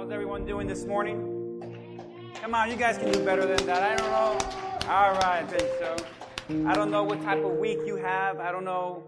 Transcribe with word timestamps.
How's 0.00 0.10
everyone 0.12 0.46
doing 0.46 0.66
this 0.66 0.86
morning? 0.86 2.32
Come 2.40 2.54
on, 2.54 2.70
you 2.70 2.76
guys 2.76 2.96
can 2.96 3.12
do 3.12 3.22
better 3.22 3.44
than 3.44 3.66
that. 3.66 3.82
I 3.82 3.96
don't 3.96 4.10
know. 4.10 4.88
All 4.88 5.12
right, 5.12 5.42
I 5.42 5.44
think 5.44 5.68
so. 5.78 5.94
I 6.66 6.74
don't 6.74 6.90
know 6.90 7.04
what 7.04 7.20
type 7.20 7.44
of 7.44 7.58
week 7.58 7.80
you 7.84 7.96
have. 7.96 8.40
I 8.40 8.50
don't 8.50 8.64
know 8.64 9.04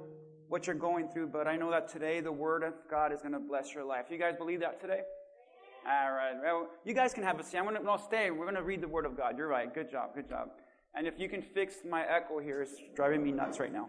what 0.48 0.66
you're 0.66 0.76
going 0.76 1.08
through, 1.08 1.28
but 1.28 1.48
I 1.48 1.56
know 1.56 1.70
that 1.70 1.88
today 1.88 2.20
the 2.20 2.30
Word 2.30 2.62
of 2.62 2.74
God 2.90 3.10
is 3.10 3.20
going 3.20 3.32
to 3.32 3.40
bless 3.40 3.72
your 3.72 3.84
life. 3.84 4.08
You 4.10 4.18
guys 4.18 4.34
believe 4.36 4.60
that 4.60 4.82
today? 4.82 5.00
All 5.88 6.12
right. 6.12 6.34
Well, 6.42 6.68
you 6.84 6.92
guys 6.92 7.14
can 7.14 7.22
have 7.22 7.40
a 7.40 7.42
seat. 7.42 7.56
I'm 7.56 7.64
going 7.64 7.76
to 7.76 7.82
no, 7.82 7.96
stay. 7.96 8.30
We're 8.30 8.44
going 8.44 8.56
to 8.56 8.62
read 8.62 8.82
the 8.82 8.88
Word 8.88 9.06
of 9.06 9.16
God. 9.16 9.38
You're 9.38 9.48
right. 9.48 9.72
Good 9.72 9.90
job. 9.90 10.14
Good 10.14 10.28
job. 10.28 10.48
And 10.94 11.06
if 11.06 11.18
you 11.18 11.26
can 11.26 11.40
fix 11.40 11.76
my 11.88 12.02
echo 12.02 12.38
here, 12.38 12.60
it's 12.60 12.74
driving 12.94 13.24
me 13.24 13.32
nuts 13.32 13.58
right 13.58 13.72
now. 13.72 13.88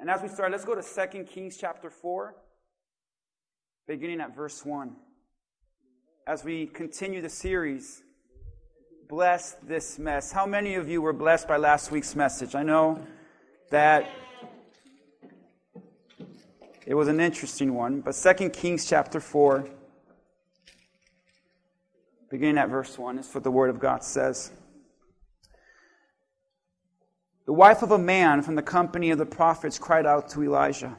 And 0.00 0.08
as 0.08 0.22
we 0.22 0.28
start, 0.28 0.50
let's 0.50 0.64
go 0.64 0.74
to 0.74 0.82
2 0.82 1.24
Kings 1.24 1.58
chapter 1.60 1.90
4, 1.90 2.36
beginning 3.90 4.20
at 4.20 4.36
verse 4.36 4.64
1. 4.64 4.94
As 6.24 6.44
we 6.44 6.66
continue 6.66 7.20
the 7.20 7.28
series, 7.28 8.04
Bless 9.08 9.56
This 9.64 9.98
Mess. 9.98 10.30
How 10.30 10.46
many 10.46 10.76
of 10.76 10.88
you 10.88 11.02
were 11.02 11.12
blessed 11.12 11.48
by 11.48 11.56
last 11.56 11.90
week's 11.90 12.14
message? 12.14 12.54
I 12.54 12.62
know 12.62 13.04
that 13.70 14.08
it 16.86 16.94
was 16.94 17.08
an 17.08 17.18
interesting 17.18 17.74
one, 17.74 18.00
but 18.00 18.12
2 18.12 18.50
Kings 18.50 18.88
chapter 18.88 19.18
4, 19.18 19.68
beginning 22.30 22.58
at 22.58 22.68
verse 22.68 22.96
1, 22.96 23.18
is 23.18 23.34
what 23.34 23.42
the 23.42 23.50
Word 23.50 23.70
of 23.70 23.80
God 23.80 24.04
says. 24.04 24.52
The 27.46 27.52
wife 27.52 27.82
of 27.82 27.90
a 27.90 27.98
man 27.98 28.42
from 28.42 28.54
the 28.54 28.62
company 28.62 29.10
of 29.10 29.18
the 29.18 29.26
prophets 29.26 29.80
cried 29.80 30.06
out 30.06 30.28
to 30.28 30.44
Elijah, 30.44 30.96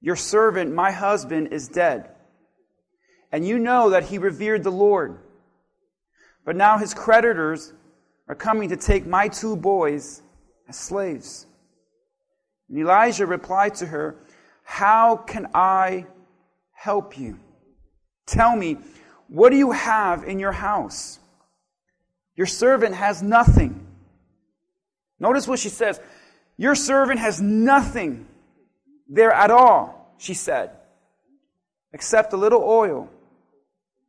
Your 0.00 0.16
servant, 0.16 0.72
my 0.74 0.90
husband, 0.90 1.48
is 1.52 1.68
dead. 1.68 2.10
And 3.32 3.46
you 3.46 3.58
know 3.58 3.90
that 3.90 4.04
he 4.04 4.18
revered 4.18 4.64
the 4.64 4.72
Lord. 4.72 5.18
But 6.44 6.56
now 6.56 6.78
his 6.78 6.94
creditors 6.94 7.72
are 8.28 8.34
coming 8.34 8.70
to 8.70 8.76
take 8.76 9.06
my 9.06 9.28
two 9.28 9.56
boys 9.56 10.22
as 10.68 10.76
slaves. 10.76 11.46
And 12.68 12.78
Elijah 12.78 13.26
replied 13.26 13.74
to 13.76 13.86
her, 13.86 14.16
How 14.62 15.16
can 15.16 15.48
I 15.54 16.06
help 16.72 17.18
you? 17.18 17.38
Tell 18.26 18.56
me, 18.56 18.78
what 19.28 19.50
do 19.50 19.56
you 19.56 19.72
have 19.72 20.24
in 20.24 20.38
your 20.38 20.52
house? 20.52 21.18
Your 22.36 22.46
servant 22.46 22.94
has 22.94 23.22
nothing 23.22 23.86
Notice 25.20 25.46
what 25.46 25.58
she 25.58 25.68
says. 25.68 26.00
Your 26.56 26.74
servant 26.74 27.20
has 27.20 27.40
nothing 27.40 28.26
there 29.10 29.32
at 29.32 29.50
all, 29.50 30.14
she 30.16 30.32
said, 30.32 30.70
except 31.92 32.32
a 32.32 32.36
little 32.36 32.62
oil. 32.62 33.10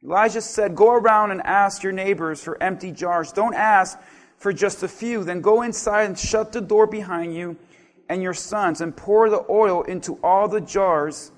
Elijah 0.04 0.42
said, 0.42 0.76
Go 0.76 0.94
around 0.94 1.32
and 1.32 1.42
ask 1.42 1.84
your 1.84 1.92
neighbors 1.92 2.42
for 2.42 2.62
empty 2.62 2.92
jars. 2.92 3.34
Don't 3.34 3.56
ask 3.56 4.00
for 4.38 4.54
just 4.54 4.84
a 4.84 4.88
few. 4.88 5.24
Then 5.24 5.42
go 5.42 5.64
inside 5.64 6.04
and 6.06 6.18
shut 6.18 6.54
the 6.54 6.62
door 6.62 6.88
behind 6.88 7.36
you 7.36 7.58
and 8.08 8.22
your 8.22 8.34
sons 8.34 8.82
and 8.82 8.96
pour 8.96 9.30
the 9.30 9.46
oil 9.50 9.84
into 9.84 10.20
all 10.24 10.48
the 10.48 10.62
jars. 10.62 11.32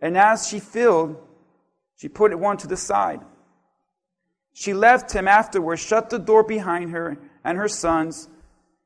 And 0.00 0.16
as 0.16 0.46
she 0.46 0.60
filled, 0.60 1.16
she 1.96 2.08
put 2.08 2.38
one 2.38 2.58
to 2.58 2.66
the 2.66 2.76
side. 2.76 3.20
She 4.52 4.72
left 4.72 5.12
him 5.12 5.26
afterwards, 5.28 5.82
shut 5.82 6.10
the 6.10 6.18
door 6.18 6.42
behind 6.42 6.90
her 6.92 7.18
and 7.44 7.58
her 7.58 7.68
sons, 7.68 8.28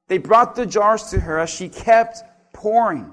they 0.08 0.18
brought 0.18 0.56
the 0.56 0.66
jars 0.66 1.04
to 1.10 1.20
her 1.20 1.38
as 1.38 1.48
she 1.48 1.68
kept 1.68 2.22
pouring. 2.52 3.12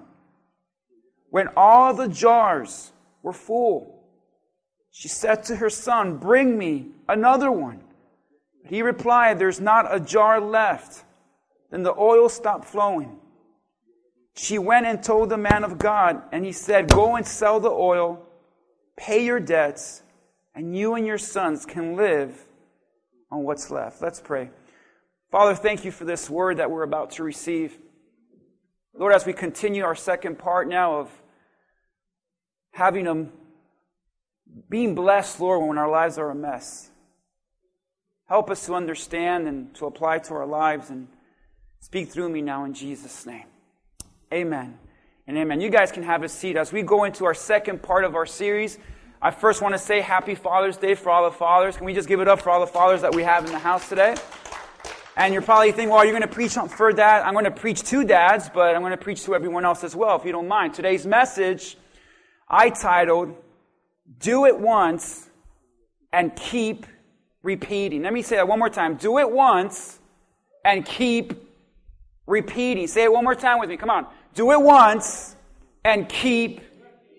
When 1.30 1.50
all 1.56 1.94
the 1.94 2.08
jars 2.08 2.92
were 3.22 3.34
full, 3.34 4.04
she 4.92 5.08
said 5.08 5.44
to 5.46 5.58
her 5.58 5.70
son, 5.70 6.18
Bring 6.18 6.58
me 6.58 6.88
another 7.08 7.52
one. 7.52 7.82
He 8.66 8.82
replied, 8.82 9.38
There's 9.38 9.60
not 9.60 9.94
a 9.94 10.00
jar 10.00 10.40
left. 10.40 11.04
Then 11.70 11.84
the 11.84 11.96
oil 11.96 12.30
stopped 12.30 12.66
flowing. 12.66 13.20
She 14.36 14.58
went 14.58 14.86
and 14.86 15.04
told 15.04 15.30
the 15.30 15.38
man 15.38 15.64
of 15.64 15.78
God, 15.78 16.22
and 16.32 16.46
he 16.46 16.52
said, 16.52 16.90
Go 16.90 17.16
and 17.16 17.26
sell 17.26 17.60
the 17.60 17.70
oil, 17.70 18.24
pay 18.96 19.26
your 19.26 19.40
debts, 19.40 20.04
and 20.56 20.78
you 20.78 20.96
and 20.96 21.06
your 21.06 21.18
sons 21.18 21.66
can 21.66 21.96
live 21.96 22.46
on 23.32 23.44
what's 23.44 23.70
left. 23.70 24.02
Let's 24.02 24.22
pray. 24.22 24.52
Father, 25.32 25.56
thank 25.56 25.84
you 25.84 25.92
for 25.92 26.06
this 26.06 26.30
word 26.30 26.58
that 26.58 26.72
we're 26.72 26.84
about 26.84 27.12
to 27.12 27.24
receive. 27.24 27.78
Lord, 28.98 29.14
as 29.14 29.26
we 29.26 29.34
continue 29.34 29.84
our 29.84 29.96
second 29.96 30.40
part 30.40 30.68
now 30.68 31.00
of 31.00 31.12
having 32.72 33.06
them 33.06 33.32
being 34.70 34.96
blessed, 34.96 35.40
Lord, 35.40 35.68
when 35.68 35.78
our 35.78 35.90
lives 35.90 36.18
are 36.18 36.32
a 36.32 36.36
mess. 36.36 36.90
Help 38.28 38.50
us 38.50 38.66
to 38.66 38.74
understand 38.74 39.48
and 39.48 39.74
to 39.76 39.86
apply 39.86 40.20
to 40.20 40.34
our 40.34 40.48
lives 40.48 40.90
and 40.90 41.08
speak 41.80 42.10
through 42.10 42.30
me 42.30 42.42
now 42.42 42.66
in 42.66 42.74
Jesus' 42.74 43.26
name. 43.26 43.46
Amen 44.34 44.80
and 45.28 45.38
amen. 45.38 45.62
You 45.62 45.70
guys 45.70 45.92
can 45.92 46.04
have 46.04 46.24
a 46.24 46.30
seat 46.30 46.58
as 46.58 46.74
we 46.74 46.82
go 46.82 47.04
into 47.04 47.26
our 47.26 47.36
second 47.36 47.84
part 47.84 48.04
of 48.04 48.16
our 48.16 48.26
series. 48.26 48.80
I 49.22 49.32
first 49.32 49.62
want 49.62 49.76
to 49.76 49.80
say 49.80 50.02
happy 50.02 50.34
Father's 50.36 50.78
Day 50.78 50.96
for 50.96 51.12
all 51.12 51.30
the 51.30 51.36
fathers. 51.36 51.78
Can 51.78 51.86
we 51.86 51.94
just 51.94 52.08
give 52.08 52.20
it 52.20 52.28
up 52.28 52.42
for 52.42 52.50
all 52.50 52.62
the 52.62 52.68
fathers 52.68 53.02
that 53.02 53.14
we 53.14 53.24
have 53.24 53.46
in 53.46 53.52
the 53.52 53.60
house 53.60 53.88
today? 53.88 54.16
And 55.18 55.34
you're 55.34 55.42
probably 55.42 55.72
thinking, 55.72 55.90
well, 55.90 56.06
you're 56.06 56.14
going 56.14 56.22
to 56.22 56.28
preach 56.28 56.54
for 56.54 56.92
dad. 56.92 57.24
I'm 57.24 57.34
going 57.34 57.46
to 57.46 57.52
preach 57.52 57.82
to 57.86 58.04
dads, 58.04 58.52
but 58.54 58.76
I'm 58.76 58.82
going 58.82 58.92
to 58.92 58.98
preach 58.98 59.24
to 59.24 59.34
everyone 59.34 59.66
else 59.66 59.84
as 59.84 59.96
well, 59.96 60.16
if 60.16 60.26
you 60.26 60.32
don't 60.32 60.48
mind. 60.48 60.76
Today's 60.76 61.08
message, 61.08 61.76
I 62.48 62.70
titled, 62.70 63.36
Do 64.20 64.46
It 64.46 64.60
Once 64.60 65.28
and 66.14 66.36
Keep 66.36 66.86
Repeating. 67.42 68.04
Let 68.04 68.14
me 68.14 68.22
say 68.22 68.36
that 68.36 68.48
one 68.48 68.60
more 68.60 68.70
time. 68.70 68.96
Do 68.96 69.18
it 69.18 69.32
once 69.32 69.98
and 70.64 70.86
keep 70.86 71.34
repeating. 72.28 72.86
Say 72.86 73.04
it 73.04 73.12
one 73.12 73.24
more 73.24 73.36
time 73.36 73.60
with 73.60 73.70
me. 73.70 73.78
Come 73.78 73.90
on. 73.90 74.06
Do 74.36 74.52
it 74.52 74.62
once 74.62 75.36
and 75.84 76.08
keep 76.08 76.62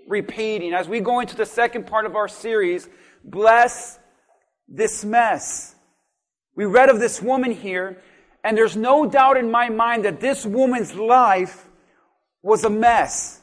repeating. 0.07 0.73
As 0.73 0.89
we 0.89 1.01
go 1.01 1.19
into 1.19 1.35
the 1.35 1.47
second 1.47 1.89
part 1.89 2.07
of 2.07 2.15
our 2.15 2.29
series, 2.29 2.89
bless 3.25 3.99
this 4.69 5.05
mess. 5.05 5.75
We 6.59 6.65
read 6.65 6.89
of 6.89 6.99
this 6.99 7.23
woman 7.23 7.53
here, 7.53 7.99
and 8.43 8.59
there's 8.59 8.77
no 8.77 9.07
doubt 9.09 9.37
in 9.37 9.49
my 9.49 9.69
mind 9.69 10.05
that 10.05 10.19
this 10.19 10.45
woman's 10.45 10.93
life 10.93 11.69
was 12.43 12.65
a 12.65 12.69
mess. 12.69 13.41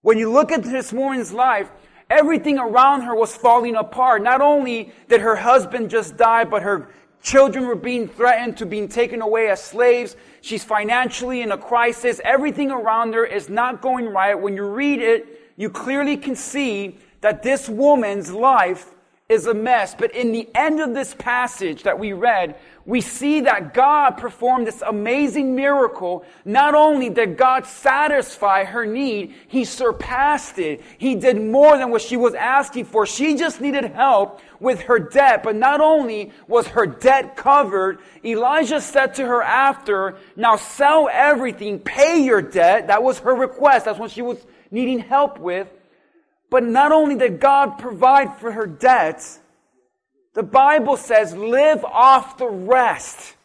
When 0.00 0.16
you 0.16 0.32
look 0.32 0.50
at 0.50 0.62
this 0.62 0.90
woman's 0.90 1.34
life, 1.34 1.70
everything 2.08 2.58
around 2.58 3.02
her 3.02 3.14
was 3.14 3.36
falling 3.36 3.76
apart. 3.76 4.22
Not 4.22 4.40
only 4.40 4.90
did 5.06 5.20
her 5.20 5.36
husband 5.36 5.90
just 5.90 6.16
die, 6.16 6.44
but 6.44 6.62
her 6.62 6.88
children 7.22 7.66
were 7.66 7.74
being 7.76 8.08
threatened 8.08 8.56
to 8.56 8.64
being 8.64 8.88
taken 8.88 9.20
away 9.20 9.50
as 9.50 9.62
slaves. 9.62 10.16
She's 10.40 10.64
financially 10.64 11.42
in 11.42 11.52
a 11.52 11.58
crisis. 11.58 12.22
Everything 12.24 12.70
around 12.70 13.12
her 13.12 13.26
is 13.26 13.50
not 13.50 13.82
going 13.82 14.06
right. 14.06 14.32
When 14.32 14.56
you 14.56 14.64
read 14.64 15.02
it, 15.02 15.52
you 15.58 15.68
clearly 15.68 16.16
can 16.16 16.36
see 16.36 16.96
that 17.20 17.42
this 17.42 17.68
woman's 17.68 18.32
life 18.32 18.94
is 19.30 19.46
a 19.46 19.54
mess. 19.54 19.94
But 19.94 20.14
in 20.14 20.32
the 20.32 20.48
end 20.54 20.80
of 20.80 20.92
this 20.92 21.14
passage 21.14 21.84
that 21.84 21.98
we 21.98 22.12
read, 22.12 22.56
we 22.84 23.00
see 23.00 23.42
that 23.42 23.72
God 23.72 24.12
performed 24.12 24.66
this 24.66 24.82
amazing 24.82 25.54
miracle. 25.54 26.24
Not 26.44 26.74
only 26.74 27.08
did 27.10 27.36
God 27.36 27.66
satisfy 27.66 28.64
her 28.64 28.84
need, 28.84 29.34
He 29.46 29.64
surpassed 29.64 30.58
it. 30.58 30.82
He 30.98 31.14
did 31.14 31.40
more 31.40 31.78
than 31.78 31.90
what 31.90 32.02
she 32.02 32.16
was 32.16 32.34
asking 32.34 32.86
for. 32.86 33.06
She 33.06 33.36
just 33.36 33.60
needed 33.60 33.84
help 33.84 34.40
with 34.58 34.80
her 34.82 34.98
debt. 34.98 35.44
But 35.44 35.54
not 35.54 35.80
only 35.80 36.32
was 36.48 36.66
her 36.68 36.86
debt 36.86 37.36
covered, 37.36 38.00
Elijah 38.24 38.80
said 38.80 39.14
to 39.14 39.26
her 39.26 39.42
after, 39.42 40.16
now 40.34 40.56
sell 40.56 41.08
everything, 41.12 41.78
pay 41.78 42.24
your 42.24 42.42
debt. 42.42 42.88
That 42.88 43.04
was 43.04 43.20
her 43.20 43.34
request. 43.34 43.84
That's 43.84 43.98
what 43.98 44.10
she 44.10 44.22
was 44.22 44.44
needing 44.72 44.98
help 44.98 45.38
with. 45.38 45.68
But 46.50 46.64
not 46.64 46.92
only 46.92 47.14
did 47.14 47.40
God 47.40 47.78
provide 47.78 48.36
for 48.38 48.52
her 48.52 48.66
debts, 48.66 49.38
the 50.34 50.42
Bible 50.42 50.96
says 50.96 51.34
live 51.34 51.84
off 51.84 52.36
the 52.38 52.48
rest. 52.48 53.36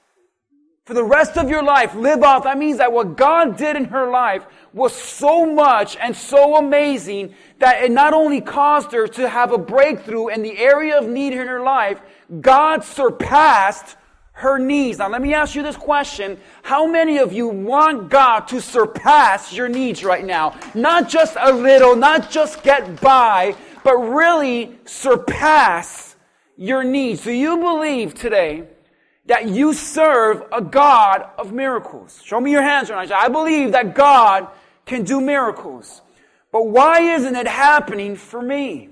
For 0.85 0.93
the 0.93 1.03
rest 1.03 1.35
of 1.37 1.49
your 1.49 1.63
life, 1.63 1.95
live 1.95 2.21
off. 2.21 2.43
That 2.43 2.59
means 2.59 2.77
that 2.77 2.91
what 2.91 3.17
God 3.17 3.57
did 3.57 3.75
in 3.75 3.85
her 3.85 4.11
life 4.11 4.45
was 4.71 4.93
so 4.93 5.51
much 5.51 5.97
and 5.97 6.15
so 6.15 6.57
amazing 6.57 7.33
that 7.57 7.83
it 7.83 7.91
not 7.91 8.13
only 8.13 8.39
caused 8.39 8.91
her 8.91 9.07
to 9.07 9.27
have 9.27 9.51
a 9.51 9.57
breakthrough 9.57 10.27
in 10.27 10.43
the 10.43 10.57
area 10.57 10.99
of 10.99 11.07
need 11.07 11.33
in 11.33 11.47
her 11.47 11.63
life, 11.63 11.99
God 12.39 12.83
surpassed 12.83 13.97
her 14.35 14.57
needs. 14.59 14.99
Now, 14.99 15.07
let 15.07 15.21
me 15.21 15.33
ask 15.33 15.55
you 15.55 15.63
this 15.63 15.77
question. 15.77 16.37
How 16.61 16.85
many 16.85 17.17
of 17.19 17.31
you 17.31 17.47
want 17.47 18.09
God 18.09 18.41
to 18.49 18.61
surpass 18.61 19.53
your 19.53 19.69
needs 19.69 20.03
right 20.03 20.25
now? 20.25 20.59
Not 20.73 21.07
just 21.07 21.37
a 21.39 21.53
little, 21.53 21.95
not 21.95 22.29
just 22.29 22.61
get 22.61 22.99
by, 22.99 23.55
but 23.83 23.95
really 23.95 24.77
surpass 24.83 26.17
your 26.57 26.83
needs. 26.83 27.23
Do 27.23 27.31
you 27.31 27.57
believe 27.57 28.13
today 28.13 28.67
that 29.25 29.47
you 29.47 29.73
serve 29.73 30.43
a 30.51 30.61
God 30.61 31.29
of 31.37 31.53
miracles? 31.53 32.21
Show 32.21 32.41
me 32.41 32.51
your 32.51 32.61
hands 32.61 32.89
right 32.89 33.07
now. 33.07 33.17
I 33.17 33.29
believe 33.29 33.71
that 33.71 33.95
God 33.95 34.49
can 34.85 35.03
do 35.03 35.21
miracles. 35.21 36.01
But 36.51 36.67
why 36.67 36.99
isn't 36.99 37.35
it 37.35 37.47
happening 37.47 38.17
for 38.17 38.41
me? 38.41 38.89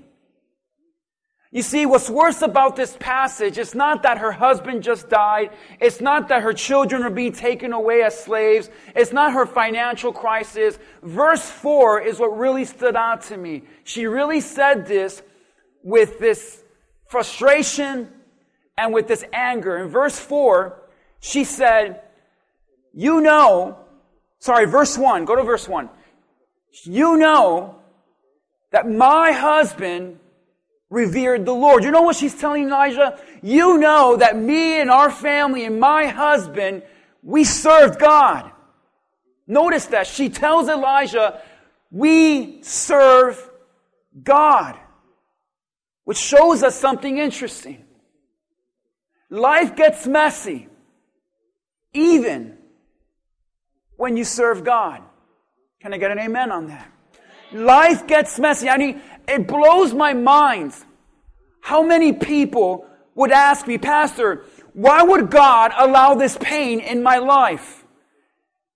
You 1.54 1.62
see, 1.62 1.86
what's 1.86 2.10
worse 2.10 2.42
about 2.42 2.74
this 2.74 2.96
passage 2.98 3.58
is 3.58 3.76
not 3.76 4.02
that 4.02 4.18
her 4.18 4.32
husband 4.32 4.82
just 4.82 5.08
died. 5.08 5.50
It's 5.80 6.00
not 6.00 6.26
that 6.30 6.42
her 6.42 6.52
children 6.52 7.04
are 7.04 7.10
being 7.10 7.32
taken 7.32 7.72
away 7.72 8.02
as 8.02 8.18
slaves. 8.18 8.68
It's 8.96 9.12
not 9.12 9.34
her 9.34 9.46
financial 9.46 10.12
crisis. 10.12 10.80
Verse 11.00 11.48
4 11.48 12.00
is 12.00 12.18
what 12.18 12.36
really 12.36 12.64
stood 12.64 12.96
out 12.96 13.22
to 13.26 13.36
me. 13.36 13.62
She 13.84 14.06
really 14.06 14.40
said 14.40 14.86
this 14.86 15.22
with 15.84 16.18
this 16.18 16.60
frustration 17.06 18.08
and 18.76 18.92
with 18.92 19.06
this 19.06 19.24
anger. 19.32 19.76
In 19.76 19.90
verse 19.90 20.18
4, 20.18 20.76
she 21.20 21.44
said, 21.44 22.02
You 22.92 23.20
know, 23.20 23.78
sorry, 24.40 24.66
verse 24.66 24.98
1, 24.98 25.24
go 25.24 25.36
to 25.36 25.44
verse 25.44 25.68
1. 25.68 25.88
You 26.82 27.16
know 27.16 27.76
that 28.72 28.90
my 28.90 29.30
husband 29.30 30.18
revered 30.94 31.44
the 31.44 31.52
Lord. 31.52 31.84
You 31.84 31.90
know 31.90 32.02
what 32.02 32.16
she's 32.16 32.34
telling 32.34 32.68
Elijah? 32.68 33.18
You 33.42 33.78
know 33.78 34.16
that 34.16 34.38
me 34.38 34.80
and 34.80 34.90
our 34.90 35.10
family 35.10 35.64
and 35.64 35.80
my 35.80 36.06
husband, 36.06 36.82
we 37.22 37.44
served 37.44 37.98
God. 37.98 38.50
Notice 39.46 39.86
that. 39.86 40.06
She 40.06 40.28
tells 40.30 40.68
Elijah, 40.68 41.42
we 41.90 42.62
serve 42.62 43.50
God. 44.22 44.78
Which 46.04 46.18
shows 46.18 46.62
us 46.62 46.78
something 46.78 47.18
interesting. 47.18 47.84
Life 49.30 49.74
gets 49.74 50.06
messy. 50.06 50.68
Even 51.92 52.56
when 53.96 54.16
you 54.16 54.24
serve 54.24 54.64
God. 54.64 55.02
Can 55.80 55.92
I 55.92 55.98
get 55.98 56.10
an 56.10 56.18
amen 56.18 56.52
on 56.52 56.68
that? 56.68 56.93
Life 57.52 58.06
gets 58.06 58.38
messy. 58.38 58.68
I 58.68 58.76
mean, 58.76 59.00
it 59.28 59.46
blows 59.46 59.92
my 59.92 60.14
mind 60.14 60.74
how 61.60 61.82
many 61.82 62.12
people 62.12 62.86
would 63.14 63.30
ask 63.30 63.66
me, 63.66 63.78
Pastor, 63.78 64.44
why 64.72 65.02
would 65.02 65.30
God 65.30 65.72
allow 65.76 66.14
this 66.14 66.36
pain 66.40 66.80
in 66.80 67.02
my 67.02 67.18
life? 67.18 67.83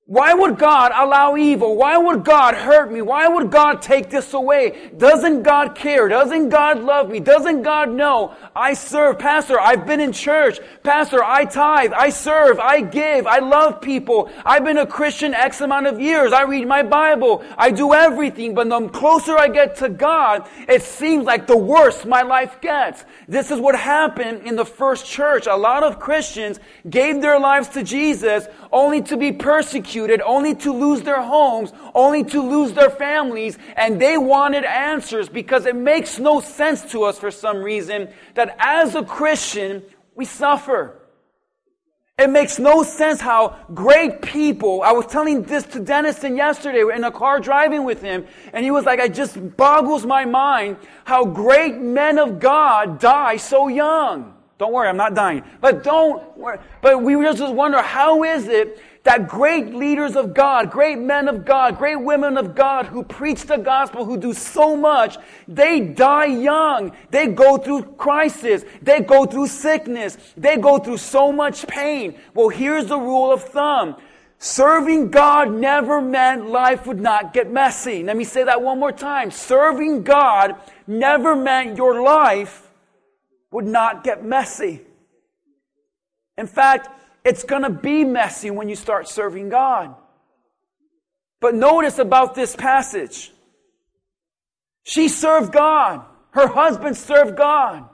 Why 0.08 0.32
would 0.32 0.56
God 0.56 0.90
allow 0.94 1.37
evil? 1.37 1.76
Why 1.76 1.99
would 1.99 2.25
God 2.25 2.55
hurt 2.55 2.90
me? 2.90 3.02
Why 3.02 3.28
would 3.28 3.50
God 3.50 3.82
take 3.82 4.08
this 4.08 4.32
away? 4.32 4.90
Doesn't 4.96 5.43
God 5.43 5.75
care? 5.75 6.08
Doesn't 6.08 6.49
God 6.49 6.81
love 6.81 7.10
me? 7.10 7.20
Doesn't 7.20 7.60
God 7.60 7.90
know 7.90 8.34
I 8.56 8.72
serve? 8.72 9.19
Pastor, 9.19 9.60
I've 9.60 9.87
been 9.87 10.00
in 10.00 10.12
church. 10.12 10.60
Pastor, 10.82 11.22
I 11.22 11.44
tithe. 11.44 11.93
I 11.93 12.08
serve. 12.08 12.58
I 12.58 12.81
give. 12.81 13.26
I 13.26 13.40
love 13.40 13.82
people. 13.82 14.31
I've 14.46 14.64
been 14.64 14.78
a 14.78 14.87
Christian 14.87 15.34
X 15.34 15.60
amount 15.60 15.88
of 15.88 16.00
years. 16.00 16.32
I 16.32 16.44
read 16.44 16.66
my 16.66 16.82
Bible. 16.82 17.44
I 17.58 17.70
do 17.70 17.93
everything. 17.93 18.54
But 18.54 18.70
the 18.70 18.88
closer 18.88 19.37
I 19.37 19.49
get 19.49 19.76
to 19.76 19.90
God, 19.90 20.49
it 20.70 20.81
seems 20.81 21.26
like 21.26 21.46
the 21.46 21.58
worse 21.58 22.06
my 22.06 22.22
life 22.22 22.62
gets. 22.62 23.04
This 23.28 23.50
is 23.50 23.61
what 23.61 23.78
happened 23.78 24.46
in 24.46 24.56
the 24.56 24.64
first 24.64 25.04
church. 25.04 25.46
A 25.46 25.54
lot 25.54 25.82
of 25.82 26.00
Christians 26.00 26.61
gave 26.88 27.20
their 27.20 27.38
lives 27.38 27.69
to 27.70 27.82
Jesus 27.82 28.46
only 28.72 29.02
to 29.02 29.16
be 29.16 29.32
persecuted, 29.32 30.20
only 30.20 30.54
to 30.56 30.72
lose 30.72 31.02
their 31.02 31.22
homes, 31.22 31.72
only 31.94 32.24
to 32.24 32.42
lose 32.42 32.72
their 32.72 32.90
families, 32.90 33.58
and 33.76 34.00
they 34.00 34.18
wanted 34.18 34.64
answers 34.64 35.28
because 35.28 35.66
it 35.66 35.76
makes 35.76 36.18
no 36.18 36.40
sense 36.40 36.90
to 36.92 37.04
us 37.04 37.18
for 37.18 37.30
some 37.30 37.58
reason 37.58 38.08
that 38.34 38.56
as 38.58 38.94
a 38.94 39.02
Christian, 39.02 39.82
we 40.14 40.24
suffer. 40.24 40.94
It 42.18 42.30
makes 42.30 42.58
no 42.58 42.82
sense 42.82 43.20
how 43.20 43.56
great 43.72 44.22
people, 44.22 44.82
I 44.82 44.90
was 44.90 45.06
telling 45.06 45.42
this 45.42 45.62
to 45.66 45.80
Dennison 45.80 46.36
yesterday 46.36 46.82
in 46.92 47.04
a 47.04 47.12
car 47.12 47.38
driving 47.38 47.84
with 47.84 48.02
him, 48.02 48.26
and 48.52 48.64
he 48.64 48.72
was 48.72 48.84
like, 48.84 48.98
it 48.98 49.14
just 49.14 49.56
boggles 49.56 50.04
my 50.04 50.24
mind 50.24 50.78
how 51.04 51.24
great 51.24 51.76
men 51.76 52.18
of 52.18 52.40
God 52.40 52.98
die 52.98 53.36
so 53.36 53.68
young. 53.68 54.34
Don't 54.58 54.72
worry, 54.72 54.88
I'm 54.88 54.96
not 54.96 55.14
dying. 55.14 55.44
But 55.60 55.84
don't 55.84 56.37
worry. 56.37 56.58
But 56.82 57.02
we 57.02 57.14
just 57.22 57.55
wonder, 57.55 57.81
how 57.81 58.25
is 58.25 58.49
it 58.49 58.82
that 59.05 59.28
great 59.28 59.72
leaders 59.72 60.16
of 60.16 60.34
God, 60.34 60.70
great 60.70 60.99
men 60.99 61.28
of 61.28 61.44
God, 61.44 61.78
great 61.78 61.96
women 61.96 62.37
of 62.37 62.55
God 62.55 62.87
who 62.87 63.05
preach 63.05 63.44
the 63.44 63.56
gospel, 63.56 64.05
who 64.05 64.16
do 64.16 64.34
so 64.34 64.76
much, 64.76 65.16
they 65.46 65.81
die 65.81 66.26
young. 66.26 66.93
They 67.10 67.28
go 67.28 67.56
through 67.56 67.82
crisis. 67.96 68.64
They 68.82 69.00
go 69.00 69.25
through 69.25 69.46
sickness. 69.46 70.19
They 70.37 70.56
go 70.56 70.78
through 70.78 70.99
so 70.99 71.31
much 71.31 71.66
pain. 71.69 72.19
Well, 72.34 72.49
here's 72.49 72.87
the 72.87 72.99
rule 72.99 73.32
of 73.32 73.44
thumb. 73.44 73.96
Serving 74.40 75.11
God 75.11 75.52
never 75.52 76.00
meant 76.00 76.49
life 76.49 76.87
would 76.87 77.00
not 77.00 77.32
get 77.32 77.50
messy. 77.50 78.02
Let 78.02 78.16
me 78.16 78.25
say 78.25 78.44
that 78.44 78.61
one 78.61 78.78
more 78.78 78.93
time. 78.93 79.31
Serving 79.31 80.02
God 80.02 80.56
never 80.87 81.34
meant 81.34 81.76
your 81.76 82.02
life 82.02 82.67
would 83.50 83.66
not 83.66 84.04
get 84.04 84.24
messy. 84.24 84.82
In 86.36 86.46
fact, 86.46 86.88
it's 87.24 87.44
going 87.44 87.62
to 87.62 87.70
be 87.70 88.04
messy 88.04 88.50
when 88.50 88.68
you 88.68 88.76
start 88.76 89.08
serving 89.08 89.48
God. 89.48 89.94
But 91.40 91.54
notice 91.54 91.98
about 91.98 92.34
this 92.34 92.56
passage. 92.56 93.32
She 94.84 95.08
served 95.08 95.52
God. 95.52 96.04
Her 96.30 96.46
husband 96.46 96.96
served 96.96 97.36
God. 97.36 97.88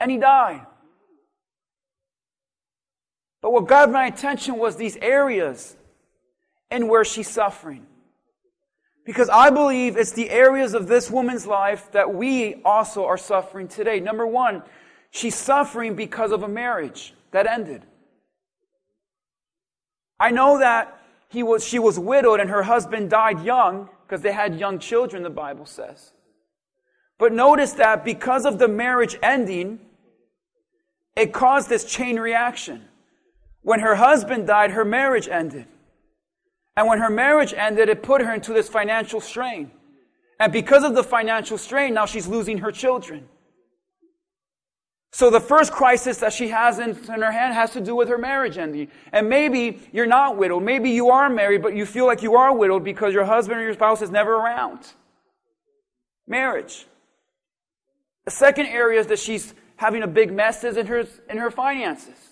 And 0.00 0.10
he 0.10 0.18
died. 0.18 0.66
But 3.40 3.52
what 3.52 3.66
got 3.66 3.90
my 3.90 4.06
attention 4.06 4.56
was 4.56 4.76
these 4.76 4.96
areas 4.96 5.76
and 6.70 6.88
where 6.88 7.04
she's 7.04 7.28
suffering. 7.28 7.86
Because 9.04 9.28
I 9.28 9.50
believe 9.50 9.96
it's 9.96 10.12
the 10.12 10.30
areas 10.30 10.72
of 10.74 10.86
this 10.86 11.10
woman's 11.10 11.46
life 11.46 11.92
that 11.92 12.14
we 12.14 12.62
also 12.64 13.04
are 13.04 13.18
suffering 13.18 13.68
today. 13.68 14.00
Number 14.00 14.26
one, 14.26 14.62
she's 15.10 15.34
suffering 15.34 15.94
because 15.94 16.32
of 16.32 16.42
a 16.42 16.48
marriage 16.48 17.14
that 17.30 17.46
ended. 17.46 17.82
I 20.18 20.30
know 20.30 20.58
that 20.58 20.98
he 21.28 21.42
was, 21.42 21.66
she 21.66 21.78
was 21.78 21.98
widowed 21.98 22.40
and 22.40 22.48
her 22.48 22.62
husband 22.62 23.10
died 23.10 23.44
young 23.44 23.90
because 24.06 24.22
they 24.22 24.32
had 24.32 24.58
young 24.58 24.78
children, 24.78 25.22
the 25.22 25.30
Bible 25.30 25.66
says. 25.66 26.12
But 27.18 27.32
notice 27.32 27.72
that 27.72 28.04
because 28.04 28.46
of 28.46 28.58
the 28.58 28.68
marriage 28.68 29.16
ending, 29.22 29.80
it 31.16 31.32
caused 31.32 31.68
this 31.68 31.84
chain 31.84 32.18
reaction. 32.18 32.88
When 33.62 33.80
her 33.80 33.96
husband 33.96 34.46
died, 34.46 34.70
her 34.70 34.84
marriage 34.84 35.28
ended. 35.28 35.66
And 36.76 36.88
when 36.88 36.98
her 36.98 37.10
marriage 37.10 37.54
ended, 37.56 37.88
it 37.88 38.02
put 38.02 38.20
her 38.20 38.34
into 38.34 38.52
this 38.52 38.68
financial 38.68 39.20
strain. 39.20 39.70
And 40.40 40.52
because 40.52 40.82
of 40.82 40.94
the 40.94 41.04
financial 41.04 41.56
strain, 41.56 41.94
now 41.94 42.06
she's 42.06 42.26
losing 42.26 42.58
her 42.58 42.72
children. 42.72 43.28
So 45.12 45.30
the 45.30 45.40
first 45.40 45.70
crisis 45.70 46.18
that 46.18 46.32
she 46.32 46.48
has 46.48 46.80
in, 46.80 46.90
in, 46.90 47.22
her 47.22 47.30
hand 47.30 47.54
has 47.54 47.70
to 47.74 47.80
do 47.80 47.94
with 47.94 48.08
her 48.08 48.18
marriage 48.18 48.58
ending. 48.58 48.88
And 49.12 49.28
maybe 49.28 49.78
you're 49.92 50.06
not 50.06 50.36
widowed. 50.36 50.64
Maybe 50.64 50.90
you 50.90 51.10
are 51.10 51.30
married, 51.30 51.62
but 51.62 51.76
you 51.76 51.86
feel 51.86 52.04
like 52.04 52.24
you 52.24 52.34
are 52.34 52.52
widowed 52.52 52.82
because 52.82 53.14
your 53.14 53.24
husband 53.24 53.60
or 53.60 53.62
your 53.62 53.74
spouse 53.74 54.02
is 54.02 54.10
never 54.10 54.34
around. 54.34 54.80
Marriage. 56.26 56.86
The 58.24 58.32
second 58.32 58.66
area 58.66 58.98
is 58.98 59.06
that 59.06 59.20
she's 59.20 59.54
having 59.76 60.02
a 60.02 60.08
big 60.08 60.32
mess 60.32 60.64
is 60.64 60.76
in 60.76 60.86
her, 60.86 61.06
in 61.30 61.38
her 61.38 61.52
finances. 61.52 62.23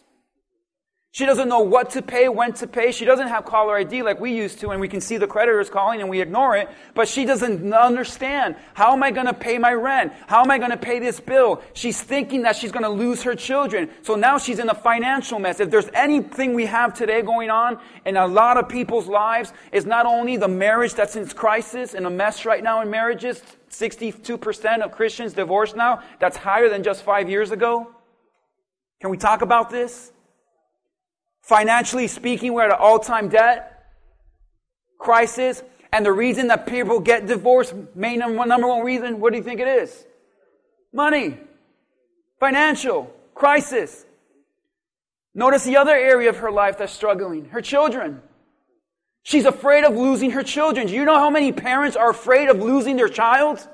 She 1.15 1.27
doesn't 1.27 1.51
know 1.51 1.61
what 1.61 1.91
to 1.91 2.01
pay, 2.01 2.31
when 2.31 2.55
to 2.55 2.67
pay. 2.67 2.91
She 2.91 3.05
doesn't 3.05 3.29
have 3.29 3.45
caller 3.45 3.77
ID 3.77 4.03
like 4.03 4.19
we 4.19 4.35
used 4.35 4.61
to, 4.61 4.71
and 4.71 4.81
we 4.81 4.89
can 4.89 5.03
see 5.03 5.19
the 5.19 5.27
creditors 5.27 5.69
calling 5.69 6.01
and 6.01 6.09
we 6.09 6.23
ignore 6.23 6.57
it. 6.57 6.71
But 6.95 7.07
she 7.07 7.27
doesn't 7.27 7.71
understand. 7.71 8.57
How 8.73 8.95
am 8.95 9.03
I 9.03 9.11
going 9.11 9.27
to 9.27 9.35
pay 9.35 9.59
my 9.59 9.75
rent? 9.75 10.15
How 10.27 10.41
am 10.41 10.51
I 10.51 10.57
going 10.57 10.71
to 10.71 10.79
pay 10.79 11.01
this 11.01 11.21
bill? 11.21 11.61
She's 11.75 12.01
thinking 12.01 12.43
that 12.43 12.57
she's 12.57 12.73
going 12.73 12.85
to 12.85 12.89
lose 12.89 13.25
her 13.25 13.35
children. 13.35 13.91
So 14.01 14.15
now 14.15 14.39
she's 14.39 14.59
in 14.59 14.71
a 14.71 14.75
financial 14.75 15.39
mess. 15.39 15.61
If 15.61 15.71
there's 15.71 15.91
anything 15.93 16.55
we 16.55 16.65
have 16.65 16.95
today 16.95 17.21
going 17.21 17.51
on 17.51 17.79
in 18.07 18.17
a 18.17 18.27
lot 18.27 18.57
of 18.57 18.71
people's 18.71 19.07
lives, 19.07 19.53
is 19.71 19.85
not 19.85 20.07
only 20.07 20.39
the 20.39 20.49
marriage 20.49 20.95
that's 20.95 21.15
in 21.15 21.29
crisis 21.29 21.93
and 21.93 22.07
a 22.07 22.11
mess 22.11 22.47
right 22.47 22.63
now 22.63 22.81
in 22.81 22.89
marriages. 22.89 23.43
62% 23.69 24.81
of 24.81 24.93
Christians 24.93 25.35
divorced 25.35 25.77
now. 25.77 26.01
That's 26.21 26.39
higher 26.39 26.71
than 26.71 26.83
just 26.83 27.03
five 27.03 27.29
years 27.29 27.51
ago. 27.51 27.95
Can 29.03 29.11
we 29.11 29.19
talk 29.19 29.43
about 29.43 29.69
this? 29.69 30.11
Financially 31.43 32.07
speaking, 32.07 32.53
we're 32.53 32.63
at 32.63 32.71
an 32.71 32.79
all 32.79 32.99
time 32.99 33.29
debt 33.29 33.73
crisis. 34.99 35.63
And 35.93 36.07
the 36.07 36.13
reason 36.13 36.47
that 36.47 36.67
people 36.67 37.01
get 37.01 37.27
divorced, 37.27 37.75
main 37.95 38.21
number, 38.21 38.47
number 38.47 38.67
one 38.67 38.83
reason, 38.83 39.21
what 39.21 39.33
do 39.33 39.39
you 39.39 39.45
think 39.45 39.61
it 39.61 39.69
is? 39.69 40.07
Money. 40.93 41.39
Financial 42.41 43.15
crisis. 43.35 44.07
Notice 45.35 45.65
the 45.65 45.77
other 45.77 45.95
area 45.95 46.31
of 46.31 46.39
her 46.39 46.51
life 46.51 46.79
that's 46.79 46.93
struggling 46.93 47.47
her 47.47 47.61
children. 47.61 48.23
She's 49.23 49.45
afraid 49.45 49.85
of 49.85 49.95
losing 49.95 50.33
her 50.33 50.43
children. 50.43 50.87
Do 50.87 50.95
you 50.95 51.05
know 51.05 51.19
how 51.19 51.31
many 51.31 51.53
parents 51.53 51.97
are 51.97 52.11
afraid 52.11 52.49
of 52.49 52.59
losing 52.59 52.97
their 52.97 53.09
child? 53.09 53.67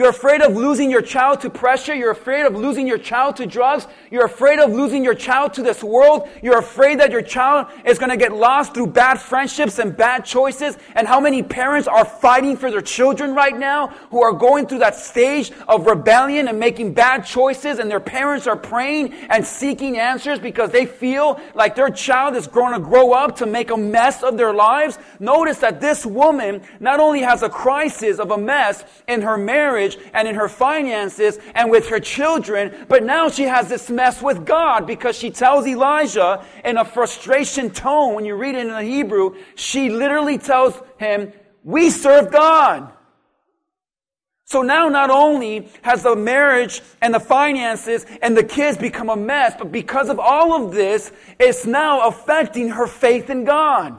You're 0.00 0.08
afraid 0.08 0.40
of 0.40 0.56
losing 0.56 0.90
your 0.90 1.02
child 1.02 1.42
to 1.42 1.50
pressure. 1.50 1.94
You're 1.94 2.12
afraid 2.12 2.46
of 2.46 2.54
losing 2.54 2.86
your 2.86 2.96
child 2.96 3.36
to 3.36 3.44
drugs. 3.44 3.86
You're 4.10 4.24
afraid 4.24 4.58
of 4.58 4.72
losing 4.72 5.04
your 5.04 5.12
child 5.12 5.52
to 5.54 5.62
this 5.62 5.84
world. 5.84 6.26
You're 6.42 6.58
afraid 6.58 7.00
that 7.00 7.10
your 7.10 7.20
child 7.20 7.66
is 7.84 7.98
going 7.98 8.08
to 8.08 8.16
get 8.16 8.32
lost 8.32 8.72
through 8.72 8.86
bad 8.86 9.20
friendships 9.20 9.78
and 9.78 9.94
bad 9.94 10.24
choices. 10.24 10.78
And 10.94 11.06
how 11.06 11.20
many 11.20 11.42
parents 11.42 11.86
are 11.86 12.06
fighting 12.06 12.56
for 12.56 12.70
their 12.70 12.80
children 12.80 13.34
right 13.34 13.54
now 13.54 13.88
who 14.10 14.22
are 14.22 14.32
going 14.32 14.66
through 14.66 14.78
that 14.78 14.94
stage 14.94 15.52
of 15.68 15.84
rebellion 15.84 16.48
and 16.48 16.58
making 16.58 16.94
bad 16.94 17.26
choices 17.26 17.78
and 17.78 17.90
their 17.90 18.00
parents 18.00 18.46
are 18.46 18.56
praying 18.56 19.12
and 19.28 19.44
seeking 19.44 19.98
answers 19.98 20.38
because 20.38 20.70
they 20.70 20.86
feel 20.86 21.38
like 21.52 21.74
their 21.74 21.90
child 21.90 22.36
is 22.36 22.46
going 22.46 22.72
to 22.72 22.80
grow 22.80 23.12
up 23.12 23.36
to 23.36 23.44
make 23.44 23.70
a 23.70 23.76
mess 23.76 24.22
of 24.22 24.38
their 24.38 24.54
lives. 24.54 24.98
Notice 25.18 25.58
that 25.58 25.82
this 25.82 26.06
woman 26.06 26.62
not 26.80 27.00
only 27.00 27.20
has 27.20 27.42
a 27.42 27.50
crisis 27.50 28.18
of 28.18 28.30
a 28.30 28.38
mess 28.38 28.82
in 29.06 29.20
her 29.20 29.36
marriage, 29.36 29.89
marriage 29.96 30.10
and 30.14 30.28
in 30.28 30.34
her 30.34 30.48
finances 30.48 31.38
and 31.54 31.70
with 31.70 31.88
her 31.88 32.00
children, 32.00 32.86
but 32.88 33.02
now 33.02 33.28
she 33.28 33.44
has 33.44 33.68
this 33.68 33.90
mess 33.90 34.22
with 34.22 34.44
God 34.44 34.86
because 34.86 35.16
she 35.16 35.30
tells 35.30 35.66
Elijah 35.66 36.44
in 36.64 36.76
a 36.76 36.84
frustration 36.84 37.70
tone, 37.70 38.14
when 38.14 38.24
you 38.24 38.34
read 38.34 38.54
it 38.54 38.66
in 38.66 38.68
the 38.68 38.82
Hebrew, 38.82 39.36
she 39.54 39.90
literally 39.90 40.38
tells 40.38 40.80
him, 40.98 41.32
we 41.64 41.90
serve 41.90 42.32
God. 42.32 42.92
So 44.44 44.62
now 44.62 44.88
not 44.88 45.10
only 45.10 45.68
has 45.82 46.02
the 46.02 46.16
marriage 46.16 46.82
and 47.00 47.14
the 47.14 47.20
finances 47.20 48.04
and 48.20 48.36
the 48.36 48.42
kids 48.42 48.76
become 48.76 49.08
a 49.08 49.16
mess, 49.16 49.54
but 49.56 49.70
because 49.70 50.08
of 50.08 50.18
all 50.18 50.52
of 50.64 50.72
this, 50.72 51.12
it's 51.38 51.66
now 51.66 52.08
affecting 52.08 52.70
her 52.70 52.88
faith 52.88 53.30
in 53.30 53.44
God. 53.44 53.94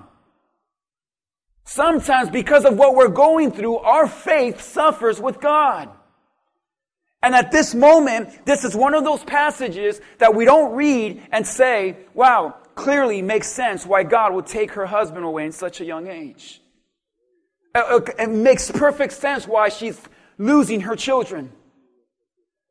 Sometimes 1.71 2.29
because 2.29 2.65
of 2.65 2.75
what 2.75 2.95
we're 2.95 3.07
going 3.07 3.49
through, 3.49 3.77
our 3.77 4.05
faith 4.05 4.59
suffers 4.59 5.21
with 5.21 5.39
God. 5.39 5.89
And 7.23 7.33
at 7.33 7.49
this 7.53 7.73
moment, 7.73 8.45
this 8.45 8.65
is 8.65 8.75
one 8.75 8.93
of 8.93 9.05
those 9.05 9.23
passages 9.23 10.01
that 10.17 10.35
we 10.35 10.43
don't 10.43 10.75
read 10.75 11.23
and 11.31 11.47
say, 11.47 11.95
wow, 12.13 12.55
clearly 12.75 13.21
makes 13.21 13.47
sense 13.47 13.85
why 13.85 14.03
God 14.03 14.33
would 14.33 14.47
take 14.47 14.71
her 14.71 14.85
husband 14.85 15.23
away 15.23 15.45
in 15.45 15.53
such 15.53 15.79
a 15.79 15.85
young 15.85 16.07
age. 16.07 16.61
Uh, 17.73 18.01
it 18.19 18.29
makes 18.29 18.69
perfect 18.69 19.13
sense 19.13 19.47
why 19.47 19.69
she's 19.69 19.97
losing 20.37 20.81
her 20.81 20.97
children. 20.97 21.53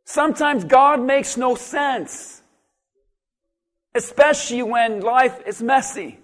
Sometimes 0.04 0.62
God 0.64 1.00
makes 1.00 1.38
no 1.38 1.54
sense, 1.54 2.42
especially 3.94 4.62
when 4.62 5.00
life 5.00 5.40
is 5.46 5.62
messy 5.62 6.18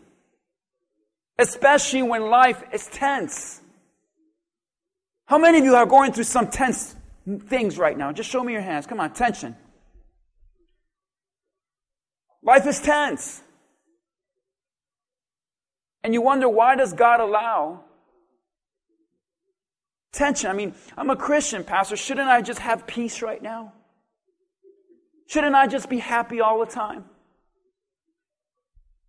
especially 1.39 2.03
when 2.03 2.23
life 2.31 2.63
is 2.73 2.87
tense. 2.87 3.61
How 5.27 5.39
many 5.39 5.59
of 5.59 5.65
you 5.65 5.75
are 5.75 5.87
going 5.87 6.13
through 6.13 6.25
some 6.25 6.49
tense 6.49 6.95
things 7.49 7.79
right 7.79 7.97
now? 7.97 8.13
Just 8.13 8.31
show 8.31 8.43
me 8.43 8.53
your 8.53 8.63
hands. 8.63 8.87
Come 8.87 9.01
on, 9.01 9.13
tension. 9.13 9.57
Life 12.43 12.67
is 12.67 12.81
tense. 12.81 13.43
And 16.05 16.15
you 16.15 16.23
wonder 16.23 16.49
why 16.49 16.77
does 16.77 16.93
God 16.93 17.19
allow 17.19 17.81
tension? 20.13 20.49
I 20.49 20.53
mean, 20.53 20.73
I'm 20.97 21.11
a 21.11 21.17
Christian, 21.17 21.65
pastor. 21.65 21.97
Shouldn't 21.97 22.29
I 22.29 22.41
just 22.43 22.61
have 22.61 22.87
peace 22.87 23.21
right 23.21 23.43
now? 23.43 23.73
Shouldn't 25.27 25.57
I 25.57 25.67
just 25.67 25.91
be 25.91 25.99
happy 25.99 26.41
all 26.41 26.61
the 26.61 26.71
time? 26.71 27.05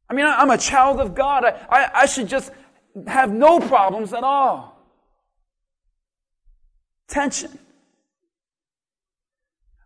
I 0.09 0.13
mean, 0.13 0.25
I'm 0.25 0.49
a 0.49 0.57
child 0.57 0.99
of 0.99 1.15
God. 1.15 1.43
I, 1.43 1.65
I, 1.69 1.89
I 2.01 2.05
should 2.05 2.27
just 2.27 2.51
have 3.07 3.31
no 3.31 3.59
problems 3.59 4.13
at 4.13 4.23
all. 4.23 4.77
Tension. 7.07 7.57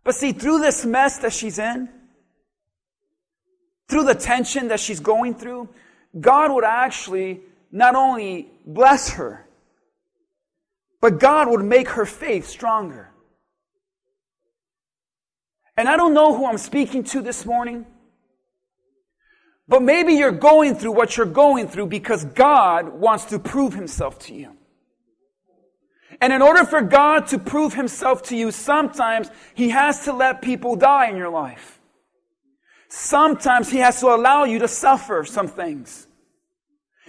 But 0.04 0.14
see, 0.14 0.32
through 0.32 0.60
this 0.60 0.84
mess 0.84 1.18
that 1.18 1.32
she's 1.32 1.58
in, 1.58 1.88
through 3.88 4.04
the 4.04 4.14
tension 4.14 4.68
that 4.68 4.80
she's 4.80 5.00
going 5.00 5.34
through, 5.34 5.68
God 6.18 6.52
would 6.52 6.64
actually 6.64 7.40
not 7.70 7.94
only 7.94 8.48
bless 8.66 9.10
her, 9.10 9.46
but 11.00 11.18
God 11.18 11.48
would 11.48 11.64
make 11.64 11.88
her 11.90 12.06
faith 12.06 12.46
stronger. 12.46 13.10
And 15.76 15.88
I 15.88 15.96
don't 15.96 16.14
know 16.14 16.36
who 16.36 16.46
I'm 16.46 16.58
speaking 16.58 17.02
to 17.04 17.22
this 17.22 17.46
morning. 17.46 17.86
But 19.72 19.80
maybe 19.80 20.12
you're 20.12 20.32
going 20.32 20.74
through 20.74 20.92
what 20.92 21.16
you're 21.16 21.24
going 21.24 21.66
through 21.66 21.86
because 21.86 22.26
God 22.26 22.90
wants 22.90 23.24
to 23.32 23.38
prove 23.38 23.72
himself 23.72 24.18
to 24.26 24.34
you. 24.34 24.54
And 26.20 26.30
in 26.30 26.42
order 26.42 26.66
for 26.66 26.82
God 26.82 27.28
to 27.28 27.38
prove 27.38 27.72
himself 27.72 28.22
to 28.24 28.36
you, 28.36 28.50
sometimes 28.50 29.30
he 29.54 29.70
has 29.70 30.04
to 30.04 30.12
let 30.12 30.42
people 30.42 30.76
die 30.76 31.08
in 31.08 31.16
your 31.16 31.30
life. 31.30 31.80
Sometimes 32.90 33.70
he 33.70 33.78
has 33.78 33.98
to 34.00 34.08
allow 34.08 34.44
you 34.44 34.58
to 34.58 34.68
suffer 34.68 35.24
some 35.24 35.48
things. 35.48 36.06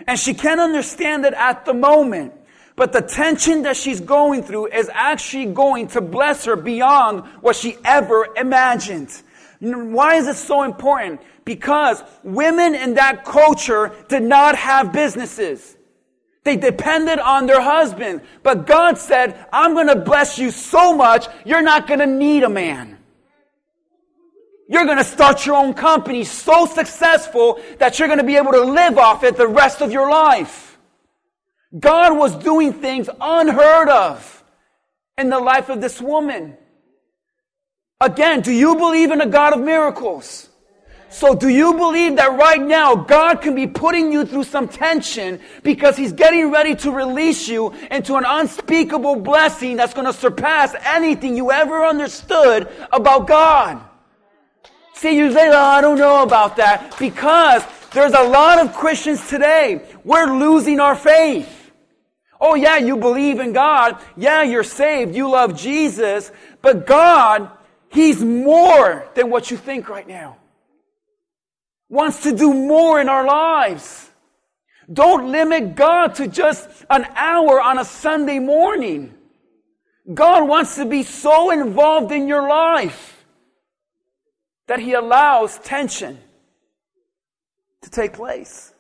And 0.08 0.18
she 0.18 0.34
can't 0.34 0.62
understand 0.62 1.26
it 1.26 1.34
at 1.34 1.66
the 1.66 1.74
moment. 1.74 2.32
But 2.78 2.94
the 2.94 3.02
tension 3.02 3.64
that 3.64 3.76
she's 3.76 4.00
going 4.00 4.42
through 4.42 4.68
is 4.68 4.90
actually 4.94 5.48
going 5.48 5.88
to 5.90 6.00
bless 6.00 6.46
her 6.46 6.56
beyond 6.56 7.26
what 7.42 7.58
she 7.58 7.76
ever 7.84 8.30
imagined. 8.38 9.22
Why 9.64 10.16
is 10.16 10.28
it 10.28 10.36
so 10.36 10.64
important? 10.64 11.22
Because 11.46 12.04
women 12.24 12.76
in 12.76 12.96
that 12.96 13.24
culture 13.24 13.96
did 14.10 14.24
not 14.24 14.56
have 14.56 14.92
businesses. 14.92 15.78
They 16.44 16.58
depended 16.58 17.20
on 17.20 17.46
their 17.46 17.62
husband. 17.62 18.22
But 18.44 18.68
God 18.68 18.98
said, 18.98 19.46
I'm 19.54 19.74
going 19.74 19.88
to 19.88 19.96
bless 19.96 20.38
you 20.38 20.52
so 20.52 20.94
much, 20.94 21.28
you're 21.46 21.62
not 21.62 21.88
going 21.88 22.02
to 22.02 22.06
need 22.06 22.44
a 22.44 22.50
man. 22.50 22.98
You're 24.68 24.86
going 24.86 24.98
to 24.98 25.04
start 25.04 25.46
your 25.46 25.56
own 25.56 25.74
company 25.74 26.26
so 26.26 26.66
successful 26.66 27.62
that 27.80 28.00
you're 28.00 28.10
going 28.10 28.20
to 28.20 28.26
be 28.26 28.36
able 28.36 28.52
to 28.52 28.64
live 28.64 28.98
off 28.98 29.24
it 29.24 29.38
the 29.38 29.48
rest 29.48 29.82
of 29.82 29.94
your 29.94 30.10
life. 30.10 30.78
God 31.78 32.18
was 32.18 32.36
doing 32.36 32.74
things 32.74 33.10
unheard 33.20 33.88
of 33.88 34.44
in 35.18 35.30
the 35.30 35.40
life 35.40 35.70
of 35.70 35.80
this 35.80 36.02
woman. 36.02 36.58
Again, 38.04 38.42
do 38.42 38.52
you 38.52 38.76
believe 38.76 39.12
in 39.12 39.22
a 39.22 39.26
God 39.26 39.54
of 39.54 39.62
miracles? 39.62 40.50
So 41.10 41.36
do 41.36 41.48
you 41.48 41.76
believe 41.76 42.18
that 42.18 42.38
right 42.38 42.62
now 42.62 42.96
God 42.96 43.36
can 43.42 43.56
be 43.56 43.66
putting 43.66 44.12
you 44.12 44.26
through 44.26 44.44
some 44.44 44.68
tension 44.68 45.40
because 45.62 45.96
He's 45.96 46.12
getting 46.12 46.52
ready 46.52 46.76
to 46.76 46.92
release 46.92 47.48
you 47.48 47.72
into 47.90 48.16
an 48.16 48.26
unspeakable 48.28 49.18
blessing 49.18 49.78
that's 49.78 49.94
going 49.94 50.08
to 50.08 50.12
surpass 50.12 50.76
anything 50.84 51.38
you 51.38 51.52
ever 51.52 51.86
understood 51.86 52.68
about 52.92 53.26
God? 53.26 53.80
See, 54.96 55.16
you 55.16 55.32
say, 55.32 55.48
oh, 55.48 55.58
I 55.58 55.80
don't 55.80 55.98
know 55.98 56.24
about 56.24 56.58
that 56.58 56.98
because 57.00 57.64
there's 57.92 58.14
a 58.14 58.24
lot 58.24 58.60
of 58.60 58.74
Christians 58.74 59.30
today. 59.30 59.82
We're 60.04 60.38
losing 60.38 60.82
our 60.82 60.96
faith. 60.96 61.72
Oh 62.42 62.56
yeah, 62.56 62.78
you 62.78 62.98
believe 62.98 63.40
in 63.40 63.54
God. 63.54 63.98
Yeah, 64.18 64.44
you're 64.44 64.66
saved. 64.66 65.16
You 65.16 65.30
love 65.30 65.56
Jesus. 65.56 66.32
But 66.62 66.86
God 66.86 67.50
He's 67.94 68.24
more 68.24 69.08
than 69.14 69.30
what 69.30 69.52
you 69.52 69.58
think 69.58 69.88
right 69.88 70.08
now. 70.08 70.38
Wants 71.90 72.24
to 72.24 72.36
do 72.36 72.52
more 72.52 73.00
in 73.00 73.08
our 73.08 73.24
lives. 73.24 74.10
Don't 74.92 75.32
limit 75.32 75.76
God 75.76 76.16
to 76.16 76.28
just 76.28 76.68
an 76.90 77.06
hour 77.16 77.62
on 77.62 77.78
a 77.78 77.86
Sunday 77.86 78.40
morning. 78.40 79.14
God 80.12 80.48
wants 80.48 80.76
to 80.78 80.86
be 80.86 81.04
so 81.04 81.52
involved 81.52 82.12
in 82.12 82.28
your 82.28 82.50
life 82.50 83.24
that 84.66 84.80
He 84.80 84.94
allows 84.94 85.60
tension 85.60 86.18
to 87.84 87.92
take 87.92 88.14
place. 88.14 88.74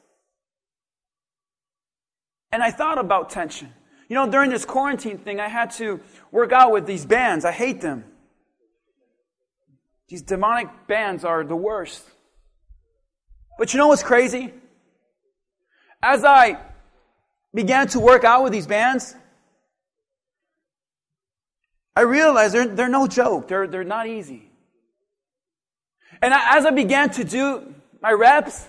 And 2.51 2.63
I 2.63 2.71
thought 2.71 2.97
about 2.97 3.29
tension. 3.29 3.71
You 4.09 4.15
know, 4.15 4.27
during 4.27 4.49
this 4.49 4.65
quarantine 4.65 5.19
thing, 5.19 5.39
I 5.39 5.49
had 5.49 5.69
to 5.73 5.99
work 6.31 6.51
out 6.51 6.71
with 6.71 6.87
these 6.87 7.05
bands. 7.05 7.45
I 7.45 7.51
hate 7.51 7.79
them. 7.79 8.05
These 10.09 10.23
demonic 10.23 10.67
bands 10.87 11.23
are 11.23 11.43
the 11.43 11.55
worst. 11.55 12.03
But 13.57 13.73
you 13.73 13.77
know 13.77 13.87
what's 13.87 14.03
crazy? 14.03 14.53
As 16.01 16.23
I 16.23 16.59
began 17.53 17.87
to 17.89 17.99
work 17.99 18.23
out 18.23 18.43
with 18.43 18.51
these 18.51 18.67
bands, 18.67 19.15
I 21.95 22.01
realized 22.01 22.53
they're, 22.53 22.67
they're 22.67 22.89
no 22.89 23.07
joke. 23.07 23.47
They're, 23.47 23.67
they're 23.67 23.83
not 23.83 24.07
easy. 24.07 24.49
And 26.21 26.33
as 26.33 26.65
I 26.65 26.71
began 26.71 27.09
to 27.11 27.23
do 27.23 27.73
my 28.01 28.11
reps, 28.11 28.67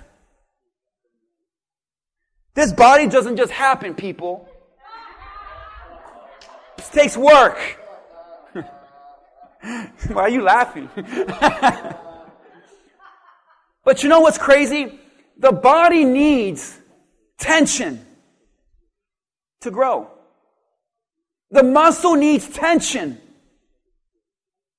this 2.54 2.72
body 2.72 3.08
doesn't 3.08 3.36
just 3.36 3.52
happen, 3.52 3.94
people. 3.94 4.48
It 6.78 6.84
takes 6.92 7.16
work. 7.16 7.58
Why 10.12 10.22
are 10.22 10.28
you 10.28 10.42
laughing? 10.42 10.88
but 13.84 14.02
you 14.02 14.08
know 14.08 14.20
what's 14.20 14.38
crazy? 14.38 14.98
The 15.38 15.52
body 15.52 16.04
needs 16.04 16.78
tension 17.38 18.04
to 19.62 19.70
grow. 19.70 20.10
The 21.50 21.62
muscle 21.62 22.14
needs 22.14 22.48
tension 22.48 23.20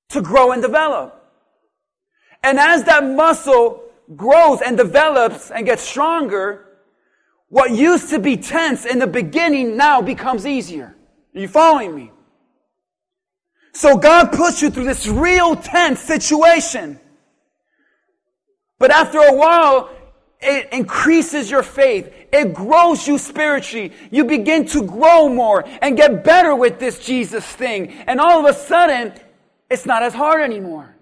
to 0.09 0.21
grow 0.21 0.51
and 0.51 0.61
develop. 0.61 1.23
And 2.43 2.59
as 2.59 2.83
that 2.83 3.03
muscle 3.03 3.83
grows 4.15 4.61
and 4.61 4.77
develops 4.77 5.49
and 5.49 5.65
gets 5.65 5.81
stronger, 5.81 6.65
what 7.49 7.71
used 7.71 8.11
to 8.11 8.19
be 8.19 8.37
tense 8.37 8.85
in 8.85 8.99
the 8.99 9.07
beginning 9.07 9.77
now 9.77 10.01
becomes 10.01 10.45
easier. 10.45 10.95
Are 11.33 11.39
you 11.39 11.47
following 11.47 11.95
me? 11.95 12.11
So 13.75 13.97
God 13.97 14.31
puts 14.31 14.61
you 14.61 14.69
through 14.69 14.85
this 14.85 15.05
real 15.05 15.53
tense 15.53 15.99
situation. 15.99 16.97
But 18.79 18.89
after 18.89 19.17
a 19.19 19.33
while, 19.33 19.89
it 20.39 20.69
increases 20.71 21.51
your 21.51 21.61
faith. 21.61 22.09
It 22.31 22.53
grows 22.53 23.05
you 23.05 23.17
spiritually. 23.17 23.91
You 24.11 24.23
begin 24.23 24.65
to 24.67 24.81
grow 24.81 25.27
more 25.27 25.65
and 25.81 25.97
get 25.97 26.23
better 26.23 26.55
with 26.55 26.79
this 26.79 27.05
Jesus 27.05 27.43
thing. 27.43 27.91
And 28.07 28.21
all 28.21 28.39
of 28.39 28.55
a 28.55 28.57
sudden, 28.57 29.11
it's 29.69 29.85
not 29.85 30.03
as 30.03 30.13
hard 30.13 30.41
anymore. 30.41 30.94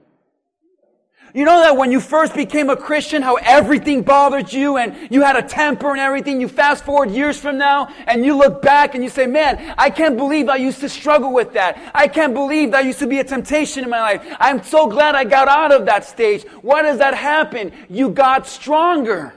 You 1.35 1.45
know 1.45 1.61
that 1.61 1.75
when 1.75 1.91
you 1.91 1.99
first 1.99 2.35
became 2.35 2.69
a 2.69 2.77
Christian, 2.77 3.23
how 3.23 3.35
everything 3.37 4.03
bothered 4.03 4.53
you 4.53 4.77
and 4.77 4.95
you 5.09 5.23
had 5.23 5.35
a 5.35 5.41
temper 5.41 5.89
and 5.89 5.99
everything. 5.99 6.39
You 6.39 6.47
fast 6.47 6.85
forward 6.85 7.09
years 7.09 7.39
from 7.39 7.57
now 7.57 7.91
and 8.05 8.23
you 8.23 8.37
look 8.37 8.61
back 8.61 8.93
and 8.93 9.03
you 9.03 9.09
say, 9.09 9.25
man, 9.25 9.73
I 9.75 9.89
can't 9.89 10.15
believe 10.15 10.47
I 10.47 10.57
used 10.57 10.81
to 10.81 10.89
struggle 10.89 11.33
with 11.33 11.53
that. 11.53 11.91
I 11.95 12.07
can't 12.07 12.35
believe 12.35 12.69
that 12.71 12.85
used 12.85 12.99
to 12.99 13.07
be 13.07 13.17
a 13.17 13.23
temptation 13.23 13.83
in 13.83 13.89
my 13.89 13.99
life. 13.99 14.35
I'm 14.39 14.61
so 14.61 14.85
glad 14.85 15.15
I 15.15 15.23
got 15.23 15.47
out 15.47 15.71
of 15.71 15.87
that 15.87 16.05
stage. 16.05 16.43
Why 16.61 16.83
does 16.83 16.99
that 16.99 17.15
happen? 17.15 17.71
You 17.89 18.11
got 18.11 18.45
stronger. 18.45 19.33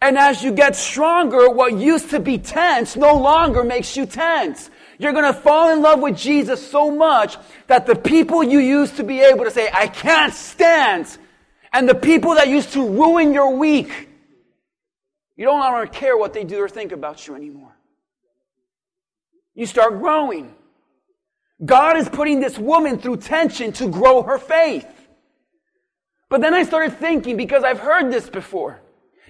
And 0.00 0.16
as 0.16 0.44
you 0.44 0.52
get 0.52 0.76
stronger, 0.76 1.50
what 1.50 1.74
used 1.74 2.10
to 2.10 2.20
be 2.20 2.38
tense 2.38 2.94
no 2.94 3.16
longer 3.16 3.64
makes 3.64 3.96
you 3.96 4.06
tense. 4.06 4.70
You're 4.98 5.12
going 5.12 5.32
to 5.32 5.38
fall 5.38 5.72
in 5.72 5.82
love 5.82 6.00
with 6.00 6.16
Jesus 6.16 6.66
so 6.66 6.90
much 6.90 7.36
that 7.66 7.86
the 7.86 7.94
people 7.94 8.42
you 8.42 8.58
used 8.58 8.96
to 8.96 9.04
be 9.04 9.20
able 9.20 9.44
to 9.44 9.50
say, 9.50 9.68
I 9.72 9.88
can't 9.88 10.32
stand, 10.32 11.18
and 11.72 11.88
the 11.88 11.94
people 11.94 12.34
that 12.36 12.48
used 12.48 12.72
to 12.72 12.88
ruin 12.88 13.34
your 13.34 13.56
week, 13.56 14.08
you 15.36 15.44
don't 15.44 15.58
want 15.58 15.92
to 15.92 15.98
care 15.98 16.16
what 16.16 16.32
they 16.32 16.44
do 16.44 16.58
or 16.58 16.68
think 16.68 16.92
about 16.92 17.26
you 17.26 17.34
anymore. 17.34 17.76
You 19.54 19.66
start 19.66 19.98
growing. 19.98 20.54
God 21.64 21.96
is 21.96 22.08
putting 22.08 22.40
this 22.40 22.58
woman 22.58 22.98
through 22.98 23.18
tension 23.18 23.72
to 23.72 23.88
grow 23.88 24.22
her 24.22 24.38
faith. 24.38 24.86
But 26.28 26.40
then 26.40 26.54
I 26.54 26.64
started 26.64 26.98
thinking, 26.98 27.36
because 27.36 27.64
I've 27.64 27.78
heard 27.78 28.12
this 28.12 28.28
before. 28.28 28.80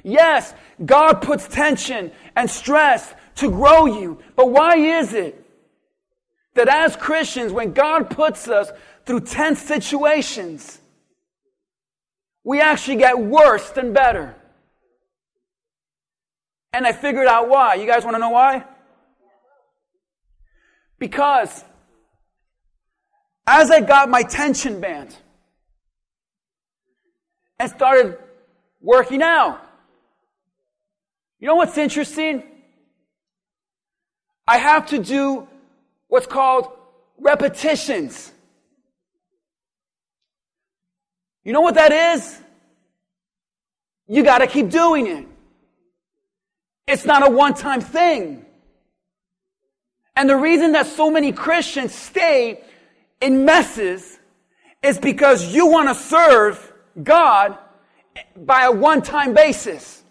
Yes, 0.03 0.55
God 0.85 1.23
puts 1.23 1.47
tension 1.49 2.13
and 2.37 2.49
stress 2.49 3.13
to 3.37 3.51
grow 3.51 3.87
you. 3.87 4.23
But 4.35 4.51
why 4.51 4.77
is 4.77 5.13
it 5.13 5.46
that 6.57 6.69
as 6.69 6.97
Christians, 6.97 7.53
when 7.53 7.73
God 7.73 8.11
puts 8.11 8.49
us 8.49 8.71
through 9.05 9.21
tense 9.21 9.61
situations, 9.61 10.81
we 12.45 12.61
actually 12.61 12.97
get 12.97 13.19
worse 13.19 13.71
than 13.71 13.93
better. 13.93 14.35
And 16.73 16.87
I 16.87 16.93
figured 16.93 17.27
out 17.27 17.49
why. 17.49 17.75
You 17.75 17.87
guys 17.87 18.05
want 18.05 18.17
to 18.17 18.19
know 18.19 18.31
why? 18.31 18.65
Because 20.99 21.65
as 23.47 23.71
I 23.71 23.81
got 23.81 24.09
my 24.09 24.23
tension 24.23 24.81
band 24.81 25.15
and 27.59 27.71
started 27.71 28.19
working 28.81 29.23
out, 29.23 29.63
you 31.39 31.47
know 31.47 31.55
what's 31.55 31.77
interesting? 31.77 32.43
I 34.49 34.59
have 34.59 34.87
to 34.87 34.99
do 34.99 35.49
what's 36.09 36.27
called 36.27 36.69
repetitions. 37.19 38.33
You 41.45 41.53
know 41.53 41.61
what 41.61 41.77
that 41.77 41.93
is? 41.93 42.41
You 44.09 44.23
got 44.23 44.39
to 44.39 44.47
keep 44.47 44.71
doing 44.71 45.07
it. 45.07 45.27
It's 46.87 47.05
not 47.05 47.27
a 47.27 47.31
one 47.31 47.55
time 47.55 47.81
thing. 47.81 48.45
And 50.15 50.31
the 50.31 50.37
reason 50.37 50.73
that 50.73 50.87
so 50.87 51.11
many 51.11 51.33
Christians 51.33 51.95
stay 51.95 52.63
in 53.21 53.45
messes 53.45 54.19
is 54.83 54.99
because 54.99 55.53
you 55.53 55.67
want 55.67 55.89
to 55.89 55.95
serve 55.95 56.73
God 57.03 57.59
by 58.37 58.65
a 58.65 58.73
one 58.73 59.03
time 59.03 59.35
basis. 59.35 60.03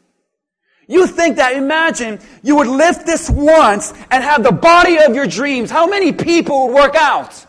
You 0.87 1.07
think 1.07 1.37
that, 1.37 1.53
imagine, 1.53 2.19
you 2.43 2.55
would 2.57 2.67
lift 2.67 3.05
this 3.05 3.29
once 3.29 3.93
and 4.11 4.23
have 4.23 4.43
the 4.43 4.51
body 4.51 4.97
of 4.97 5.15
your 5.15 5.25
dreams. 5.25 5.71
How 5.71 5.87
many 5.87 6.11
people 6.11 6.67
would 6.67 6.75
work 6.75 6.95
out? 6.95 7.45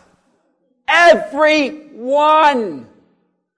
Everyone. 0.87 2.87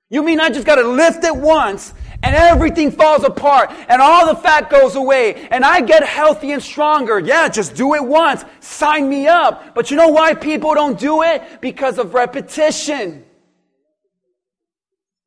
You 0.09 0.23
mean 0.23 0.39
I 0.39 0.49
just 0.49 0.65
gotta 0.65 0.87
lift 0.87 1.23
it 1.23 1.35
once 1.35 1.93
and 2.23 2.35
everything 2.35 2.91
falls 2.91 3.23
apart 3.23 3.71
and 3.87 4.01
all 4.01 4.25
the 4.25 4.35
fat 4.35 4.69
goes 4.69 4.95
away 4.95 5.47
and 5.51 5.63
I 5.63 5.81
get 5.81 6.03
healthy 6.03 6.51
and 6.51 6.61
stronger. 6.61 7.19
Yeah, 7.19 7.47
just 7.47 7.75
do 7.75 7.93
it 7.93 8.03
once. 8.03 8.43
Sign 8.59 9.07
me 9.07 9.27
up. 9.27 9.75
But 9.75 9.91
you 9.91 9.97
know 9.97 10.09
why 10.09 10.33
people 10.33 10.73
don't 10.73 10.99
do 10.99 11.21
it? 11.21 11.61
Because 11.61 11.99
of 11.99 12.15
repetition. 12.15 13.23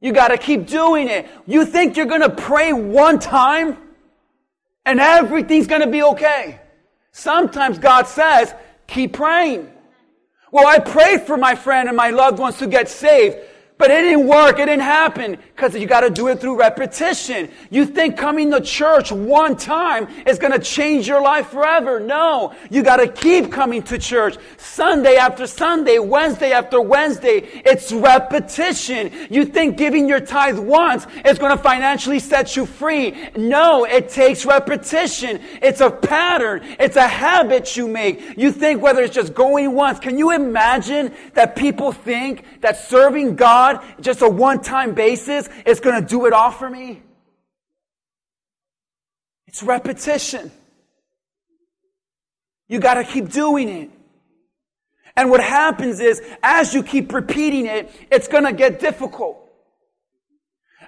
You 0.00 0.12
gotta 0.12 0.36
keep 0.36 0.66
doing 0.66 1.08
it. 1.08 1.28
You 1.46 1.64
think 1.64 1.96
you're 1.96 2.06
gonna 2.06 2.28
pray 2.28 2.72
one 2.72 3.20
time? 3.20 3.78
And 4.84 5.00
everything's 5.00 5.66
going 5.66 5.82
to 5.82 5.86
be 5.86 6.02
okay. 6.02 6.60
Sometimes 7.12 7.78
God 7.78 8.06
says, 8.06 8.54
keep 8.86 9.12
praying. 9.12 9.70
Well, 10.50 10.66
I 10.66 10.78
prayed 10.78 11.22
for 11.22 11.36
my 11.36 11.54
friend 11.54 11.88
and 11.88 11.96
my 11.96 12.10
loved 12.10 12.38
ones 12.38 12.58
to 12.58 12.66
get 12.66 12.88
saved. 12.88 13.36
But 13.82 13.90
it 13.90 14.02
didn't 14.02 14.28
work. 14.28 14.60
It 14.60 14.66
didn't 14.66 14.82
happen 14.82 15.38
because 15.56 15.74
you 15.74 15.88
got 15.88 16.02
to 16.02 16.10
do 16.10 16.28
it 16.28 16.40
through 16.40 16.56
repetition. 16.56 17.50
You 17.68 17.84
think 17.84 18.16
coming 18.16 18.48
to 18.52 18.60
church 18.60 19.10
one 19.10 19.56
time 19.56 20.06
is 20.24 20.38
going 20.38 20.52
to 20.52 20.60
change 20.60 21.08
your 21.08 21.20
life 21.20 21.48
forever. 21.48 21.98
No. 21.98 22.54
You 22.70 22.84
got 22.84 22.98
to 22.98 23.08
keep 23.08 23.50
coming 23.50 23.82
to 23.82 23.98
church 23.98 24.36
Sunday 24.56 25.16
after 25.16 25.48
Sunday, 25.48 25.98
Wednesday 25.98 26.52
after 26.52 26.80
Wednesday. 26.80 27.38
It's 27.64 27.90
repetition. 27.90 29.10
You 29.30 29.44
think 29.44 29.78
giving 29.78 30.08
your 30.08 30.20
tithe 30.20 30.60
once 30.60 31.08
is 31.24 31.40
going 31.40 31.56
to 31.56 31.60
financially 31.60 32.20
set 32.20 32.54
you 32.54 32.66
free. 32.66 33.30
No, 33.36 33.84
it 33.84 34.10
takes 34.10 34.46
repetition. 34.46 35.40
It's 35.60 35.80
a 35.80 35.90
pattern. 35.90 36.60
It's 36.78 36.94
a 36.94 37.08
habit 37.08 37.76
you 37.76 37.88
make. 37.88 38.38
You 38.38 38.52
think 38.52 38.80
whether 38.80 39.02
it's 39.02 39.14
just 39.14 39.34
going 39.34 39.72
once. 39.72 39.98
Can 39.98 40.18
you 40.18 40.30
imagine 40.30 41.12
that 41.34 41.56
people 41.56 41.90
think 41.90 42.44
that 42.60 42.76
serving 42.76 43.34
God 43.34 43.71
God, 43.74 43.85
just 44.00 44.22
a 44.22 44.28
one 44.28 44.61
time 44.61 44.94
basis, 44.94 45.48
is 45.66 45.80
going 45.80 46.00
to 46.00 46.06
do 46.06 46.26
it 46.26 46.32
all 46.32 46.50
for 46.50 46.68
me? 46.68 47.02
It's 49.46 49.62
repetition. 49.62 50.50
You 52.68 52.80
got 52.80 52.94
to 52.94 53.04
keep 53.04 53.30
doing 53.30 53.68
it. 53.68 53.90
And 55.14 55.30
what 55.30 55.42
happens 55.42 56.00
is, 56.00 56.22
as 56.42 56.72
you 56.72 56.82
keep 56.82 57.12
repeating 57.12 57.66
it, 57.66 57.90
it's 58.11 58.28
going 58.28 58.44
to 58.44 58.52
get 58.52 58.80
difficult. 58.80 59.38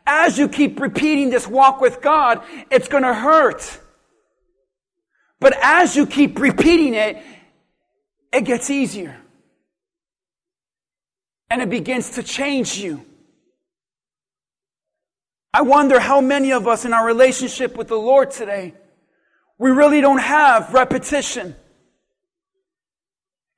As 0.06 0.38
you 0.38 0.48
keep 0.48 0.80
repeating 0.80 1.30
this 1.30 1.46
walk 1.46 1.80
with 1.80 2.00
God, 2.00 2.42
it's 2.70 2.88
going 2.88 3.02
to 3.02 3.12
hurt. 3.12 3.80
But 5.40 5.54
as 5.62 5.94
you 5.94 6.06
keep 6.06 6.38
repeating 6.38 6.94
it, 6.94 7.22
it 8.32 8.44
gets 8.44 8.70
easier 8.70 9.23
and 11.54 11.62
it 11.62 11.70
begins 11.70 12.10
to 12.10 12.22
change 12.24 12.78
you. 12.78 13.06
I 15.52 15.62
wonder 15.62 16.00
how 16.00 16.20
many 16.20 16.52
of 16.52 16.66
us 16.66 16.84
in 16.84 16.92
our 16.92 17.06
relationship 17.06 17.76
with 17.76 17.86
the 17.86 17.94
Lord 17.94 18.32
today, 18.32 18.74
we 19.56 19.70
really 19.70 20.00
don't 20.00 20.18
have 20.18 20.74
repetition. 20.74 21.54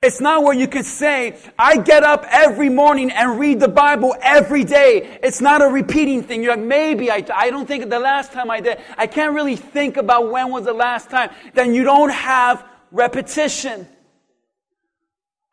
It's 0.02 0.20
not 0.20 0.42
where 0.42 0.52
you 0.52 0.68
can 0.68 0.84
say, 0.84 1.38
I 1.58 1.78
get 1.78 2.02
up 2.02 2.26
every 2.28 2.68
morning 2.68 3.10
and 3.10 3.40
read 3.40 3.60
the 3.60 3.68
Bible 3.68 4.14
every 4.20 4.64
day. 4.64 5.18
It's 5.22 5.40
not 5.40 5.62
a 5.62 5.66
repeating 5.66 6.22
thing. 6.22 6.42
You're 6.42 6.54
like, 6.54 6.66
maybe 6.66 7.10
I, 7.10 7.24
I 7.34 7.48
don't 7.48 7.66
think 7.66 7.88
the 7.88 7.98
last 7.98 8.30
time 8.30 8.50
I 8.50 8.60
did. 8.60 8.78
I 8.98 9.06
can't 9.06 9.32
really 9.34 9.56
think 9.56 9.96
about 9.96 10.30
when 10.30 10.52
was 10.52 10.66
the 10.66 10.74
last 10.74 11.08
time. 11.08 11.30
Then 11.54 11.72
you 11.72 11.82
don't 11.82 12.12
have 12.12 12.62
repetition. 12.92 13.88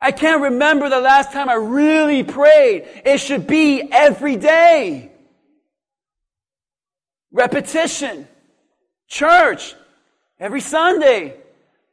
I 0.04 0.12
can't 0.12 0.42
remember 0.42 0.90
the 0.90 1.00
last 1.00 1.32
time 1.32 1.48
I 1.48 1.54
really 1.54 2.24
prayed. 2.24 2.84
It 3.06 3.20
should 3.20 3.48
be 3.48 3.82
every 3.90 4.36
day. 4.36 5.10
Repetition. 7.32 8.28
Church. 9.08 9.76
Every 10.42 10.60
Sunday. 10.60 11.38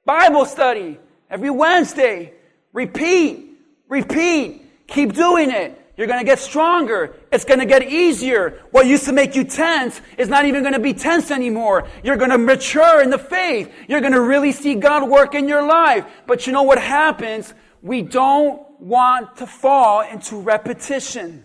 Bible 0.04 0.44
study. 0.44 0.98
Every 1.30 1.50
Wednesday. 1.50 2.32
Repeat. 2.72 3.48
Repeat. 3.88 4.88
Keep 4.88 5.12
doing 5.12 5.52
it. 5.52 5.76
You're 5.96 6.08
going 6.08 6.18
to 6.18 6.24
get 6.24 6.40
stronger. 6.40 7.14
It's 7.30 7.44
going 7.44 7.60
to 7.60 7.66
get 7.66 7.84
easier. 7.84 8.64
What 8.72 8.86
used 8.86 9.04
to 9.04 9.12
make 9.12 9.36
you 9.36 9.44
tense 9.44 10.00
is 10.18 10.28
not 10.28 10.46
even 10.46 10.62
going 10.62 10.74
to 10.74 10.80
be 10.80 10.94
tense 10.94 11.30
anymore. 11.30 11.86
You're 12.02 12.16
going 12.16 12.30
to 12.30 12.38
mature 12.38 13.02
in 13.02 13.10
the 13.10 13.18
faith. 13.18 13.72
You're 13.86 14.00
going 14.00 14.14
to 14.14 14.20
really 14.20 14.50
see 14.50 14.74
God 14.74 15.08
work 15.08 15.36
in 15.36 15.46
your 15.46 15.64
life. 15.64 16.04
But 16.26 16.48
you 16.48 16.52
know 16.52 16.62
what 16.64 16.80
happens? 16.80 17.54
We 17.82 18.02
don't 18.02 18.80
want 18.80 19.36
to 19.36 19.46
fall 19.46 20.00
into 20.00 20.36
repetition. 20.40 21.44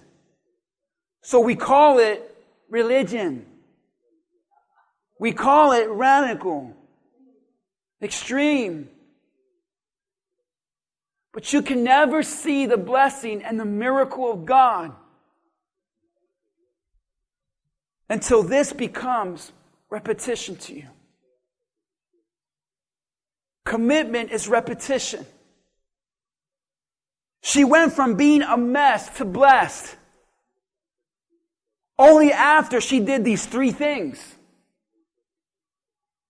So 1.21 1.39
we 1.39 1.55
call 1.55 1.99
it 1.99 2.35
religion. 2.69 3.45
We 5.19 5.31
call 5.31 5.71
it 5.71 5.89
radical, 5.89 6.73
extreme. 8.01 8.89
But 11.33 11.51
you 11.53 11.61
can 11.61 11.83
never 11.83 12.23
see 12.23 12.65
the 12.65 12.77
blessing 12.77 13.43
and 13.43 13.59
the 13.59 13.65
miracle 13.65 14.31
of 14.31 14.45
God 14.45 14.93
until 18.09 18.43
this 18.43 18.71
becomes 18.71 19.51
repetition 19.89 20.55
to 20.57 20.75
you. 20.75 20.87
Commitment 23.65 24.31
is 24.31 24.47
repetition. 24.47 25.25
She 27.45 27.63
went 27.63 27.93
from 27.93 28.15
being 28.15 28.41
a 28.41 28.57
mess 28.57 29.07
to 29.17 29.23
blessed 29.23 29.97
only 31.99 32.31
after 32.31 32.81
she 32.81 32.99
did 32.99 33.23
these 33.23 33.45
three 33.45 33.69
things. 33.69 34.34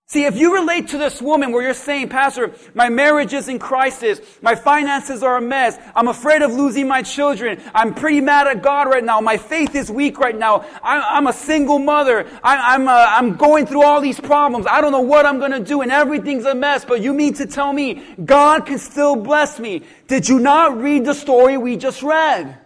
See, 0.08 0.26
if 0.26 0.38
you 0.38 0.54
relate 0.54 0.90
to 0.90 1.00
this 1.00 1.20
woman 1.20 1.52
where 1.52 1.64
you're 1.64 1.74
saying, 1.74 2.10
Pastor, 2.10 2.54
my 2.76 2.90
marriage 2.90 3.34
is 3.34 3.50
in 3.50 3.58
crisis, 3.58 4.22
my 4.40 4.54
finances 4.54 5.24
are 5.24 5.38
a 5.38 5.42
mess, 5.42 5.80
I'm 5.96 6.08
afraid 6.08 6.44
of 6.44 6.54
losing 6.54 6.88
my 6.88 7.02
children, 7.02 7.60
I'm 7.74 7.96
pretty 7.96 8.22
mad 8.22 8.46
at 8.46 8.62
God 8.62 8.88
right 8.88 9.04
now, 9.04 9.20
my 9.20 9.38
faith 9.38 9.74
is 9.74 9.90
weak 9.90 10.20
right 10.20 10.38
now, 10.38 10.64
I'm, 10.84 11.02
I'm 11.04 11.28
a 11.28 11.34
single 11.34 11.80
mother, 11.80 12.28
I, 12.44 12.76
I'm, 12.76 12.88
uh, 12.88 12.92
I'm 12.94 13.36
going 13.36 13.66
through 13.66 13.84
all 13.84 14.00
these 14.00 14.20
problems, 14.20 14.68
I 14.70 14.80
don't 14.80 14.92
know 14.92 15.00
what 15.00 15.26
I'm 15.26 15.40
gonna 15.40 15.60
do, 15.60 15.82
and 15.82 15.92
everything's 15.92 16.46
a 16.46 16.54
mess, 16.54 16.86
but 16.86 17.02
you 17.02 17.12
mean 17.12 17.34
to 17.36 17.48
tell 17.48 17.74
me 17.74 18.04
God 18.24 18.68
can 18.68 18.78
still 18.78 19.16
bless 19.16 19.58
me? 19.58 19.82
Did 20.06 20.30
you 20.30 20.38
not 20.38 20.78
read 20.78 21.06
the 21.06 21.16
story 21.16 21.58
we 21.58 21.78
just 21.78 22.04
read? 22.04 22.60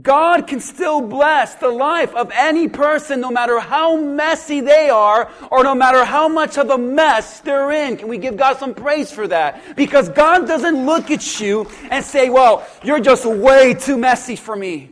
God 0.00 0.46
can 0.46 0.60
still 0.60 1.02
bless 1.02 1.56
the 1.56 1.68
life 1.68 2.14
of 2.14 2.30
any 2.32 2.68
person 2.68 3.20
no 3.20 3.30
matter 3.30 3.60
how 3.60 3.96
messy 3.96 4.60
they 4.62 4.88
are 4.88 5.30
or 5.50 5.62
no 5.62 5.74
matter 5.74 6.06
how 6.06 6.26
much 6.26 6.56
of 6.56 6.70
a 6.70 6.78
mess 6.78 7.40
they're 7.40 7.70
in. 7.70 7.98
Can 7.98 8.08
we 8.08 8.16
give 8.16 8.34
God 8.38 8.56
some 8.56 8.74
praise 8.74 9.12
for 9.12 9.28
that? 9.28 9.76
Because 9.76 10.08
God 10.08 10.48
doesn't 10.48 10.86
look 10.86 11.10
at 11.10 11.38
you 11.38 11.68
and 11.90 12.02
say, 12.02 12.30
well, 12.30 12.66
you're 12.82 12.98
just 12.98 13.26
way 13.26 13.74
too 13.74 13.98
messy 13.98 14.36
for 14.36 14.56
me. 14.56 14.90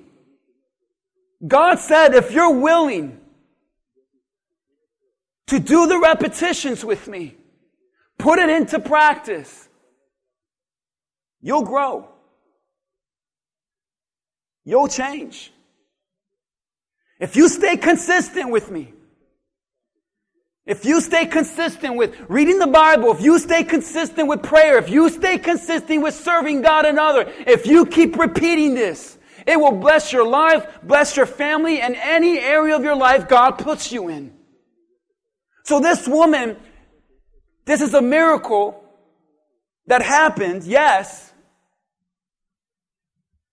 God 1.46 1.78
said, 1.78 2.14
if 2.14 2.30
you're 2.30 2.60
willing 2.60 3.18
to 5.46 5.58
do 5.58 5.86
the 5.86 5.98
repetitions 5.98 6.84
with 6.84 7.08
me, 7.08 7.34
put 8.18 8.38
it 8.38 8.50
into 8.50 8.78
practice, 8.78 9.70
you'll 11.40 11.64
grow 11.64 12.11
you'll 14.64 14.88
change. 14.88 15.52
If 17.20 17.36
you 17.36 17.48
stay 17.48 17.76
consistent 17.76 18.50
with 18.50 18.70
me, 18.70 18.92
if 20.64 20.84
you 20.84 21.00
stay 21.00 21.26
consistent 21.26 21.96
with 21.96 22.16
reading 22.28 22.58
the 22.58 22.68
Bible, 22.68 23.10
if 23.12 23.20
you 23.20 23.38
stay 23.38 23.64
consistent 23.64 24.28
with 24.28 24.42
prayer, 24.42 24.78
if 24.78 24.88
you 24.88 25.08
stay 25.08 25.38
consistent 25.38 26.02
with 26.02 26.14
serving 26.14 26.62
God 26.62 26.84
and 26.84 26.98
other, 27.00 27.32
if 27.46 27.66
you 27.66 27.84
keep 27.84 28.16
repeating 28.16 28.74
this, 28.74 29.18
it 29.44 29.58
will 29.58 29.72
bless 29.72 30.12
your 30.12 30.26
life, 30.26 30.64
bless 30.84 31.16
your 31.16 31.26
family, 31.26 31.80
and 31.80 31.96
any 31.96 32.38
area 32.38 32.76
of 32.76 32.84
your 32.84 32.94
life 32.94 33.28
God 33.28 33.52
puts 33.52 33.90
you 33.90 34.08
in. 34.08 34.32
So 35.64 35.80
this 35.80 36.06
woman, 36.06 36.56
this 37.64 37.80
is 37.80 37.94
a 37.94 38.02
miracle 38.02 38.84
that 39.86 40.02
happened, 40.02 40.62
yes, 40.62 41.31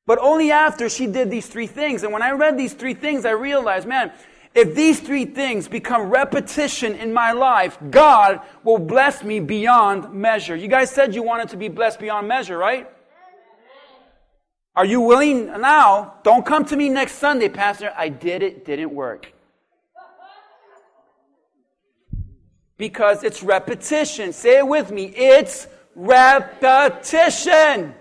but 0.10 0.18
only 0.24 0.52
after 0.52 0.90
she 0.90 1.06
did 1.06 1.30
these 1.30 1.46
three 1.46 1.68
things. 1.68 2.02
And 2.02 2.12
when 2.12 2.24
I 2.24 2.32
read 2.32 2.58
these 2.58 2.74
three 2.74 2.96
things, 2.96 3.26
I 3.26 3.30
realized, 3.30 3.88
man, 3.88 4.12
if 4.56 4.74
these 4.74 5.00
three 5.00 5.26
things 5.26 5.68
become 5.68 6.10
repetition 6.10 6.96
in 6.96 7.14
my 7.14 7.32
life, 7.32 7.78
God 7.92 8.42
will 8.64 8.80
bless 8.80 9.24
me 9.24 9.40
beyond 9.40 10.12
measure. 10.12 10.56
You 10.56 10.68
guys 10.68 10.90
said 10.90 11.14
you 11.14 11.22
wanted 11.22 11.50
to 11.50 11.58
be 11.58 11.68
blessed 11.68 12.00
beyond 12.00 12.28
measure, 12.28 12.58
right? 12.58 12.90
Are 14.76 14.84
you 14.84 15.00
willing 15.00 15.46
now? 15.46 16.16
Don't 16.24 16.44
come 16.44 16.66
to 16.66 16.76
me 16.76 16.90
next 16.90 17.20
Sunday, 17.20 17.48
Pastor. 17.48 17.94
I 17.96 18.10
did 18.10 18.42
it, 18.42 18.66
didn't 18.66 18.92
work. 18.92 19.32
Because 22.78 23.24
it's 23.24 23.44
repetition. 23.44 24.34
Say 24.34 24.58
it 24.58 24.68
with 24.68 24.90
me. 24.90 25.14
It's 25.16 25.68
repetition. 25.94 27.94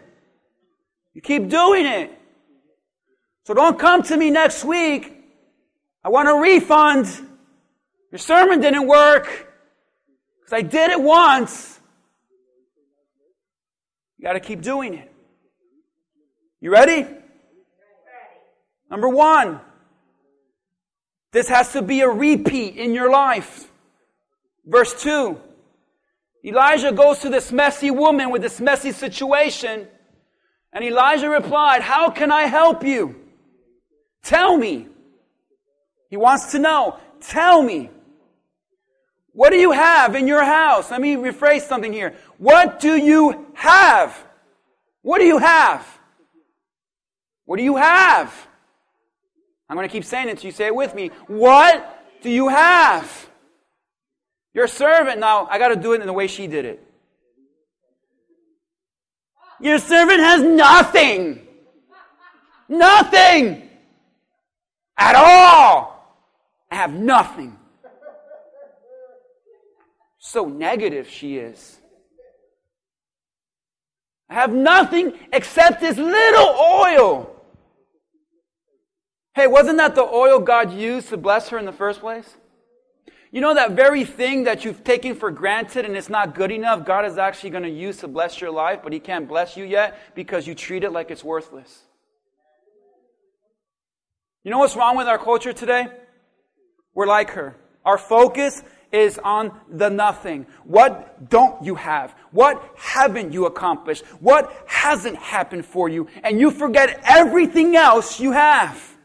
You 1.19 1.23
keep 1.23 1.49
doing 1.49 1.85
it. 1.85 2.17
So 3.45 3.53
don't 3.53 3.77
come 3.77 4.05
to 4.05 4.17
me 4.17 4.31
next 4.31 4.65
week. 4.65 5.13
I 6.05 6.11
want 6.11 6.29
a 6.29 6.35
refund. 6.41 7.09
Your 8.13 8.21
sermon 8.21 8.61
didn't 8.61 8.87
work 8.87 9.25
because 10.39 10.53
I 10.53 10.63
did 10.63 10.93
it 10.93 11.01
once. 11.03 11.81
You 14.17 14.27
got 14.27 14.35
to 14.35 14.41
keep 14.41 14.63
doing 14.63 14.95
it. 14.95 15.13
You 16.61 16.71
ready? 16.71 17.05
Number 18.89 19.09
one, 19.09 19.61
this 21.33 21.49
has 21.49 21.73
to 21.73 21.83
be 21.83 22.03
a 22.03 22.09
repeat 22.09 22.77
in 22.77 22.95
your 22.95 23.11
life. 23.11 23.69
Verse 24.65 25.03
2 25.03 25.37
Elijah 26.45 26.93
goes 26.93 27.19
to 27.19 27.29
this 27.29 27.51
messy 27.51 27.91
woman 27.91 28.31
with 28.31 28.43
this 28.43 28.61
messy 28.61 28.93
situation. 28.93 29.89
And 30.73 30.85
Elijah 30.85 31.31
replied, 31.31 31.83
How 31.83 32.11
can 32.11 32.31
I 32.31 32.43
help 32.43 32.85
you? 32.85 33.17
Tell 34.23 34.57
me. 34.57 34.89
He 36.11 36.17
wants 36.17 36.53
to 36.53 36.59
know. 36.59 36.99
Tell 37.21 37.63
me. 37.63 37.91
What 39.33 39.51
do 39.51 39.57
you 39.57 39.73
have 39.73 40.15
in 40.15 40.27
your 40.27 40.45
house? 40.45 40.91
Let 40.91 41.01
me 41.01 41.15
rephrase 41.15 41.63
something 41.63 41.93
here. 41.93 42.15
What 42.39 42.81
do 42.81 42.97
you 42.97 43.47
have? 43.55 44.25
What 45.03 45.19
do 45.19 45.25
you 45.25 45.39
have? 45.39 45.87
What 47.45 47.57
do 47.57 47.63
you 47.63 47.77
have? 47.77 48.49
I'm 49.69 49.77
going 49.77 49.89
to 49.89 49.93
keep 49.93 50.05
saying 50.05 50.29
it 50.29 50.41
so 50.41 50.47
you 50.47 50.53
say 50.53 50.67
it 50.67 50.75
with 50.75 50.95
me. 50.95 51.11
What 51.27 52.05
do 52.23 52.31
you 52.31 52.49
have? 52.49 53.31
Your 54.55 54.67
servant, 54.67 55.21
now 55.21 55.47
I 55.51 55.59
got 55.59 55.69
to 55.69 55.77
do 55.77 55.93
it 55.93 56.01
in 56.01 56.07
the 56.07 56.13
way 56.13 56.27
she 56.27 56.47
did 56.47 56.65
it. 56.65 56.88
Your 59.61 59.79
servant 59.79 60.21
has 60.21 60.43
nothing. 60.43 61.47
Nothing. 62.69 63.69
At 64.97 65.15
all. 65.15 66.17
I 66.71 66.77
have 66.77 66.93
nothing. 66.93 67.57
So 70.19 70.47
negative 70.47 71.09
she 71.09 71.39
is. 71.39 71.79
I 74.29 74.35
have 74.35 74.53
nothing 74.53 75.15
except 75.33 75.81
this 75.81 75.97
little 75.97 76.49
oil. 76.61 77.35
Hey, 79.35 79.47
wasn't 79.47 79.79
that 79.79 79.95
the 79.95 80.03
oil 80.03 80.39
God 80.41 80.73
used 80.73 81.09
to 81.09 81.17
bless 81.17 81.49
her 81.49 81.59
in 81.59 81.65
the 81.65 81.73
first 81.73 82.01
place? 82.01 82.37
You 83.31 83.43
know 83.43 83.55
that 83.55 83.73
very 83.73 84.05
thing 84.05 84.45
that 84.45 84.65
you've 84.65 84.85
taken 84.85 85.15
for 85.15 85.31
granted 85.31 85.85
and 85.85 85.97
it's 85.97 86.09
not 86.09 86.35
good 86.35 86.51
enough, 86.51 86.87
God 86.87 87.05
is 87.05 87.19
actually 87.19 87.51
going 87.51 87.65
to 87.65 87.71
use 87.71 87.99
to 87.99 88.09
bless 88.09 88.41
your 88.41 88.51
life, 88.51 88.81
but 88.83 88.93
He 88.93 89.01
can't 89.01 89.29
bless 89.29 89.57
you 89.57 89.65
yet 89.65 90.15
because 90.15 90.47
you 90.47 90.55
treat 90.55 90.83
it 90.83 90.93
like 90.93 91.11
it's 91.11 91.23
worthless. 91.23 91.83
You 94.45 94.51
know 94.51 94.59
what's 94.59 94.77
wrong 94.77 94.97
with 94.97 95.09
our 95.09 95.19
culture 95.19 95.53
today? 95.53 95.89
We're 96.95 97.07
like 97.07 97.31
her. 97.31 97.57
Our 97.85 97.99
focus 97.99 98.63
is 98.93 99.19
on 99.23 99.59
the 99.69 99.91
nothing. 99.91 100.47
What 100.65 101.29
don't 101.29 101.63
you 101.63 101.75
have? 101.75 102.15
What 102.31 102.63
haven't 102.77 103.33
you 103.33 103.45
accomplished? 103.45 104.05
What 104.21 104.51
hasn't 104.67 105.17
happened 105.17 105.67
for 105.67 105.89
you? 105.89 106.09
And 106.23 106.41
you 106.41 106.51
forget 106.51 107.01
everything 107.05 107.77
else 107.77 108.19
you 108.19 108.33
have. 108.33 108.97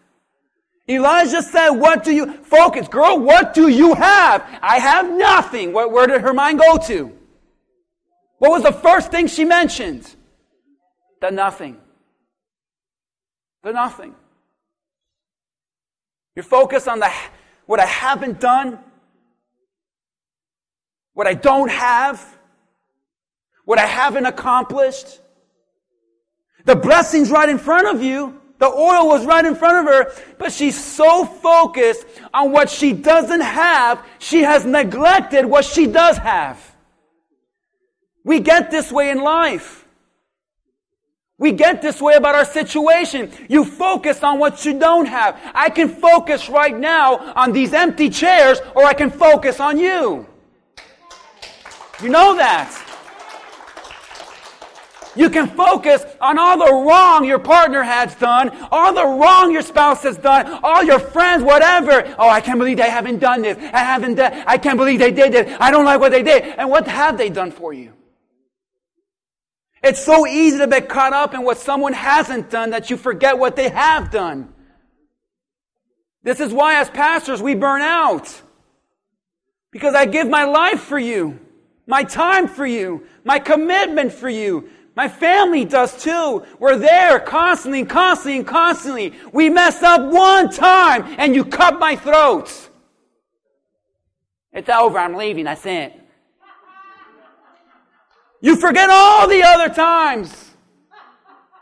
Elijah 0.89 1.41
said, 1.41 1.69
what 1.69 2.03
do 2.03 2.13
you, 2.13 2.33
focus, 2.43 2.87
girl, 2.87 3.17
what 3.19 3.53
do 3.53 3.69
you 3.69 3.93
have? 3.93 4.45
I 4.61 4.79
have 4.79 5.09
nothing. 5.09 5.71
Where, 5.71 5.87
where 5.87 6.07
did 6.07 6.21
her 6.21 6.33
mind 6.33 6.59
go 6.59 6.77
to? 6.77 7.11
What 8.39 8.51
was 8.51 8.63
the 8.63 8.73
first 8.73 9.09
thing 9.09 9.27
she 9.27 9.45
mentioned? 9.45 10.13
The 11.21 11.31
nothing. 11.31 11.77
The 13.63 13.71
nothing. 13.71 14.13
You're 16.35 16.43
focused 16.43 16.89
on 16.89 16.99
the, 16.99 17.09
what 17.65 17.79
I 17.79 17.85
haven't 17.85 18.41
done, 18.41 18.79
what 21.13 21.27
I 21.27 21.33
don't 21.33 21.71
have, 21.71 22.37
what 23.63 23.79
I 23.79 23.85
haven't 23.85 24.25
accomplished. 24.25 25.21
The 26.65 26.75
blessing's 26.75 27.31
right 27.31 27.47
in 27.47 27.57
front 27.57 27.87
of 27.87 28.03
you. 28.03 28.41
The 28.63 28.69
oil 28.69 29.09
was 29.09 29.25
right 29.25 29.43
in 29.43 29.55
front 29.55 29.85
of 29.85 29.93
her, 29.93 30.23
but 30.39 30.53
she's 30.53 30.81
so 30.81 31.25
focused 31.25 32.05
on 32.33 32.53
what 32.53 32.69
she 32.69 32.93
doesn't 32.93 33.41
have, 33.41 34.01
she 34.19 34.39
has 34.43 34.63
neglected 34.63 35.45
what 35.45 35.65
she 35.65 35.85
does 35.85 36.15
have. 36.15 36.73
We 38.23 38.39
get 38.39 38.71
this 38.71 38.89
way 38.89 39.09
in 39.09 39.21
life. 39.21 39.85
We 41.37 41.51
get 41.51 41.81
this 41.81 42.01
way 42.01 42.13
about 42.13 42.35
our 42.35 42.45
situation. 42.45 43.33
You 43.49 43.65
focus 43.65 44.23
on 44.23 44.39
what 44.39 44.63
you 44.63 44.79
don't 44.79 45.07
have. 45.07 45.37
I 45.53 45.69
can 45.69 45.89
focus 45.89 46.47
right 46.47 46.73
now 46.73 47.17
on 47.35 47.51
these 47.51 47.73
empty 47.73 48.09
chairs, 48.09 48.61
or 48.77 48.85
I 48.85 48.93
can 48.93 49.11
focus 49.11 49.59
on 49.59 49.77
you. 49.77 50.25
You 52.01 52.07
know 52.07 52.37
that. 52.37 52.92
You 55.15 55.29
can 55.29 55.47
focus 55.47 56.03
on 56.19 56.39
all 56.39 56.57
the 56.57 56.73
wrong 56.73 57.23
your 57.25 57.39
partner 57.39 57.83
has 57.83 58.15
done, 58.15 58.49
all 58.71 58.93
the 58.93 59.05
wrong 59.05 59.51
your 59.51 59.61
spouse 59.61 60.03
has 60.03 60.17
done, 60.17 60.59
all 60.63 60.83
your 60.83 60.99
friends, 60.99 61.43
whatever. 61.43 62.15
Oh, 62.17 62.29
I 62.29 62.41
can't 62.41 62.57
believe 62.57 62.77
they 62.77 62.89
haven't 62.89 63.19
done 63.19 63.43
this. 63.43 63.57
I 63.57 63.79
haven't 63.79 64.15
done, 64.15 64.43
I 64.47 64.57
can't 64.57 64.77
believe 64.77 64.99
they 64.99 65.11
did 65.11 65.33
this. 65.33 65.57
I 65.59 65.69
don't 65.71 65.85
like 65.85 65.99
what 65.99 66.11
they 66.11 66.23
did. 66.23 66.43
And 66.43 66.69
what 66.69 66.87
have 66.87 67.17
they 67.17 67.29
done 67.29 67.51
for 67.51 67.73
you? 67.73 67.93
It's 69.83 70.03
so 70.03 70.25
easy 70.25 70.57
to 70.59 70.67
get 70.67 70.87
caught 70.87 71.13
up 71.13 71.33
in 71.33 71.43
what 71.43 71.57
someone 71.57 71.93
hasn't 71.93 72.49
done 72.49 72.69
that 72.69 72.89
you 72.89 72.95
forget 72.95 73.37
what 73.37 73.55
they 73.55 73.69
have 73.69 74.11
done. 74.11 74.53
This 76.23 76.39
is 76.39 76.53
why 76.53 76.79
as 76.79 76.89
pastors 76.89 77.41
we 77.41 77.53
burn 77.53 77.81
out. 77.81 78.41
Because 79.71 79.93
I 79.93 80.05
give 80.05 80.29
my 80.29 80.45
life 80.45 80.79
for 80.79 80.97
you, 80.97 81.39
my 81.85 82.03
time 82.03 82.47
for 82.47 82.65
you, 82.65 83.05
my 83.25 83.39
commitment 83.39 84.13
for 84.13 84.29
you. 84.29 84.69
My 84.95 85.09
family 85.09 85.65
does 85.65 86.01
too. 86.01 86.45
We're 86.59 86.77
there 86.77 87.19
constantly, 87.19 87.81
and 87.81 87.89
constantly, 87.89 88.37
and 88.37 88.47
constantly. 88.47 89.13
We 89.31 89.49
mess 89.49 89.81
up 89.81 90.11
one 90.11 90.51
time 90.51 91.15
and 91.17 91.33
you 91.33 91.45
cut 91.45 91.79
my 91.79 91.95
throat. 91.95 92.69
It's 94.51 94.69
over. 94.69 94.99
I'm 94.99 95.15
leaving. 95.15 95.45
That's 95.45 95.65
it. 95.65 95.99
You 98.39 98.55
forget 98.55 98.89
all 98.89 99.27
the 99.27 99.41
other 99.41 99.73
times. 99.73 100.51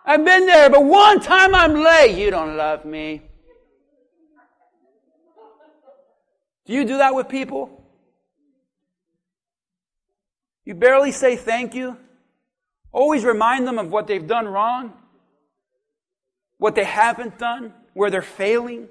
I've 0.04 0.26
been 0.26 0.46
there, 0.46 0.70
but 0.70 0.84
one 0.84 1.22
time 1.22 1.56
I'm 1.56 1.76
late. 1.76 2.18
You 2.18 2.32
don't 2.32 2.58
love 2.58 2.84
me. 2.86 3.22
Do 6.66 6.74
you 6.74 6.84
do 6.84 6.98
that 6.98 7.16
with 7.16 7.30
people? 7.30 7.84
You 10.66 10.76
barely 10.76 11.12
say 11.12 11.36
thank 11.36 11.74
you. 11.76 11.98
Always 12.92 13.24
remind 13.24 13.68
them 13.68 13.80
of 13.80 13.92
what 13.92 14.08
they've 14.08 14.26
done 14.26 14.48
wrong, 14.48 14.94
what 16.58 16.76
they 16.76 16.84
haven't 16.84 17.38
done, 17.38 17.74
where 17.94 18.10
they're 18.10 18.22
failing. 18.22 18.88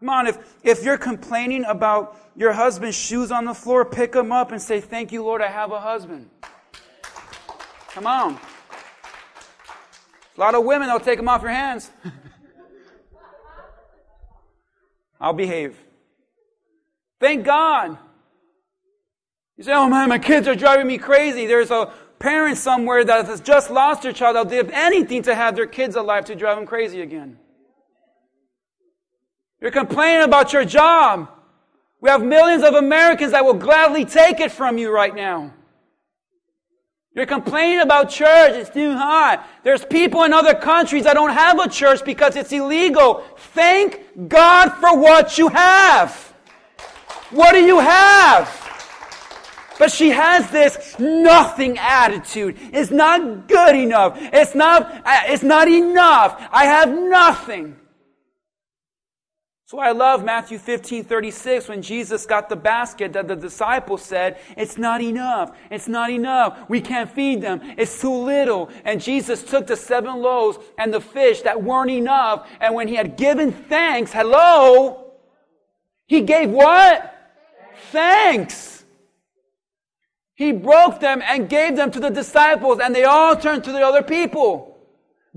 Come 0.00 0.08
on, 0.08 0.26
if, 0.26 0.38
if 0.62 0.82
you're 0.82 0.98
complaining 0.98 1.64
about 1.64 2.16
your 2.34 2.52
husband's 2.52 2.96
shoes 2.96 3.30
on 3.30 3.44
the 3.44 3.54
floor, 3.54 3.84
pick 3.84 4.12
them 4.12 4.32
up 4.32 4.50
and 4.50 4.60
say, 4.60 4.80
Thank 4.80 5.12
you, 5.12 5.22
Lord, 5.22 5.42
I 5.42 5.48
have 5.48 5.70
a 5.72 5.80
husband. 5.80 6.30
Come 7.88 8.06
on. 8.06 8.38
A 10.36 10.40
lot 10.40 10.54
of 10.54 10.64
women, 10.64 10.88
they'll 10.88 11.00
take 11.00 11.18
them 11.18 11.28
off 11.28 11.42
your 11.42 11.50
hands. 11.50 11.90
I'll 15.20 15.34
behave. 15.34 15.76
Thank 17.20 17.44
God. 17.44 17.98
You 19.60 19.64
say, 19.64 19.74
oh 19.74 19.90
man, 19.90 20.08
my 20.08 20.18
kids 20.18 20.48
are 20.48 20.54
driving 20.54 20.86
me 20.86 20.96
crazy. 20.96 21.44
There's 21.44 21.70
a 21.70 21.92
parent 22.18 22.56
somewhere 22.56 23.04
that 23.04 23.26
has 23.26 23.42
just 23.42 23.70
lost 23.70 24.00
their 24.00 24.12
child. 24.14 24.48
They'll 24.48 24.64
do 24.64 24.70
anything 24.72 25.20
to 25.24 25.34
have 25.34 25.54
their 25.54 25.66
kids 25.66 25.96
alive 25.96 26.24
to 26.24 26.34
drive 26.34 26.56
them 26.56 26.64
crazy 26.64 27.02
again. 27.02 27.38
You're 29.60 29.70
complaining 29.70 30.22
about 30.22 30.54
your 30.54 30.64
job. 30.64 31.28
We 32.00 32.08
have 32.08 32.22
millions 32.22 32.62
of 32.62 32.72
Americans 32.72 33.32
that 33.32 33.44
will 33.44 33.52
gladly 33.52 34.06
take 34.06 34.40
it 34.40 34.50
from 34.50 34.78
you 34.78 34.90
right 34.90 35.14
now. 35.14 35.52
You're 37.14 37.26
complaining 37.26 37.80
about 37.80 38.08
church. 38.08 38.54
It's 38.54 38.70
too 38.70 38.96
hot. 38.96 39.46
There's 39.62 39.84
people 39.84 40.22
in 40.22 40.32
other 40.32 40.54
countries 40.54 41.04
that 41.04 41.12
don't 41.12 41.34
have 41.34 41.60
a 41.60 41.68
church 41.68 42.02
because 42.02 42.34
it's 42.34 42.50
illegal. 42.50 43.26
Thank 43.52 44.26
God 44.26 44.70
for 44.76 44.98
what 44.98 45.36
you 45.36 45.48
have. 45.48 46.34
What 47.28 47.52
do 47.52 47.58
you 47.58 47.78
have? 47.78 48.59
But 49.80 49.90
she 49.90 50.10
has 50.10 50.50
this 50.50 50.98
nothing 50.98 51.78
attitude. 51.78 52.58
It's 52.70 52.90
not 52.90 53.48
good 53.48 53.74
enough. 53.74 54.12
It's 54.20 54.54
not, 54.54 54.82
uh, 55.06 55.20
it's 55.24 55.42
not 55.42 55.68
enough. 55.68 56.46
I 56.52 56.66
have 56.66 56.90
nothing. 56.90 57.76
So 59.64 59.78
I 59.78 59.92
love 59.92 60.22
Matthew 60.22 60.58
15, 60.58 61.04
36 61.04 61.68
when 61.68 61.80
Jesus 61.80 62.26
got 62.26 62.50
the 62.50 62.56
basket 62.56 63.14
that 63.14 63.26
the 63.26 63.36
disciples 63.36 64.02
said, 64.02 64.38
it's 64.54 64.76
not 64.76 65.00
enough. 65.00 65.56
It's 65.70 65.88
not 65.88 66.10
enough. 66.10 66.68
We 66.68 66.82
can't 66.82 67.10
feed 67.10 67.40
them. 67.40 67.62
It's 67.78 68.02
too 68.02 68.12
little. 68.12 68.68
And 68.84 69.00
Jesus 69.00 69.42
took 69.42 69.66
the 69.66 69.76
seven 69.76 70.16
loaves 70.20 70.58
and 70.76 70.92
the 70.92 71.00
fish 71.00 71.40
that 71.42 71.62
weren't 71.62 71.90
enough. 71.90 72.46
And 72.60 72.74
when 72.74 72.86
he 72.86 72.96
had 72.96 73.16
given 73.16 73.50
thanks, 73.50 74.12
hello, 74.12 75.14
he 76.06 76.20
gave 76.20 76.50
what? 76.50 77.16
Thanks. 77.92 78.79
He 80.40 80.52
broke 80.52 81.00
them 81.00 81.20
and 81.22 81.50
gave 81.50 81.76
them 81.76 81.90
to 81.90 82.00
the 82.00 82.08
disciples 82.08 82.78
and 82.78 82.94
they 82.94 83.04
all 83.04 83.36
turned 83.36 83.62
to 83.64 83.72
the 83.72 83.82
other 83.82 84.02
people. 84.02 84.78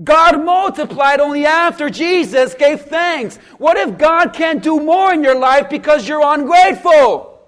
God 0.02 0.42
multiplied 0.42 1.20
only 1.20 1.44
after 1.44 1.90
Jesus 1.90 2.54
gave 2.54 2.80
thanks. 2.86 3.36
What 3.58 3.76
if 3.76 3.98
God 3.98 4.32
can't 4.32 4.62
do 4.62 4.80
more 4.80 5.12
in 5.12 5.22
your 5.22 5.38
life 5.38 5.68
because 5.68 6.08
you're 6.08 6.24
ungrateful? 6.24 7.38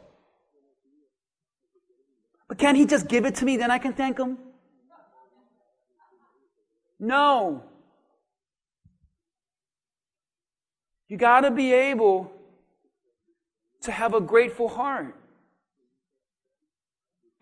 But 2.46 2.58
can't 2.58 2.76
He 2.76 2.84
just 2.84 3.08
give 3.08 3.24
it 3.24 3.36
to 3.36 3.46
me, 3.46 3.56
then 3.56 3.70
I 3.70 3.78
can 3.78 3.94
thank 3.94 4.18
Him? 4.18 4.36
No. 7.00 7.62
You 11.08 11.16
got 11.16 11.40
to 11.40 11.50
be 11.50 11.72
able 11.72 12.30
to 13.80 13.92
have 13.92 14.12
a 14.12 14.20
grateful 14.20 14.68
heart. 14.68 15.14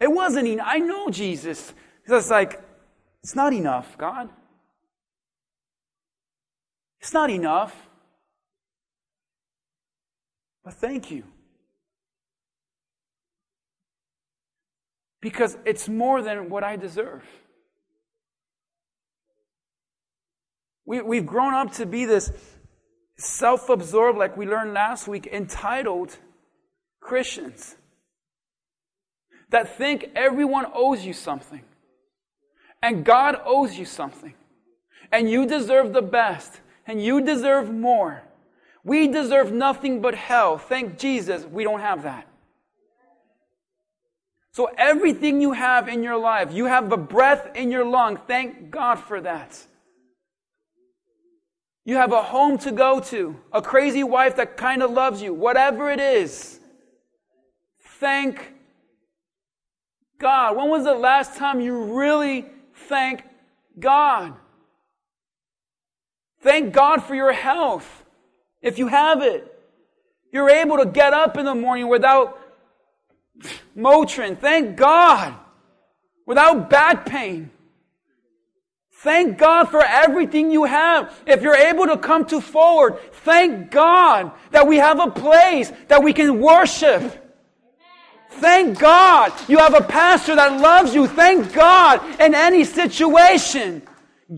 It 0.01 0.11
wasn't, 0.11 0.49
enough. 0.49 0.67
I 0.69 0.79
know 0.79 1.09
Jesus. 1.09 1.73
It's 2.07 2.31
like, 2.31 2.61
it's 3.23 3.35
not 3.35 3.53
enough, 3.53 3.97
God. 3.97 4.29
It's 7.01 7.13
not 7.13 7.31
enough. 7.31 7.75
But 10.65 10.75
thank 10.75 11.11
you. 11.11 11.25
Because 15.21 15.57
it's 15.65 15.89
more 15.89 16.23
than 16.23 16.51
what 16.51 16.65
I 16.65 16.77
deserve. 16.77 17.25
We, 20.87 21.01
we've 21.01 21.27
grown 21.27 21.55
up 21.55 21.73
to 21.75 21.87
be 21.87 22.05
this 22.05 22.31
self 23.17 23.69
absorbed, 23.71 24.19
like 24.19 24.37
we 24.37 24.47
learned 24.47 24.75
last 24.75 25.09
week, 25.09 25.27
entitled 25.27 26.19
Christians 27.01 27.77
that 29.55 29.79
think 29.79 30.11
everyone 30.17 30.67
owes 30.75 31.07
you 31.07 31.13
something. 31.13 31.63
And 32.83 33.05
God 33.05 33.41
owes 33.45 33.79
you 33.79 33.85
something. 33.85 34.35
And 35.13 35.31
you 35.31 35.47
deserve 35.47 35.93
the 35.93 36.03
best 36.03 36.61
and 36.89 37.01
you 37.01 37.21
deserve 37.21 37.73
more. 37.73 38.25
We 38.83 39.07
deserve 39.07 39.53
nothing 39.53 40.01
but 40.01 40.17
hell. 40.17 40.59
Thank 40.59 40.99
Jesus, 40.99 41.45
we 41.45 41.63
don't 41.63 41.79
have 41.79 42.03
that. 42.03 42.27
So 44.51 44.71
everything 44.77 45.41
you 45.41 45.53
have 45.53 45.87
in 45.87 46.03
your 46.03 46.19
life, 46.19 46.53
you 46.53 46.65
have 46.65 46.91
the 46.91 46.97
breath 46.97 47.55
in 47.55 47.71
your 47.71 47.85
lung. 47.85 48.19
Thank 48.27 48.73
God 48.73 48.97
for 48.97 49.21
that. 49.21 49.57
You 51.85 51.95
have 51.95 52.11
a 52.11 52.23
home 52.23 52.59
to 52.59 52.73
go 52.73 52.99
to, 52.99 53.37
a 53.53 53.63
crazy 53.63 54.03
wife 54.03 54.35
that 54.35 54.57
kind 54.57 54.83
of 54.83 54.91
loves 54.91 55.23
you, 55.23 55.33
whatever 55.33 55.93
it 55.93 56.01
is. 56.01 56.59
Thank 58.01 58.54
God. 60.19 60.57
When 60.57 60.69
was 60.69 60.85
the 60.85 60.95
last 60.95 61.37
time 61.37 61.61
you 61.61 61.97
really 61.97 62.47
thanked 62.89 63.25
God? 63.79 64.35
Thank 66.41 66.75
God 66.75 67.03
for 67.03 67.15
your 67.15 67.33
health. 67.33 68.05
If 68.61 68.79
you 68.79 68.89
have 68.89 69.23
it, 69.23 69.51
you're 70.33 70.51
able 70.51 70.79
to 70.79 70.87
get 70.87 71.15
up 71.15 71.37
in 71.37 71.45
the 71.45 71.55
morning 71.55 71.89
without 71.89 72.39
Motrin. 73.77 74.39
Thank 74.39 74.77
God. 74.77 75.35
Without 76.27 76.71
back 76.71 77.07
pain. 77.07 77.51
Thank 79.05 79.37
God 79.37 79.67
for 79.67 79.83
everything 79.83 80.51
you 80.51 80.65
have. 80.65 81.15
If 81.27 81.43
you're 81.43 81.55
able 81.55 81.87
to 81.87 81.99
come 81.99 82.25
to 82.27 82.41
forward, 82.41 82.99
thank 83.13 83.71
God 83.71 84.33
that 84.51 84.67
we 84.67 84.79
have 84.79 84.99
a 84.99 85.11
place 85.11 85.71
that 85.89 86.03
we 86.03 86.15
can 86.15 86.41
worship. 86.41 87.24
Thank 88.41 88.79
God 88.79 89.33
you 89.49 89.59
have 89.59 89.75
a 89.75 89.83
pastor 89.83 90.37
that 90.37 90.61
loves 90.61 90.95
you. 90.95 91.07
Thank 91.07 91.53
God 91.53 92.21
in 92.21 92.35
any 92.35 92.65
situation. 92.65 93.83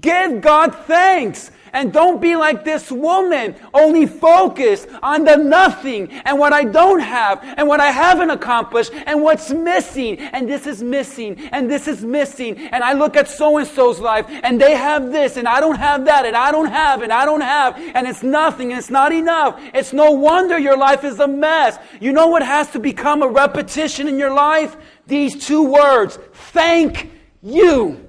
Give 0.01 0.41
God 0.41 0.75
thanks. 0.87 1.51
And 1.73 1.93
don't 1.93 2.21
be 2.21 2.37
like 2.37 2.65
this 2.65 2.91
woman, 2.91 3.55
only 3.75 4.07
focus 4.07 4.87
on 5.03 5.25
the 5.25 5.37
nothing 5.37 6.11
and 6.25 6.39
what 6.39 6.53
I 6.53 6.65
don't 6.65 7.01
have 7.01 7.43
and 7.57 7.69
what 7.69 7.81
I 7.81 7.91
haven't 7.91 8.31
accomplished 8.31 8.93
and 8.93 9.23
what's 9.23 9.51
missing. 9.51 10.19
And 10.19 10.49
this 10.49 10.67
is 10.67 10.83
missing 10.83 11.49
and 11.53 11.71
this 11.71 11.89
is 11.89 12.05
missing. 12.05 12.59
And 12.59 12.83
I 12.83 12.93
look 12.93 13.17
at 13.17 13.29
so 13.29 13.59
and 13.59 13.67
so's 13.67 14.01
life 14.01 14.27
and 14.29 14.61
they 14.61 14.75
have 14.75 15.13
this 15.13 15.37
and 15.37 15.49
I 15.49 15.61
don't 15.61 15.77
have 15.77 16.05
that 16.07 16.25
and 16.27 16.37
I 16.37 16.53
don't 16.53 16.69
have 16.69 17.03
and 17.03 17.13
I 17.13 17.25
don't 17.25 17.41
have 17.41 17.77
and 17.79 18.07
it's 18.07 18.23
nothing 18.23 18.71
and 18.73 18.79
it's 18.79 18.91
not 18.91 19.13
enough. 19.13 19.61
It's 19.75 19.93
no 19.93 20.13
wonder 20.13 20.59
your 20.59 20.77
life 20.77 21.05
is 21.05 21.21
a 21.21 21.29
mess. 21.29 21.79
You 22.01 22.13
know 22.13 22.29
what 22.29 22.43
has 22.43 22.71
to 22.73 22.79
become 22.79 23.23
a 23.23 23.29
repetition 23.29 24.09
in 24.09 24.19
your 24.19 24.33
life? 24.33 24.77
These 25.07 25.47
two 25.47 25.63
words. 25.63 26.19
Thank 26.53 27.11
you 27.43 28.07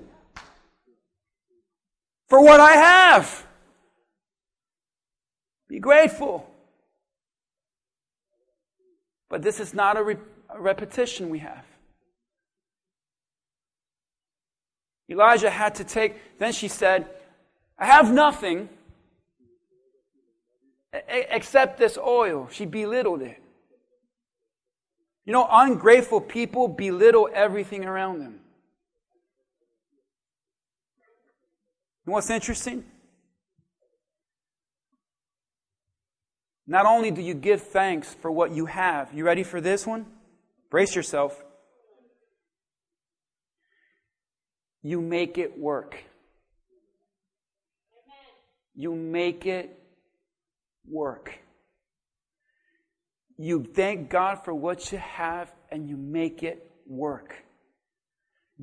for 2.27 2.43
what 2.43 2.59
I 2.59 2.73
have. 2.73 3.46
Be 5.67 5.79
grateful. 5.79 6.49
But 9.29 9.41
this 9.41 9.59
is 9.59 9.73
not 9.73 9.97
a, 9.97 10.03
re- 10.03 10.17
a, 10.49 10.59
repetition 10.59 11.29
we 11.29 11.39
have. 11.39 11.65
Elijah 15.09 15.49
had 15.49 15.75
to 15.75 15.83
take, 15.83 16.37
then 16.37 16.53
she 16.53 16.67
said, 16.67 17.07
I 17.77 17.85
have 17.85 18.11
nothing 18.13 18.69
except 21.07 21.77
this 21.77 21.97
oil. 21.97 22.49
She 22.51 22.65
belittled 22.65 23.21
it. 23.21 23.41
You 25.25 25.33
know, 25.33 25.47
ungrateful 25.49 26.21
people 26.21 26.67
belittle 26.67 27.29
everything 27.33 27.83
around 27.85 28.19
them. 28.19 28.39
You 32.05 32.11
know 32.11 32.13
what's 32.13 32.29
interesting? 32.29 32.85
Not 36.67 36.85
only 36.85 37.11
do 37.11 37.21
you 37.21 37.33
give 37.33 37.61
thanks 37.61 38.13
for 38.13 38.29
what 38.29 38.51
you 38.51 38.65
have, 38.65 39.13
you 39.13 39.23
ready 39.23 39.43
for 39.43 39.61
this 39.61 39.87
one? 39.87 40.05
Brace 40.69 40.95
yourself. 40.95 41.41
You 44.83 45.01
make 45.01 45.37
it 45.37 45.57
work. 45.57 45.97
You 48.75 48.93
make 48.95 49.45
it 49.45 49.79
work. 50.87 51.39
You 53.37 53.63
thank 53.63 54.09
God 54.09 54.43
for 54.43 54.53
what 54.53 54.91
you 54.91 54.97
have 54.97 55.51
and 55.71 55.87
you 55.87 55.95
make 55.95 56.43
it 56.43 56.69
work. 56.85 57.35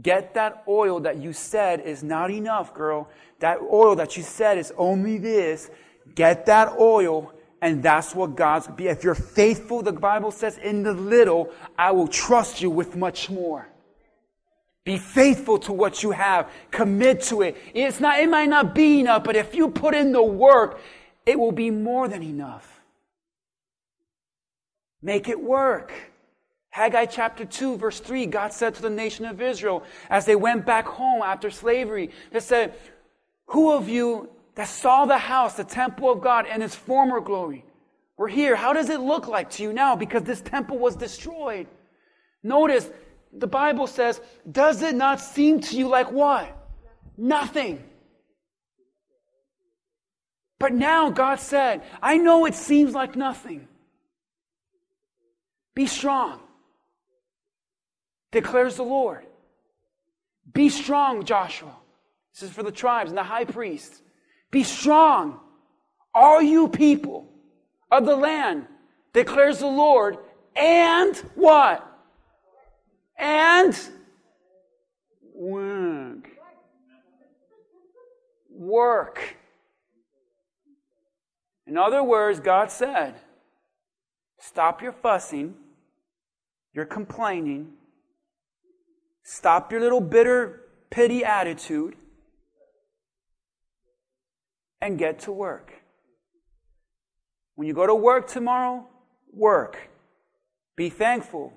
Get 0.01 0.35
that 0.35 0.65
oil 0.67 1.01
that 1.01 1.19
you 1.19 1.33
said 1.33 1.81
is 1.81 2.03
not 2.03 2.31
enough, 2.31 2.75
girl. 2.75 3.09
That 3.39 3.59
oil 3.61 3.97
that 3.97 4.17
you 4.17 4.23
said 4.25 4.59
is 4.59 4.73
only 4.77 5.19
this. 5.19 5.71
Get 6.15 6.47
that 6.47 6.77
oil, 6.79 7.33
and 7.65 7.83
that's 7.83 8.15
what 8.15 8.37
God's 8.37 8.67
be. 8.67 8.89
If 8.89 9.03
you're 9.03 9.15
faithful, 9.15 9.81
the 9.81 9.91
Bible 9.91 10.31
says, 10.31 10.59
in 10.59 10.83
the 10.83 10.93
little, 10.93 11.51
I 11.79 11.93
will 11.93 12.09
trust 12.09 12.61
you 12.61 12.69
with 12.69 12.95
much 12.95 13.31
more. 13.31 13.67
Be 14.85 14.99
faithful 14.99 15.59
to 15.61 15.73
what 15.73 16.03
you 16.03 16.11
have. 16.11 16.51
Commit 16.71 17.23
to 17.23 17.41
it. 17.41 17.57
It's 17.73 18.01
not, 18.01 18.21
it 18.21 18.29
might 18.29 18.51
not 18.51 18.75
be 18.75 19.01
enough, 19.01 19.25
but 19.25 19.35
if 19.35 19.55
you 19.55 19.71
put 19.71 19.95
in 19.95 20.13
the 20.13 20.23
work, 20.23 20.79
it 21.25 21.39
will 21.39 21.53
be 21.53 21.71
more 21.71 22.07
than 22.07 22.23
enough. 22.23 22.83
Make 25.01 25.31
it 25.31 25.41
work. 25.41 25.91
Haggai 26.69 27.07
chapter 27.07 27.47
2, 27.47 27.79
verse 27.79 27.99
3, 27.99 28.27
God 28.27 28.53
said 28.53 28.75
to 28.75 28.83
the 28.83 28.91
nation 28.91 29.25
of 29.25 29.41
Israel 29.41 29.85
as 30.11 30.27
they 30.27 30.37
went 30.37 30.67
back 30.67 30.85
home 30.85 31.23
after 31.23 31.51
slavery, 31.51 32.11
They 32.31 32.41
said, 32.41 32.75
Who 33.47 33.73
of 33.73 33.89
you 33.89 34.29
that 34.55 34.69
saw 34.69 35.05
the 35.07 35.19
house, 35.19 35.55
the 35.55 35.65
temple 35.65 36.11
of 36.11 36.21
God, 36.21 36.47
and 36.47 36.63
its 36.63 36.75
former 36.75 37.21
glory? 37.21 37.65
We're 38.17 38.29
here. 38.29 38.55
How 38.55 38.73
does 38.73 38.91
it 38.91 39.01
look 39.01 39.27
like 39.27 39.51
to 39.51 39.63
you 39.63 39.73
now? 39.73 39.97
Because 39.97 40.23
this 40.23 40.41
temple 40.41 40.79
was 40.79 40.97
destroyed. 40.97 41.67
Notice, 42.43 42.89
the 43.33 43.47
Bible 43.47 43.87
says, 43.87 44.21
Does 44.51 44.83
it 44.83 44.95
not 44.95 45.21
seem 45.21 45.61
to 45.61 45.77
you 45.77 45.89
like 45.89 46.13
what? 46.13 46.57
Nothing. 47.17 47.83
But 50.59 50.73
now 50.73 51.11
God 51.11 51.41
said, 51.41 51.83
I 52.01 52.17
know 52.17 52.47
it 52.47 52.55
seems 52.55 52.95
like 52.95 53.17
nothing. 53.17 53.67
Be 55.75 55.87
strong 55.87 56.41
declares 58.35 58.77
the 58.77 58.83
Lord. 58.83 59.25
Be 60.53 60.69
strong, 60.69 61.25
Joshua. 61.25 61.75
This 62.35 62.43
is 62.43 62.51
for 62.51 62.63
the 62.63 62.73
tribes 62.73 63.11
and 63.11 63.17
the 63.17 63.23
high 63.23 63.45
priests. 63.45 64.03
Be 64.55 64.63
strong, 64.63 65.41
all 66.15 66.41
you 66.41 66.69
people 66.69 67.29
of 67.91 68.07
the 68.07 68.15
land, 68.15 68.67
declares 69.13 69.59
the 69.59 69.67
Lord, 69.67 70.17
and 70.55 71.17
what? 71.35 71.85
And 73.19 73.77
work. 75.35 76.31
Work. 78.49 79.37
In 81.67 81.77
other 81.77 82.05
words, 82.05 82.39
God 82.39 82.71
said, 82.71 83.17
stop 84.39 84.81
your 84.83 84.93
fussing, 84.93 85.57
your 86.73 86.85
complaining, 86.85 87.73
Stop 89.25 89.73
your 89.73 89.81
little 89.81 90.03
bitter, 90.03 90.61
pity 90.91 91.25
attitude 91.25 91.97
and 94.85 94.99
get 94.99 95.21
to 95.21 95.33
work. 95.33 95.73
When 97.55 97.67
you 97.67 97.73
go 97.73 97.87
to 97.87 97.95
work 97.95 98.29
tomorrow, 98.29 98.87
work. 99.33 99.79
Be 100.77 100.91
thankful. 100.91 101.55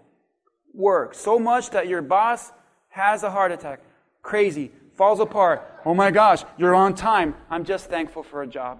Work. 0.74 1.14
So 1.14 1.38
much 1.38 1.72
that 1.72 1.90
your 1.90 2.02
boss 2.02 2.54
has 2.88 3.24
a 3.24 3.30
heart 3.30 3.52
attack. 3.52 3.82
Crazy. 4.22 4.72
Falls 4.96 5.20
apart. 5.20 5.62
Oh 5.86 5.94
my 5.94 6.10
gosh, 6.10 6.44
you're 6.58 6.74
on 6.74 6.96
time. 6.96 7.36
I'm 7.50 7.66
just 7.66 7.90
thankful 7.90 8.24
for 8.24 8.44
a 8.44 8.48
job. 8.48 8.80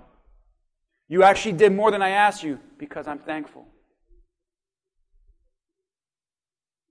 You 1.10 1.24
actually 1.24 1.54
did 1.54 1.74
more 1.74 1.92
than 1.92 2.02
I 2.02 2.10
asked 2.10 2.42
you 2.42 2.60
because 2.78 3.06
I'm 3.06 3.20
thankful. 3.20 3.68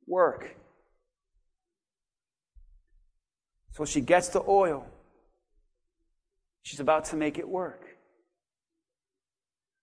Work. 0.06 0.54
So 3.72 3.86
she 3.86 4.02
gets 4.02 4.28
the 4.28 4.42
oil. 4.46 4.86
She's 6.66 6.80
about 6.80 7.04
to 7.06 7.16
make 7.16 7.38
it 7.38 7.48
work. 7.48 7.80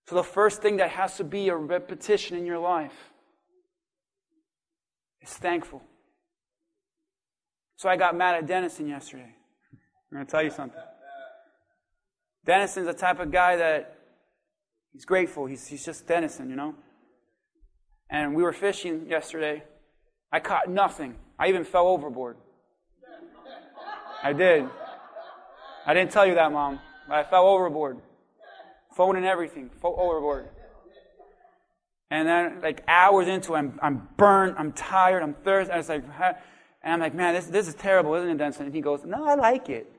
So 0.06 0.16
the 0.16 0.22
first 0.22 0.60
thing 0.60 0.76
that 0.76 0.90
has 0.90 1.16
to 1.16 1.24
be 1.24 1.48
a 1.48 1.56
repetition 1.56 2.36
in 2.36 2.44
your 2.44 2.58
life 2.58 3.10
is 5.22 5.30
thankful. 5.30 5.80
So 7.76 7.88
I 7.88 7.96
got 7.96 8.14
mad 8.14 8.34
at 8.34 8.46
Dennison 8.46 8.86
yesterday. 8.86 9.34
I'm 9.72 10.12
going 10.12 10.26
to 10.26 10.30
tell 10.30 10.42
you 10.42 10.50
something. 10.50 10.78
Dennison's 12.44 12.86
the 12.86 12.92
type 12.92 13.18
of 13.18 13.32
guy 13.32 13.56
that 13.56 13.96
he's 14.92 15.06
grateful. 15.06 15.46
He's, 15.46 15.66
he's 15.66 15.86
just 15.86 16.06
Dennison, 16.06 16.50
you 16.50 16.56
know? 16.56 16.74
And 18.10 18.34
we 18.34 18.42
were 18.42 18.52
fishing 18.52 19.06
yesterday. 19.08 19.64
I 20.30 20.40
caught 20.40 20.68
nothing. 20.68 21.14
I 21.38 21.48
even 21.48 21.64
fell 21.64 21.88
overboard. 21.88 22.36
I 24.22 24.34
did. 24.34 24.68
I 25.86 25.94
didn't 25.94 26.12
tell 26.12 26.26
you 26.26 26.34
that, 26.34 26.50
Mom. 26.52 26.80
But 27.08 27.18
I 27.18 27.24
fell 27.24 27.46
overboard. 27.46 27.98
Phone 28.96 29.16
and 29.16 29.26
everything. 29.26 29.70
Fell 29.80 29.94
overboard. 29.98 30.48
And 32.10 32.28
then, 32.28 32.60
like, 32.62 32.84
hours 32.86 33.28
into 33.28 33.54
it, 33.54 33.58
I'm, 33.58 33.78
I'm 33.82 34.08
burnt, 34.16 34.56
I'm 34.58 34.72
tired, 34.72 35.22
I'm 35.22 35.34
thirsty. 35.34 35.72
I 35.72 35.78
was 35.78 35.88
like, 35.88 36.04
and 36.82 36.92
I'm 36.92 37.00
like, 37.00 37.14
man, 37.14 37.34
this, 37.34 37.46
this 37.46 37.66
is 37.66 37.74
terrible, 37.74 38.14
isn't 38.14 38.28
it, 38.28 38.36
Dennison? 38.36 38.66
And 38.66 38.74
he 38.74 38.80
goes, 38.80 39.04
no, 39.04 39.24
I 39.24 39.34
like 39.34 39.68
it. 39.68 39.90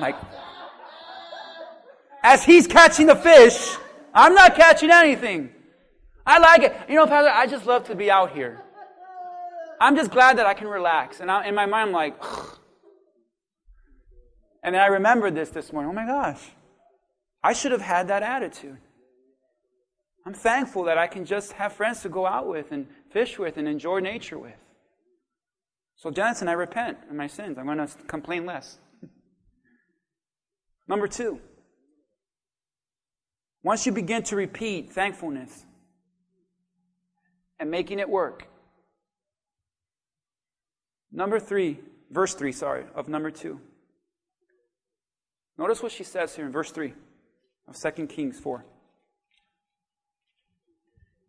like, 0.00 0.16
as 2.22 2.42
he's 2.42 2.66
catching 2.66 3.06
the 3.06 3.14
fish, 3.14 3.76
I'm 4.12 4.34
not 4.34 4.56
catching 4.56 4.90
anything. 4.90 5.50
I 6.26 6.38
like 6.38 6.62
it. 6.62 6.76
You 6.88 6.96
know, 6.96 7.06
Pastor, 7.06 7.30
I 7.30 7.46
just 7.46 7.66
love 7.66 7.84
to 7.84 7.94
be 7.94 8.10
out 8.10 8.32
here. 8.32 8.60
I'm 9.80 9.94
just 9.94 10.10
glad 10.10 10.38
that 10.38 10.46
I 10.46 10.54
can 10.54 10.66
relax. 10.66 11.20
And 11.20 11.30
I, 11.30 11.46
in 11.46 11.54
my 11.54 11.66
mind, 11.66 11.88
I'm 11.88 11.92
like, 11.92 12.16
Ugh. 12.20 12.58
And 14.62 14.74
then 14.74 14.82
I 14.82 14.86
remembered 14.86 15.34
this 15.34 15.50
this 15.50 15.72
morning. 15.72 15.90
Oh 15.90 15.94
my 15.94 16.06
gosh. 16.06 16.42
I 17.42 17.52
should 17.52 17.72
have 17.72 17.80
had 17.80 18.08
that 18.08 18.22
attitude. 18.22 18.78
I'm 20.26 20.34
thankful 20.34 20.84
that 20.84 20.98
I 20.98 21.06
can 21.06 21.24
just 21.24 21.52
have 21.52 21.72
friends 21.72 22.02
to 22.02 22.08
go 22.08 22.26
out 22.26 22.46
with 22.48 22.72
and 22.72 22.86
fish 23.10 23.38
with 23.38 23.56
and 23.56 23.66
enjoy 23.66 24.00
nature 24.00 24.38
with. 24.38 24.58
So, 25.96 26.10
Jensen, 26.10 26.48
I 26.48 26.52
repent 26.52 26.98
of 27.08 27.16
my 27.16 27.26
sins. 27.26 27.58
I'm 27.58 27.66
going 27.66 27.78
to 27.78 27.88
complain 28.06 28.46
less. 28.46 28.78
Number 30.88 31.08
two, 31.08 31.40
once 33.62 33.86
you 33.86 33.92
begin 33.92 34.22
to 34.24 34.36
repeat 34.36 34.92
thankfulness 34.92 35.64
and 37.58 37.70
making 37.70 37.98
it 37.98 38.08
work, 38.08 38.46
number 41.10 41.40
three, 41.40 41.80
verse 42.10 42.34
three, 42.34 42.52
sorry, 42.52 42.84
of 42.94 43.08
number 43.08 43.30
two. 43.30 43.60
Notice 45.58 45.82
what 45.82 45.92
she 45.92 46.04
says 46.04 46.36
here 46.36 46.46
in 46.46 46.52
verse 46.52 46.70
3 46.70 46.94
of 47.66 47.76
2 47.76 48.06
Kings 48.06 48.38
4. 48.38 48.64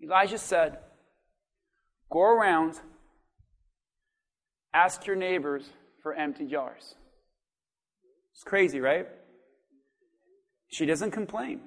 Elijah 0.02 0.38
said, 0.38 0.78
Go 2.12 2.22
around, 2.22 2.80
ask 4.74 5.06
your 5.06 5.16
neighbors 5.16 5.70
for 6.02 6.14
empty 6.14 6.46
jars. 6.46 6.96
It's 8.34 8.44
crazy, 8.44 8.80
right? 8.80 9.08
She 10.70 10.86
doesn't 10.86 11.12
complain. 11.12 11.62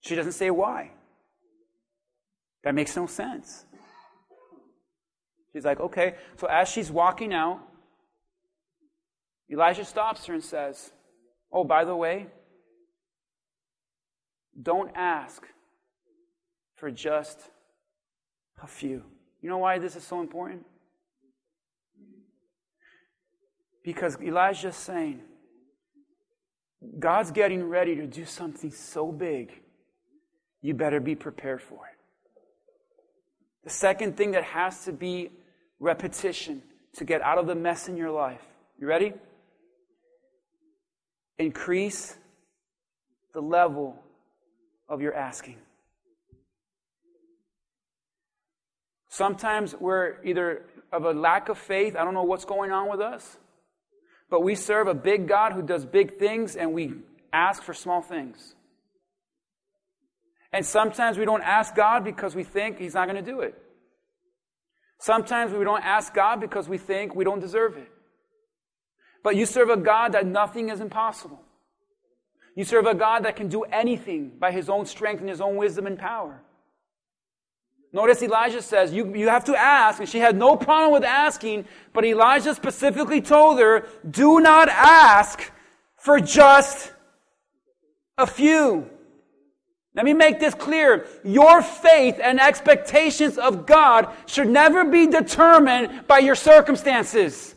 She 0.00 0.14
doesn't 0.14 0.32
say 0.32 0.50
why. 0.50 0.92
That 2.62 2.74
makes 2.74 2.96
no 2.96 3.06
sense. 3.06 3.64
She's 5.52 5.64
like, 5.64 5.80
okay. 5.80 6.14
So 6.36 6.46
as 6.46 6.68
she's 6.68 6.90
walking 6.90 7.34
out, 7.34 7.60
Elijah 9.54 9.84
stops 9.84 10.26
her 10.26 10.34
and 10.34 10.42
says, 10.42 10.90
Oh, 11.52 11.62
by 11.62 11.84
the 11.84 11.94
way, 11.94 12.26
don't 14.60 14.90
ask 14.96 15.44
for 16.74 16.90
just 16.90 17.38
a 18.60 18.66
few. 18.66 19.04
You 19.40 19.50
know 19.50 19.58
why 19.58 19.78
this 19.78 19.94
is 19.94 20.02
so 20.02 20.20
important? 20.20 20.66
Because 23.84 24.20
Elijah's 24.20 24.74
saying, 24.74 25.20
God's 26.98 27.30
getting 27.30 27.62
ready 27.62 27.94
to 27.94 28.08
do 28.08 28.24
something 28.24 28.72
so 28.72 29.12
big, 29.12 29.52
you 30.62 30.74
better 30.74 30.98
be 30.98 31.14
prepared 31.14 31.62
for 31.62 31.86
it. 31.86 31.98
The 33.62 33.70
second 33.70 34.16
thing 34.16 34.32
that 34.32 34.42
has 34.42 34.84
to 34.86 34.92
be 34.92 35.30
repetition 35.78 36.62
to 36.94 37.04
get 37.04 37.22
out 37.22 37.38
of 37.38 37.46
the 37.46 37.54
mess 37.54 37.88
in 37.88 37.96
your 37.96 38.10
life. 38.10 38.42
You 38.80 38.88
ready? 38.88 39.12
Increase 41.38 42.16
the 43.32 43.40
level 43.40 43.98
of 44.88 45.00
your 45.00 45.14
asking. 45.14 45.56
Sometimes 49.08 49.74
we're 49.78 50.22
either 50.24 50.66
of 50.92 51.04
a 51.04 51.12
lack 51.12 51.48
of 51.48 51.58
faith, 51.58 51.96
I 51.96 52.04
don't 52.04 52.14
know 52.14 52.24
what's 52.24 52.44
going 52.44 52.72
on 52.72 52.90
with 52.90 53.00
us, 53.00 53.36
but 54.28 54.42
we 54.42 54.54
serve 54.54 54.88
a 54.88 54.94
big 54.94 55.28
God 55.28 55.52
who 55.52 55.62
does 55.62 55.84
big 55.84 56.18
things 56.18 56.56
and 56.56 56.72
we 56.72 56.94
ask 57.32 57.62
for 57.62 57.74
small 57.74 58.00
things. 58.00 58.54
And 60.52 60.64
sometimes 60.64 61.18
we 61.18 61.24
don't 61.24 61.42
ask 61.42 61.74
God 61.74 62.04
because 62.04 62.34
we 62.36 62.44
think 62.44 62.78
He's 62.78 62.94
not 62.94 63.08
going 63.08 63.22
to 63.22 63.30
do 63.30 63.40
it. 63.40 63.60
Sometimes 65.00 65.52
we 65.52 65.64
don't 65.64 65.84
ask 65.84 66.14
God 66.14 66.40
because 66.40 66.68
we 66.68 66.78
think 66.78 67.14
we 67.14 67.24
don't 67.24 67.40
deserve 67.40 67.76
it. 67.76 67.90
But 69.24 69.34
you 69.34 69.46
serve 69.46 69.70
a 69.70 69.76
God 69.76 70.12
that 70.12 70.26
nothing 70.26 70.68
is 70.68 70.80
impossible. 70.80 71.40
You 72.54 72.62
serve 72.62 72.86
a 72.86 72.94
God 72.94 73.24
that 73.24 73.34
can 73.34 73.48
do 73.48 73.62
anything 73.62 74.30
by 74.38 74.52
his 74.52 74.68
own 74.68 74.86
strength 74.86 75.20
and 75.20 75.28
his 75.28 75.40
own 75.40 75.56
wisdom 75.56 75.88
and 75.88 75.98
power. 75.98 76.40
Notice 77.92 78.22
Elijah 78.22 78.60
says, 78.60 78.92
you, 78.92 79.14
you 79.14 79.28
have 79.28 79.44
to 79.44 79.56
ask, 79.56 79.98
and 79.98 80.08
she 80.08 80.18
had 80.18 80.36
no 80.36 80.56
problem 80.56 80.92
with 80.92 81.04
asking, 81.04 81.64
but 81.92 82.04
Elijah 82.04 82.54
specifically 82.54 83.20
told 83.20 83.58
her, 83.58 83.86
do 84.08 84.40
not 84.40 84.68
ask 84.68 85.50
for 85.96 86.20
just 86.20 86.92
a 88.18 88.26
few. 88.26 88.90
Let 89.94 90.04
me 90.04 90.12
make 90.12 90.38
this 90.38 90.54
clear. 90.54 91.06
Your 91.24 91.62
faith 91.62 92.20
and 92.22 92.40
expectations 92.40 93.38
of 93.38 93.64
God 93.64 94.08
should 94.26 94.48
never 94.48 94.84
be 94.84 95.06
determined 95.06 96.06
by 96.06 96.18
your 96.18 96.34
circumstances. 96.34 97.53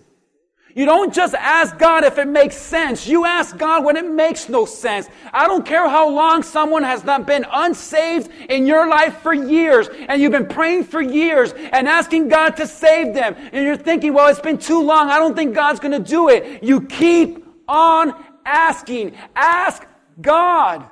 You 0.78 0.86
don't 0.86 1.12
just 1.12 1.34
ask 1.34 1.76
God 1.80 2.04
if 2.04 2.20
it 2.20 2.28
makes 2.28 2.56
sense. 2.56 3.08
You 3.08 3.26
ask 3.26 3.58
God 3.58 3.84
when 3.84 3.98
it 3.98 4.06
makes 4.06 4.48
no 4.48 4.68
sense. 4.68 5.10
I 5.34 5.48
don't 5.48 5.66
care 5.66 5.90
how 5.90 6.08
long 6.08 6.44
someone 6.44 6.84
has 6.84 7.04
not 7.04 7.26
been 7.26 7.48
unsaved 7.52 8.30
in 8.48 8.68
your 8.68 8.88
life 8.88 9.18
for 9.24 9.34
years 9.34 9.90
and 10.08 10.22
you've 10.22 10.34
been 10.34 10.46
praying 10.46 10.84
for 10.84 11.02
years 11.02 11.52
and 11.54 11.88
asking 11.88 12.28
God 12.28 12.58
to 12.58 12.68
save 12.68 13.16
them 13.16 13.36
and 13.52 13.66
you're 13.66 13.76
thinking, 13.76 14.14
well, 14.14 14.28
it's 14.28 14.40
been 14.40 14.60
too 14.60 14.84
long. 14.84 15.10
I 15.10 15.18
don't 15.18 15.36
think 15.36 15.56
God's 15.56 15.80
going 15.80 15.94
to 15.94 16.12
do 16.12 16.30
it. 16.30 16.64
You 16.64 16.82
keep 16.82 17.44
on 17.68 18.14
asking. 18.46 19.16
Ask 19.36 19.84
God 20.22 20.86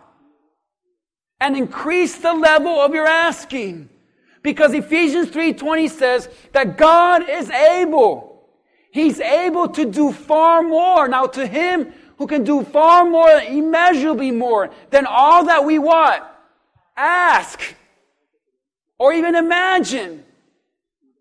and 1.39 1.55
increase 1.55 2.17
the 2.17 2.33
level 2.33 2.79
of 2.79 2.95
your 2.95 3.05
asking. 3.05 3.89
Because 4.41 4.73
Ephesians 4.73 5.29
3:20 5.29 5.91
says 5.91 6.27
that 6.53 6.75
God 6.75 7.29
is 7.29 7.51
able. 7.51 8.34
He's 8.95 9.19
able 9.19 9.67
to 9.67 9.83
do 9.83 10.13
far 10.13 10.63
more. 10.63 11.09
Now 11.09 11.25
to 11.25 11.45
him 11.45 11.91
who 12.17 12.27
can 12.27 12.45
do 12.45 12.63
far 12.63 13.03
more, 13.03 13.29
immeasurably 13.29 14.31
more 14.31 14.69
than 14.89 15.05
all 15.05 15.43
that 15.43 15.65
we 15.65 15.79
want, 15.79 16.23
Ask. 16.95 17.75
Or 18.97 19.11
even 19.11 19.35
imagine. 19.35 20.23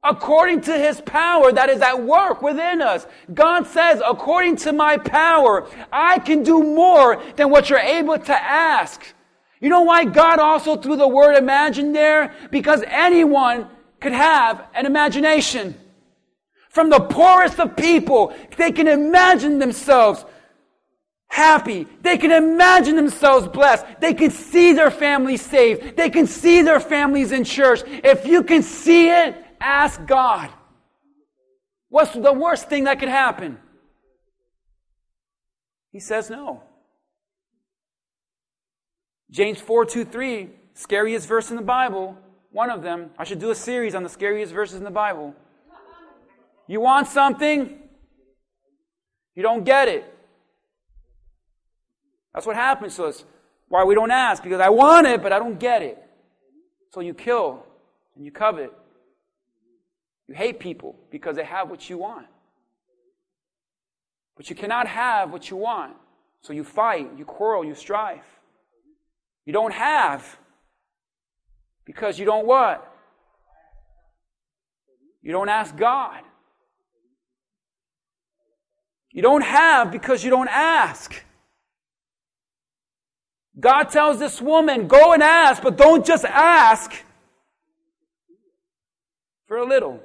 According 0.05 0.61
to 0.69 0.79
his 0.79 1.01
power 1.01 1.51
that 1.51 1.69
is 1.69 1.81
at 1.81 2.01
work 2.01 2.43
within 2.43 2.81
us. 2.81 3.09
God 3.33 3.67
says, 3.67 4.01
according 4.07 4.55
to 4.59 4.73
my 4.73 4.97
power, 4.97 5.67
I 5.91 6.21
can 6.21 6.45
do 6.45 6.63
more 6.63 7.21
than 7.35 7.51
what 7.51 7.71
you're 7.71 7.81
able 7.81 8.19
to 8.19 8.41
ask. 8.41 9.03
You 9.61 9.69
know 9.69 9.83
why 9.83 10.05
God 10.05 10.39
also 10.39 10.77
threw 10.77 10.95
the 10.95 11.09
word 11.09 11.37
imagine 11.37 11.93
there? 11.93 12.33
Because 12.53 12.85
anyone 12.87 13.69
could 13.99 14.13
have 14.13 14.65
an 14.75 14.87
imagination. 14.87 15.75
From 16.75 16.91
the 16.91 16.99
poorest 16.99 17.61
of 17.61 17.77
people, 17.77 18.35
they 18.57 18.73
can 18.73 18.89
imagine 18.89 19.61
themselves 19.61 20.25
happy. 21.29 21.87
They 22.03 22.19
can 22.19 22.33
imagine 22.33 22.97
themselves 22.97 23.47
blessed. 23.47 23.87
They 24.01 24.13
can 24.13 24.33
see 24.33 24.73
their 24.73 24.91
families 24.91 25.41
saved. 25.41 25.97
They 25.97 26.11
can 26.11 26.27
see 26.27 26.63
their 26.63 26.81
families 26.81 27.31
in 27.31 27.45
church. 27.45 27.83
If 27.87 28.27
you 28.27 28.43
can 28.43 28.65
see 28.65 29.09
it, 29.09 29.37
ask 29.61 30.05
God. 30.05 30.51
What's 31.91 32.13
the 32.13 32.33
worst 32.33 32.69
thing 32.69 32.85
that 32.85 32.99
could 32.99 33.09
happen? 33.09 33.59
He 35.93 36.01
says 36.01 36.29
no. 36.29 36.65
James 39.31 39.61
4 39.61 39.85
2 39.87 40.05
3, 40.05 40.51
scariest 40.75 41.29
verse 41.29 41.51
in 41.51 41.57
the 41.57 41.63
Bible. 41.63 42.19
One 42.51 42.69
of 42.69 42.83
them. 42.83 43.11
I 43.17 43.23
should 43.23 43.39
do 43.39 43.53
a 43.53 43.55
series 43.55 43.95
on 43.95 44.03
the 44.03 44.09
scariest 44.09 44.53
verses 44.53 44.79
in 44.79 44.85
the 44.85 44.91
Bible. 44.91 45.37
You 46.67 46.81
want 46.81 47.09
something, 47.09 47.79
you 49.35 49.43
don't 49.43 49.65
get 49.65 49.89
it. 49.89 50.05
That's 52.33 52.47
what 52.47 52.57
happens 52.57 52.97
to 52.97 53.05
us. 53.05 53.25
Why 53.69 53.85
we 53.85 53.95
don't 53.95 54.11
ask? 54.11 54.43
Because 54.43 54.61
I 54.61 54.69
want 54.69 55.07
it, 55.07 55.23
but 55.23 55.33
I 55.33 55.39
don't 55.39 55.59
get 55.59 55.83
it. 55.83 55.99
So 56.93 57.01
you 57.01 57.15
kill 57.15 57.65
and 58.17 58.25
you 58.25 58.31
covet. 58.31 58.73
You 60.29 60.35
hate 60.35 60.59
people 60.59 60.97
because 61.11 61.37
they 61.37 61.45
have 61.45 61.69
what 61.69 61.89
you 61.91 61.99
want. 61.99 62.27
But 64.37 64.51
you 64.51 64.57
cannot 64.57 64.87
have 64.87 65.33
what 65.33 65.51
you 65.51 65.57
want. 65.57 65.95
So 66.41 66.53
you 66.53 66.65
fight, 66.65 67.11
you 67.17 67.25
quarrel, 67.25 67.65
you 67.65 67.75
strive. 67.75 68.25
You 69.45 69.53
don't 69.53 69.73
have 69.73 70.39
because 71.85 72.19
you 72.19 72.25
don't 72.25 72.47
what? 72.47 72.91
You 75.23 75.33
don't 75.33 75.49
ask 75.49 75.77
God. 75.77 76.23
You 79.15 79.23
don't 79.23 79.45
have 79.45 79.93
because 79.93 80.25
you 80.25 80.31
don't 80.31 80.49
ask. 80.49 81.15
God 83.59 83.85
tells 83.85 84.19
this 84.19 84.43
woman, 84.43 84.89
go 84.89 85.13
and 85.13 85.23
ask, 85.23 85.63
but 85.63 85.77
don't 85.77 86.05
just 86.05 86.25
ask 86.25 86.93
for 89.47 89.57
a 89.57 89.65
little. 89.65 90.03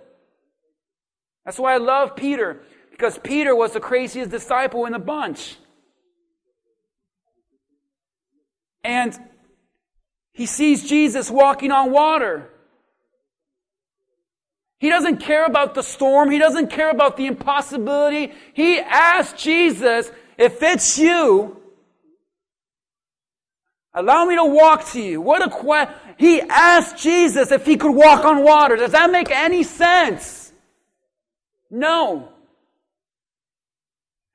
That's 1.44 1.58
why 1.58 1.74
I 1.74 1.78
love 1.78 2.16
Peter, 2.16 2.62
because 2.92 3.18
Peter 3.18 3.56
was 3.56 3.74
the 3.74 3.80
craziest 3.80 4.30
disciple 4.30 4.86
in 4.86 4.94
the 4.94 5.00
bunch. 5.00 5.58
And 8.84 9.20
he 10.34 10.46
sees 10.46 10.88
Jesus 10.88 11.32
walking 11.32 11.72
on 11.72 11.92
water. 11.92 12.52
He 14.80 14.90
doesn't 14.90 15.18
care 15.18 15.46
about 15.46 15.76
the 15.76 15.84
storm. 15.84 16.32
He 16.32 16.40
doesn't 16.40 16.72
care 16.72 16.90
about 16.90 17.18
the 17.18 17.28
impossibility. 17.28 18.32
He 18.54 18.80
asked 18.80 19.38
Jesus, 19.38 20.10
if 20.38 20.64
it's 20.64 20.98
you, 20.98 21.58
allow 23.94 24.24
me 24.24 24.36
to 24.36 24.46
walk 24.46 24.88
to 24.92 25.02
you. 25.02 25.20
What 25.20 25.46
a 25.46 25.50
question. 25.50 25.94
He 26.18 26.42
asked 26.42 26.98
Jesus 26.98 27.52
if 27.52 27.66
he 27.66 27.76
could 27.76 27.94
walk 27.94 28.24
on 28.24 28.42
water. 28.44 28.78
Does 28.78 28.92
that 28.94 29.12
make 29.12 29.30
any 29.32 29.64
sense? 29.64 30.54
No. 31.70 32.30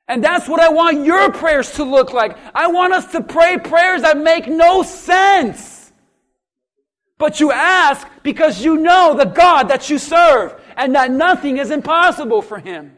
And 0.07 0.23
that's 0.23 0.47
what 0.47 0.61
I 0.61 0.69
want 0.69 1.07
your 1.07 1.33
prayers 1.33 1.73
to 1.75 1.85
look 1.85 2.13
like. 2.13 2.37
I 2.55 2.67
want 2.67 2.93
us 2.93 3.11
to 3.13 3.23
pray 3.23 3.59
prayers 3.59 4.03
that 4.03 4.19
make 4.19 4.47
no 4.47 4.83
sense. 4.83 5.74
But 7.19 7.41
you 7.41 7.53
ask 7.53 8.07
because 8.23 8.65
you 8.65 8.77
know 8.77 9.15
the 9.17 9.25
God 9.25 9.69
that 9.69 9.89
you 9.89 9.99
serve 9.99 10.61
and 10.77 10.95
that 10.95 11.11
nothing 11.11 11.59
is 11.59 11.71
impossible 11.71 12.43
for 12.43 12.59
Him. 12.59 12.97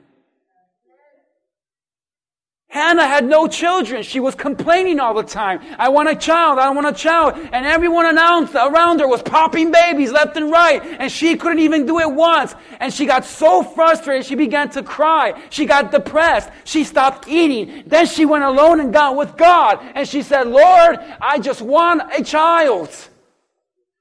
Hannah 2.68 3.06
had 3.06 3.24
no 3.24 3.46
children. 3.46 4.02
She 4.02 4.20
was 4.20 4.34
complaining 4.34 5.00
all 5.00 5.14
the 5.14 5.22
time. 5.22 5.60
I 5.78 5.88
want 5.88 6.10
a 6.10 6.14
child. 6.14 6.58
I 6.58 6.68
want 6.70 6.86
a 6.86 6.92
child. 6.92 7.34
And 7.52 7.64
everyone 7.64 8.04
around 8.06 9.00
her 9.00 9.08
was 9.08 9.22
popping 9.22 9.70
babies 9.70 10.12
left 10.12 10.36
and 10.36 10.50
right. 10.50 10.82
And 10.82 11.10
she 11.10 11.36
couldn't 11.36 11.60
even 11.60 11.86
do 11.86 12.00
it 12.00 12.12
once. 12.12 12.54
And 12.80 12.92
she 12.92 13.06
got 13.06 13.24
so 13.24 13.62
frustrated. 13.62 14.26
She 14.26 14.34
began 14.34 14.68
to 14.70 14.82
cry. 14.82 15.40
She 15.48 15.64
got 15.64 15.90
depressed. 15.90 16.50
She 16.64 16.84
stopped 16.84 17.28
eating. 17.28 17.84
Then 17.86 18.04
she 18.04 18.26
went 18.26 18.44
alone 18.44 18.80
and 18.80 18.92
got 18.92 19.16
with 19.16 19.36
God. 19.38 19.78
And 19.94 20.06
she 20.06 20.20
said, 20.20 20.46
Lord, 20.46 20.98
I 21.20 21.38
just 21.38 21.62
want 21.62 22.02
a 22.14 22.22
child. 22.22 22.90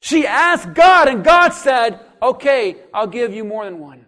She 0.06 0.28
asked 0.28 0.76
God 0.76 1.08
and 1.08 1.24
God 1.24 1.49
said, 1.49 1.99
okay, 2.22 2.76
I'll 2.93 3.08
give 3.08 3.34
you 3.34 3.43
more 3.43 3.66
than 3.66 3.80
one. 3.80 4.06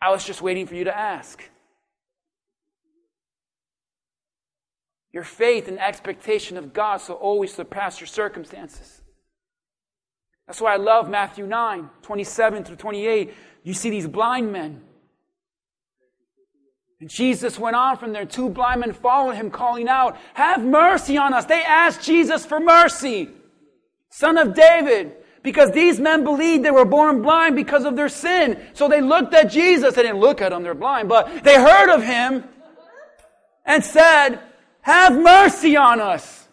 I 0.00 0.10
was 0.10 0.24
just 0.24 0.42
waiting 0.42 0.66
for 0.66 0.74
you 0.74 0.82
to 0.82 0.96
ask. 0.96 1.48
Your 5.12 5.22
faith 5.22 5.68
and 5.68 5.78
expectation 5.78 6.56
of 6.56 6.72
God 6.72 7.00
shall 7.00 7.14
always 7.14 7.54
surpass 7.54 8.00
your 8.00 8.08
circumstances. 8.08 9.00
That's 10.48 10.60
why 10.60 10.72
I 10.72 10.78
love 10.78 11.08
Matthew 11.08 11.46
9, 11.46 11.88
27 12.02 12.64
through 12.64 12.74
28. 12.74 13.32
You 13.62 13.74
see 13.74 13.90
these 13.90 14.08
blind 14.08 14.50
men. 14.50 14.82
And 17.00 17.10
Jesus 17.10 17.58
went 17.58 17.76
on 17.76 17.98
from 17.98 18.12
there. 18.12 18.24
Two 18.24 18.48
blind 18.48 18.80
men 18.80 18.92
followed 18.92 19.32
him, 19.32 19.50
calling 19.50 19.88
out, 19.88 20.16
Have 20.34 20.64
mercy 20.64 21.18
on 21.18 21.34
us. 21.34 21.44
They 21.44 21.62
asked 21.62 22.02
Jesus 22.02 22.46
for 22.46 22.58
mercy. 22.58 23.28
Son 24.10 24.38
of 24.38 24.54
David, 24.54 25.12
because 25.42 25.72
these 25.72 26.00
men 26.00 26.24
believed 26.24 26.64
they 26.64 26.70
were 26.70 26.86
born 26.86 27.20
blind 27.20 27.54
because 27.54 27.84
of 27.84 27.96
their 27.96 28.08
sin. 28.08 28.58
So 28.72 28.88
they 28.88 29.02
looked 29.02 29.34
at 29.34 29.50
Jesus. 29.50 29.94
They 29.94 30.02
didn't 30.02 30.20
look 30.20 30.40
at 30.40 30.52
him, 30.52 30.62
they're 30.62 30.74
blind, 30.74 31.08
but 31.08 31.44
they 31.44 31.56
heard 31.56 31.94
of 31.94 32.02
him 32.02 32.44
and 33.66 33.84
said, 33.84 34.40
Have 34.80 35.18
mercy 35.18 35.76
on 35.76 36.00
us. 36.00 36.48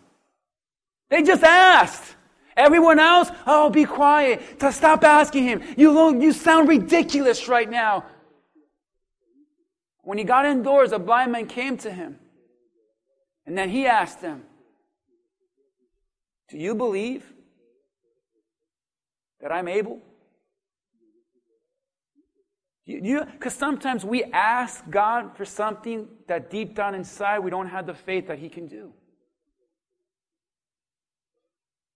They 1.10 1.24
just 1.24 1.44
asked. 1.44 2.16
Everyone 2.56 3.00
else, 3.00 3.32
oh, 3.48 3.70
be 3.70 3.86
quiet. 3.86 4.60
To 4.60 4.72
stop 4.72 5.04
asking 5.04 5.46
him. 5.46 5.64
You, 5.76 5.92
look, 5.92 6.22
you 6.22 6.34
sound 6.34 6.68
ridiculous 6.68 7.48
right 7.48 7.70
now. 7.70 8.06
When 10.04 10.18
he 10.18 10.24
got 10.24 10.46
indoors, 10.46 10.92
a 10.92 11.00
blind 11.00 11.32
man 11.32 11.48
came 11.48 11.78
to 11.78 11.92
him. 11.92 12.20
And 13.46 13.58
then 13.58 13.70
he 13.70 13.88
asked 13.88 14.22
them, 14.22 14.44
Do 16.50 16.58
you 16.58 16.76
believe? 16.76 17.34
that 19.44 19.52
I'm 19.52 19.68
able? 19.68 20.00
You, 22.86 23.26
because 23.26 23.54
sometimes 23.54 24.04
we 24.04 24.24
ask 24.24 24.90
God 24.90 25.38
for 25.38 25.46
something 25.46 26.08
that 26.28 26.50
deep 26.50 26.76
down 26.76 26.96
inside 26.96 27.40
we 27.40 27.50
don't 27.50 27.68
have 27.68 27.86
the 27.86 27.94
faith 27.94 28.28
that 28.28 28.40
He 28.40 28.50
can 28.50 28.68
do. 28.68 28.92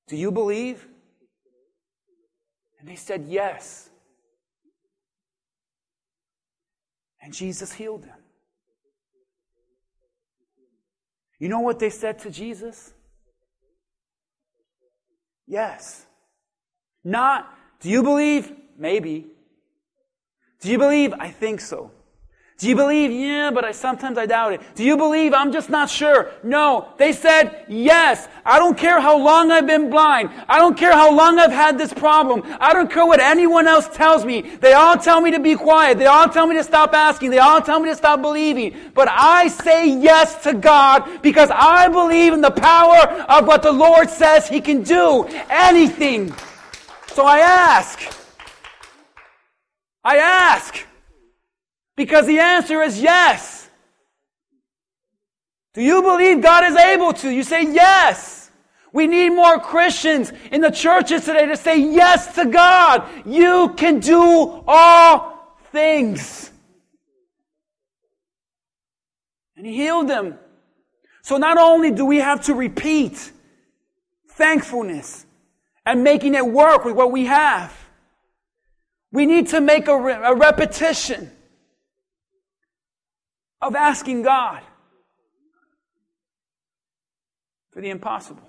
Do 0.08 0.16
you 0.16 0.32
believe? 0.32 0.88
And 2.80 2.88
they 2.88 2.96
said 2.96 3.26
yes. 3.28 3.87
And 7.28 7.34
Jesus 7.34 7.74
healed 7.74 8.04
them. 8.04 8.16
You 11.40 11.50
know 11.50 11.60
what 11.60 11.78
they 11.78 11.90
said 11.90 12.20
to 12.20 12.32
Jesus? 12.32 12.94
Yes. 15.46 16.06
Not, 17.04 17.54
do 17.82 17.90
you 17.90 18.02
believe? 18.02 18.54
Maybe. 18.78 19.28
Do 20.62 20.72
you 20.72 20.78
believe? 20.78 21.14
I 21.20 21.28
think 21.28 21.60
so. 21.60 21.92
Do 22.58 22.68
you 22.68 22.76
believe? 22.76 23.12
Yeah, 23.12 23.52
but 23.52 23.64
I 23.66 23.72
sometimes 23.72 24.18
I 24.18 24.26
doubt 24.26 24.54
it. 24.54 24.62
Do 24.74 24.84
you 24.84 24.98
believe? 24.98 25.32
I'm 25.32 25.52
just 25.52 25.70
not 25.70 25.92
sure. 25.92 26.32
No. 26.42 26.92
They 26.98 27.14
said, 27.14 27.66
yes. 27.68 28.28
I 28.44 28.58
don't 28.58 28.76
care 28.76 29.00
how 29.00 29.16
long 29.16 29.52
I've 29.52 29.68
been 29.68 29.92
blind. 29.92 30.32
I 30.50 30.58
don't 30.58 30.76
care 30.76 30.92
how 30.92 31.16
long 31.16 31.38
I've 31.38 31.52
had 31.52 31.78
this 31.78 31.94
problem. 31.94 32.42
I 32.60 32.74
don't 32.74 32.92
care 32.92 33.06
what 33.06 33.20
anyone 33.20 33.68
else 33.68 33.88
tells 33.90 34.26
me. 34.26 34.42
They 34.42 34.74
all 34.74 34.98
tell 34.98 35.22
me 35.22 35.30
to 35.32 35.40
be 35.40 35.54
quiet. 35.54 36.00
They 36.00 36.08
all 36.08 36.28
tell 36.30 36.48
me 36.48 36.56
to 36.56 36.64
stop 36.64 36.96
asking. 36.96 37.30
They 37.30 37.38
all 37.38 37.62
tell 37.62 37.80
me 37.80 37.90
to 37.90 37.96
stop 37.96 38.24
believing. 38.24 38.76
But 38.96 39.08
I 39.08 39.50
say 39.50 39.88
yes 39.88 40.42
to 40.42 40.56
God 40.56 41.22
because 41.22 41.52
I 41.54 41.90
believe 41.90 42.34
in 42.34 42.42
the 42.42 42.50
power 42.50 43.08
of 43.30 43.46
what 43.46 43.62
the 43.62 43.72
Lord 43.72 44.10
says 44.10 44.50
He 44.50 44.62
can 44.62 44.82
do. 44.82 45.26
Anything. 45.48 46.34
So 47.10 47.24
I 47.24 47.38
ask. 47.38 48.00
I 50.04 50.18
ask. 50.18 50.87
Because 51.98 52.26
the 52.26 52.40
answer 52.40 52.82
is 52.82 53.02
yes. 53.02 53.70
Do 55.74 55.82
you 55.84 56.02
believe 56.02 56.42
God 56.42 56.64
is 56.64 56.78
able 56.78 57.12
to? 57.12 57.30
You 57.30 57.44
say 57.44 57.64
yes. 57.64 58.50
We 58.94 59.06
need 59.06 59.32
more 59.32 59.60
Christians 59.60 60.32
in 60.50 60.62
the 60.62 60.72
churches 60.72 61.26
today 61.26 61.46
to 61.48 61.58
say 61.58 61.78
yes 61.78 62.36
to 62.36 62.46
God. 62.46 63.06
You 63.26 63.74
can 63.76 64.00
do 64.00 64.64
all 64.66 65.58
things. 65.74 66.50
And 69.58 69.66
He 69.66 69.76
healed 69.76 70.08
them. 70.08 70.40
So 71.22 71.36
not 71.36 71.58
only 71.58 71.92
do 71.92 72.06
we 72.06 72.20
have 72.20 72.46
to 72.46 72.54
repeat 72.54 73.34
thankfulness, 74.30 75.26
and 75.88 76.04
making 76.04 76.36
it 76.36 76.46
work 76.46 76.84
with 76.84 76.96
what 76.96 77.12
we 77.14 77.26
have. 77.26 77.74
We 79.14 79.26
need 79.26 79.48
to 79.48 79.62
make 79.62 79.88
a, 79.88 79.98
re- 79.98 80.20
a 80.22 80.36
repetition 80.36 81.32
of 83.62 83.76
asking 83.76 84.24
God 84.24 84.62
for 87.72 87.82
the 87.82 87.90
impossible. 87.90 88.48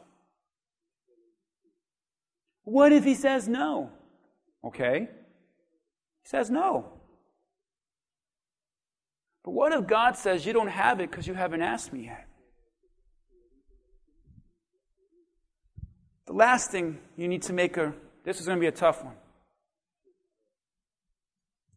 What 2.64 2.92
if 2.92 3.04
he 3.04 3.14
says 3.14 3.48
no? 3.48 3.90
Okay. 4.64 5.08
He 6.22 6.28
says 6.28 6.50
no. 6.50 6.92
But 9.44 9.52
what 9.52 9.72
if 9.72 9.86
God 9.86 10.16
says 10.16 10.44
you 10.44 10.52
don't 10.52 10.68
have 10.68 11.00
it 11.00 11.10
because 11.10 11.26
you 11.26 11.34
haven't 11.34 11.62
asked 11.62 11.92
me 11.92 12.04
yet? 12.04 12.26
The 16.26 16.34
last 16.34 16.70
thing 16.70 16.98
you 17.16 17.26
need 17.26 17.42
to 17.44 17.54
make 17.54 17.78
a, 17.78 17.94
this 18.24 18.38
is 18.38 18.46
going 18.46 18.58
to 18.58 18.60
be 18.60 18.66
a 18.66 18.72
tough 18.72 19.02
one. 19.02 19.14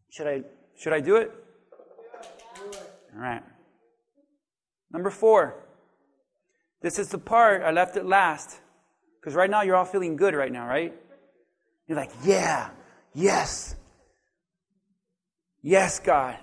Should 0.09 0.27
I, 0.27 0.43
should 0.75 0.91
I 0.91 0.99
do 0.99 1.15
it? 1.15 1.31
All 3.13 3.21
right. 3.21 3.43
Number 4.91 5.09
four. 5.09 5.55
This 6.81 6.97
is 6.97 7.09
the 7.09 7.17
part 7.17 7.61
I 7.61 7.71
left 7.71 7.95
it 7.95 8.05
last. 8.05 8.59
Because 9.19 9.35
right 9.35 9.49
now 9.49 9.61
you're 9.61 9.75
all 9.75 9.85
feeling 9.85 10.15
good 10.15 10.33
right 10.33 10.51
now, 10.51 10.67
right? 10.67 10.93
You're 11.87 11.97
like, 11.97 12.11
yeah, 12.23 12.71
yes. 13.13 13.75
Yes, 15.61 15.99
God. 15.99 16.37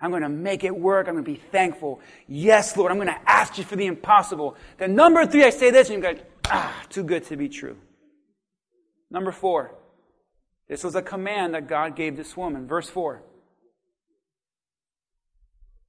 I'm 0.00 0.10
going 0.10 0.22
to 0.22 0.28
make 0.28 0.64
it 0.64 0.76
work. 0.76 1.08
I'm 1.08 1.14
going 1.14 1.24
to 1.24 1.30
be 1.30 1.40
thankful. 1.52 2.00
Yes, 2.26 2.76
Lord. 2.76 2.90
I'm 2.90 2.98
going 2.98 3.08
to 3.08 3.30
ask 3.30 3.58
you 3.58 3.64
for 3.64 3.76
the 3.76 3.86
impossible. 3.86 4.56
Then 4.78 4.94
number 4.94 5.26
three, 5.26 5.44
I 5.44 5.50
say 5.50 5.70
this, 5.70 5.90
and 5.90 6.02
you 6.02 6.14
go, 6.14 6.20
Ah, 6.46 6.84
too 6.88 7.04
good 7.04 7.24
to 7.24 7.36
be 7.36 7.48
true. 7.48 7.76
Number 9.10 9.32
four. 9.32 9.74
This 10.68 10.84
was 10.84 10.94
a 10.94 11.02
command 11.02 11.54
that 11.54 11.66
God 11.66 11.96
gave 11.96 12.16
this 12.16 12.36
woman. 12.36 12.66
Verse 12.66 12.88
4. 12.88 13.22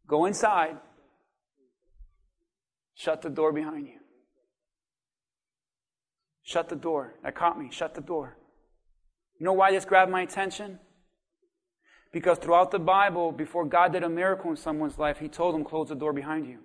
Go 0.09 0.25
inside. 0.25 0.75
Shut 2.95 3.21
the 3.21 3.29
door 3.29 3.53
behind 3.53 3.87
you. 3.87 3.99
Shut 6.43 6.67
the 6.67 6.75
door. 6.75 7.13
That 7.23 7.35
caught 7.35 7.57
me. 7.57 7.69
Shut 7.71 7.93
the 7.93 8.01
door. 8.01 8.35
You 9.39 9.45
know 9.45 9.53
why 9.53 9.71
this 9.71 9.85
grabbed 9.85 10.11
my 10.11 10.23
attention? 10.23 10.79
Because 12.11 12.39
throughout 12.39 12.71
the 12.71 12.79
Bible, 12.79 13.31
before 13.31 13.65
God 13.65 13.93
did 13.93 14.03
a 14.03 14.09
miracle 14.09 14.49
in 14.49 14.57
someone's 14.57 14.97
life, 14.97 15.19
He 15.19 15.29
told 15.29 15.53
them, 15.53 15.63
close 15.63 15.89
the 15.89 15.95
door 15.95 16.11
behind 16.11 16.47
you. 16.47 16.57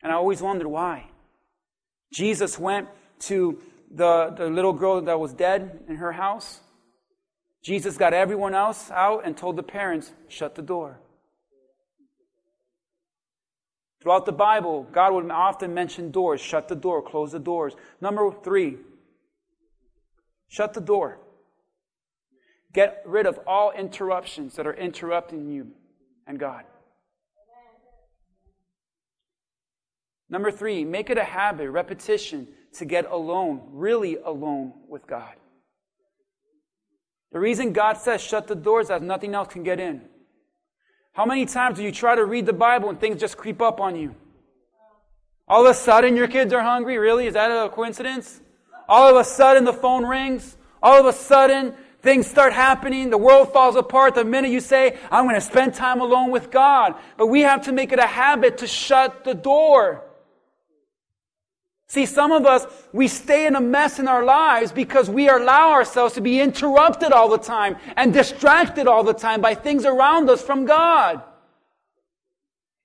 And 0.00 0.12
I 0.12 0.14
always 0.14 0.40
wondered 0.40 0.68
why. 0.68 1.10
Jesus 2.12 2.56
went 2.56 2.88
to 3.20 3.60
the, 3.90 4.32
the 4.36 4.46
little 4.46 4.72
girl 4.72 5.00
that 5.00 5.18
was 5.18 5.32
dead 5.32 5.80
in 5.88 5.96
her 5.96 6.12
house. 6.12 6.60
Jesus 7.64 7.96
got 7.96 8.14
everyone 8.14 8.54
else 8.54 8.90
out 8.92 9.22
and 9.24 9.36
told 9.36 9.56
the 9.56 9.62
parents, 9.62 10.12
shut 10.28 10.54
the 10.54 10.62
door. 10.62 11.00
Throughout 14.02 14.26
the 14.26 14.32
Bible, 14.32 14.88
God 14.90 15.12
would 15.12 15.30
often 15.30 15.74
mention 15.74 16.10
doors. 16.10 16.40
Shut 16.40 16.66
the 16.66 16.74
door, 16.74 17.02
close 17.02 17.30
the 17.30 17.38
doors. 17.38 17.74
Number 18.00 18.32
three, 18.42 18.78
shut 20.48 20.74
the 20.74 20.80
door. 20.80 21.20
Get 22.72 23.02
rid 23.06 23.26
of 23.26 23.38
all 23.46 23.70
interruptions 23.70 24.56
that 24.56 24.66
are 24.66 24.74
interrupting 24.74 25.48
you 25.48 25.68
and 26.26 26.36
God. 26.36 26.64
Number 30.28 30.50
three, 30.50 30.84
make 30.84 31.08
it 31.08 31.18
a 31.18 31.24
habit, 31.24 31.70
repetition 31.70 32.48
to 32.72 32.84
get 32.84 33.08
alone, 33.08 33.68
really 33.70 34.16
alone 34.16 34.72
with 34.88 35.06
God. 35.06 35.34
The 37.30 37.38
reason 37.38 37.72
God 37.72 37.98
says 37.98 38.20
shut 38.20 38.48
the 38.48 38.56
doors 38.56 38.86
is 38.86 38.88
that 38.88 39.02
nothing 39.02 39.34
else 39.34 39.52
can 39.52 39.62
get 39.62 39.78
in. 39.78 40.02
How 41.12 41.26
many 41.26 41.44
times 41.44 41.76
do 41.76 41.84
you 41.84 41.92
try 41.92 42.14
to 42.14 42.24
read 42.24 42.46
the 42.46 42.54
Bible 42.54 42.88
and 42.88 42.98
things 42.98 43.20
just 43.20 43.36
creep 43.36 43.60
up 43.60 43.80
on 43.80 43.96
you? 43.96 44.14
All 45.46 45.66
of 45.66 45.70
a 45.70 45.74
sudden, 45.74 46.16
your 46.16 46.28
kids 46.28 46.54
are 46.54 46.62
hungry? 46.62 46.96
Really? 46.96 47.26
Is 47.26 47.34
that 47.34 47.50
a 47.50 47.68
coincidence? 47.68 48.40
All 48.88 49.10
of 49.10 49.16
a 49.16 49.24
sudden, 49.24 49.64
the 49.64 49.74
phone 49.74 50.06
rings. 50.06 50.56
All 50.82 50.98
of 50.98 51.04
a 51.04 51.12
sudden, 51.12 51.74
things 52.00 52.26
start 52.26 52.54
happening. 52.54 53.10
The 53.10 53.18
world 53.18 53.52
falls 53.52 53.76
apart 53.76 54.14
the 54.14 54.24
minute 54.24 54.50
you 54.50 54.60
say, 54.60 54.98
I'm 55.10 55.24
going 55.24 55.34
to 55.34 55.42
spend 55.42 55.74
time 55.74 56.00
alone 56.00 56.30
with 56.30 56.50
God. 56.50 56.94
But 57.18 57.26
we 57.26 57.42
have 57.42 57.64
to 57.66 57.72
make 57.72 57.92
it 57.92 57.98
a 57.98 58.06
habit 58.06 58.58
to 58.58 58.66
shut 58.66 59.24
the 59.24 59.34
door. 59.34 60.02
See, 61.92 62.06
some 62.06 62.32
of 62.32 62.46
us, 62.46 62.64
we 62.94 63.06
stay 63.06 63.44
in 63.46 63.54
a 63.54 63.60
mess 63.60 63.98
in 63.98 64.08
our 64.08 64.24
lives 64.24 64.72
because 64.72 65.10
we 65.10 65.28
allow 65.28 65.72
ourselves 65.72 66.14
to 66.14 66.22
be 66.22 66.40
interrupted 66.40 67.12
all 67.12 67.28
the 67.28 67.36
time 67.36 67.76
and 67.98 68.14
distracted 68.14 68.86
all 68.86 69.04
the 69.04 69.12
time 69.12 69.42
by 69.42 69.54
things 69.54 69.84
around 69.84 70.30
us 70.30 70.40
from 70.40 70.64
God. 70.64 71.22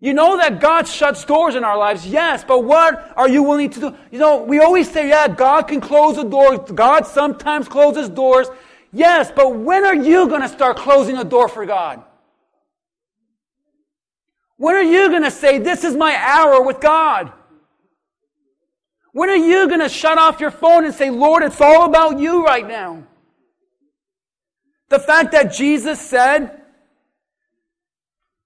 You 0.01 0.13
know 0.13 0.35
that 0.35 0.59
God 0.59 0.89
shuts 0.89 1.23
doors 1.23 1.55
in 1.55 1.63
our 1.63 1.77
lives, 1.77 2.05
yes, 2.05 2.43
but 2.43 2.65
what 2.65 3.13
are 3.15 3.29
you 3.29 3.43
willing 3.43 3.69
to 3.69 3.79
do? 3.79 3.95
You 4.11 4.19
know, 4.19 4.43
we 4.43 4.59
always 4.59 4.91
say, 4.91 5.07
yeah, 5.07 5.29
God 5.29 5.69
can 5.69 5.79
close 5.79 6.17
the 6.17 6.25
door. 6.25 6.57
God 6.57 7.07
sometimes 7.07 7.69
closes 7.69 8.09
doors. 8.09 8.49
Yes, 8.91 9.31
but 9.33 9.55
when 9.55 9.85
are 9.85 9.95
you 9.95 10.27
going 10.27 10.41
to 10.41 10.49
start 10.49 10.75
closing 10.75 11.15
a 11.15 11.23
door 11.23 11.47
for 11.47 11.65
God? 11.65 12.03
When 14.57 14.75
are 14.75 14.83
you 14.83 15.07
going 15.07 15.23
to 15.23 15.31
say, 15.31 15.59
this 15.59 15.85
is 15.85 15.95
my 15.95 16.13
hour 16.13 16.61
with 16.61 16.81
God? 16.81 17.31
When 19.17 19.31
are 19.31 19.35
you 19.35 19.67
going 19.67 19.79
to 19.79 19.89
shut 19.89 20.19
off 20.19 20.39
your 20.39 20.51
phone 20.51 20.85
and 20.85 20.93
say, 20.93 21.09
Lord, 21.09 21.41
it's 21.41 21.59
all 21.59 21.85
about 21.85 22.19
you 22.19 22.45
right 22.45 22.67
now? 22.67 23.01
The 24.89 24.99
fact 24.99 25.31
that 25.31 25.51
Jesus 25.51 25.99
said, 25.99 26.61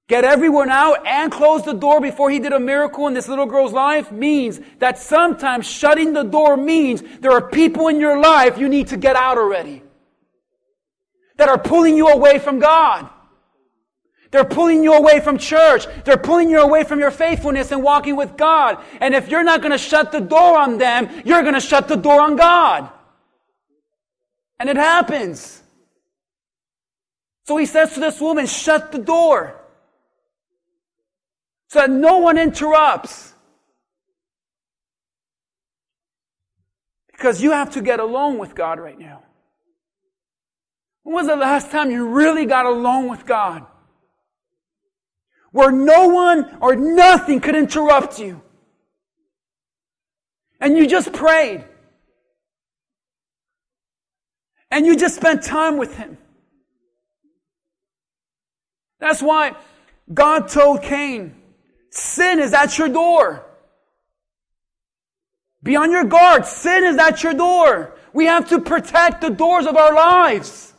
get 0.08 0.24
everyone 0.24 0.70
out 0.70 1.06
and 1.06 1.30
close 1.30 1.66
the 1.66 1.74
door 1.74 2.00
before 2.00 2.32
he 2.32 2.40
did 2.40 2.54
a 2.54 2.60
miracle 2.60 3.08
in 3.08 3.14
this 3.14 3.28
little 3.28 3.48
girl's 3.48 3.74
life 3.74 4.14
means 4.14 4.62
that 4.80 4.98
sometimes 4.98 5.68
shutting 5.68 6.14
the 6.14 6.24
door 6.24 6.56
means 6.56 7.04
there 7.20 7.34
are 7.34 7.50
people 7.50 7.90
in 7.90 8.00
your 8.00 8.22
life 8.22 8.58
you 8.58 8.70
need 8.70 8.88
to 8.88 8.96
get 8.96 9.18
out 9.18 9.38
already 9.38 9.84
that 11.36 11.50
are 11.50 11.58
pulling 11.58 11.98
you 11.98 12.08
away 12.08 12.40
from 12.40 12.60
God. 12.60 13.10
They're 14.32 14.46
pulling 14.46 14.82
you 14.82 14.94
away 14.94 15.20
from 15.20 15.38
church. 15.38 15.86
They're 16.06 16.18
pulling 16.18 16.50
you 16.50 16.62
away 16.62 16.86
from 16.86 17.00
your 17.00 17.12
faithfulness 17.12 17.72
and 17.72 17.84
walking 17.84 18.16
with 18.16 18.38
God. 18.38 18.82
And 19.02 19.14
if 19.14 19.28
you're 19.28 19.44
not 19.44 19.62
going 19.62 19.74
to 19.74 19.78
shut 19.78 20.14
the 20.14 20.22
door 20.22 20.58
on 20.58 20.78
them, 20.78 21.10
you're 21.26 21.42
going 21.42 21.54
to 21.54 21.60
shut 21.60 21.90
the 21.90 21.98
door 21.98 22.22
on 22.22 22.38
God. 22.38 22.90
And 24.58 24.70
it 24.70 24.78
happens. 24.78 25.62
So 27.46 27.58
he 27.58 27.66
says 27.66 27.94
to 27.96 28.00
this 28.00 28.22
woman, 28.22 28.46
shut 28.46 28.94
the 28.94 29.00
door. 29.00 29.60
So 31.68 31.80
that 31.80 31.90
no 31.90 32.20
one 32.20 32.38
interrupts. 32.38 33.34
Because 37.12 37.42
you 37.42 37.52
have 37.52 37.72
to 37.72 37.82
get 37.82 38.00
alone 38.00 38.38
with 38.38 38.56
God 38.56 38.80
right 38.80 38.98
now. 38.98 39.24
When 41.04 41.16
was 41.16 41.28
the 41.28 41.36
last 41.36 41.70
time 41.70 41.92
you 41.92 42.08
really 42.08 42.46
got 42.46 42.66
alone 42.66 43.10
with 43.10 43.26
God? 43.26 43.66
Where 45.52 45.72
no 45.72 46.08
one 46.08 46.58
or 46.62 46.76
nothing 46.76 47.40
could 47.40 47.56
interrupt 47.56 48.20
you. 48.20 48.42
And 50.60 50.78
you 50.78 50.88
just 50.88 51.12
prayed. 51.12 51.66
And 54.70 54.86
you 54.86 54.96
just 54.96 55.16
spent 55.16 55.44
time 55.44 55.78
with 55.78 55.96
Him. 55.96 56.18
That's 59.00 59.22
why 59.22 59.56
God 60.14 60.48
told 60.48 60.84
Cain, 60.84 61.36
sin 61.90 62.40
is 62.40 62.54
at 62.54 62.78
your 62.78 62.88
door. 62.88 63.46
Be 65.64 65.76
on 65.76 65.92
your 65.92 66.06
guard. 66.06 66.46
Sin 66.46 66.84
is 66.84 66.98
at 66.98 67.24
your 67.24 67.34
door. 67.34 67.96
We 68.14 68.26
have 68.26 68.50
to 68.50 68.60
protect 68.60 69.22
the 69.22 69.30
doors 69.30 69.66
of 69.66 69.76
our 69.76 69.94
lives. 69.94 70.71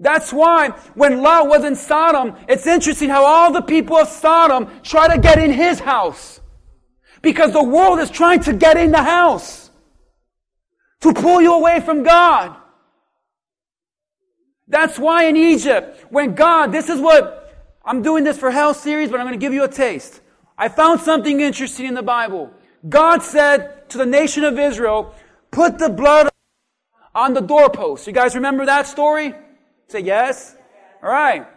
That's 0.00 0.32
why 0.32 0.70
when 0.94 1.20
Lot 1.20 1.48
was 1.48 1.62
in 1.62 1.76
Sodom, 1.76 2.34
it's 2.48 2.66
interesting 2.66 3.10
how 3.10 3.24
all 3.24 3.52
the 3.52 3.60
people 3.60 3.98
of 3.98 4.08
Sodom 4.08 4.68
try 4.82 5.14
to 5.14 5.20
get 5.20 5.38
in 5.38 5.52
his 5.52 5.78
house. 5.78 6.40
Because 7.20 7.52
the 7.52 7.62
world 7.62 8.00
is 8.00 8.10
trying 8.10 8.40
to 8.40 8.54
get 8.54 8.78
in 8.78 8.92
the 8.92 9.02
house. 9.02 9.70
To 11.02 11.12
pull 11.12 11.42
you 11.42 11.52
away 11.52 11.80
from 11.80 12.02
God. 12.02 12.56
That's 14.66 14.98
why 14.98 15.24
in 15.24 15.36
Egypt, 15.36 16.06
when 16.10 16.34
God, 16.34 16.72
this 16.72 16.88
is 16.88 16.98
what, 16.98 17.52
I'm 17.84 18.00
doing 18.00 18.24
this 18.24 18.38
for 18.38 18.50
Hell 18.50 18.72
series, 18.72 19.10
but 19.10 19.20
I'm 19.20 19.26
going 19.26 19.38
to 19.38 19.44
give 19.44 19.52
you 19.52 19.64
a 19.64 19.68
taste. 19.68 20.20
I 20.56 20.68
found 20.68 21.00
something 21.00 21.40
interesting 21.40 21.86
in 21.86 21.94
the 21.94 22.02
Bible. 22.02 22.50
God 22.88 23.22
said 23.22 23.90
to 23.90 23.98
the 23.98 24.06
nation 24.06 24.44
of 24.44 24.58
Israel, 24.58 25.14
put 25.50 25.78
the 25.78 25.90
blood 25.90 26.30
on 27.14 27.34
the 27.34 27.40
doorpost. 27.40 28.06
You 28.06 28.14
guys 28.14 28.34
remember 28.34 28.64
that 28.64 28.86
story? 28.86 29.34
Say 29.90 30.00
yes? 30.00 30.56
All 31.02 31.10
right. 31.10 31.48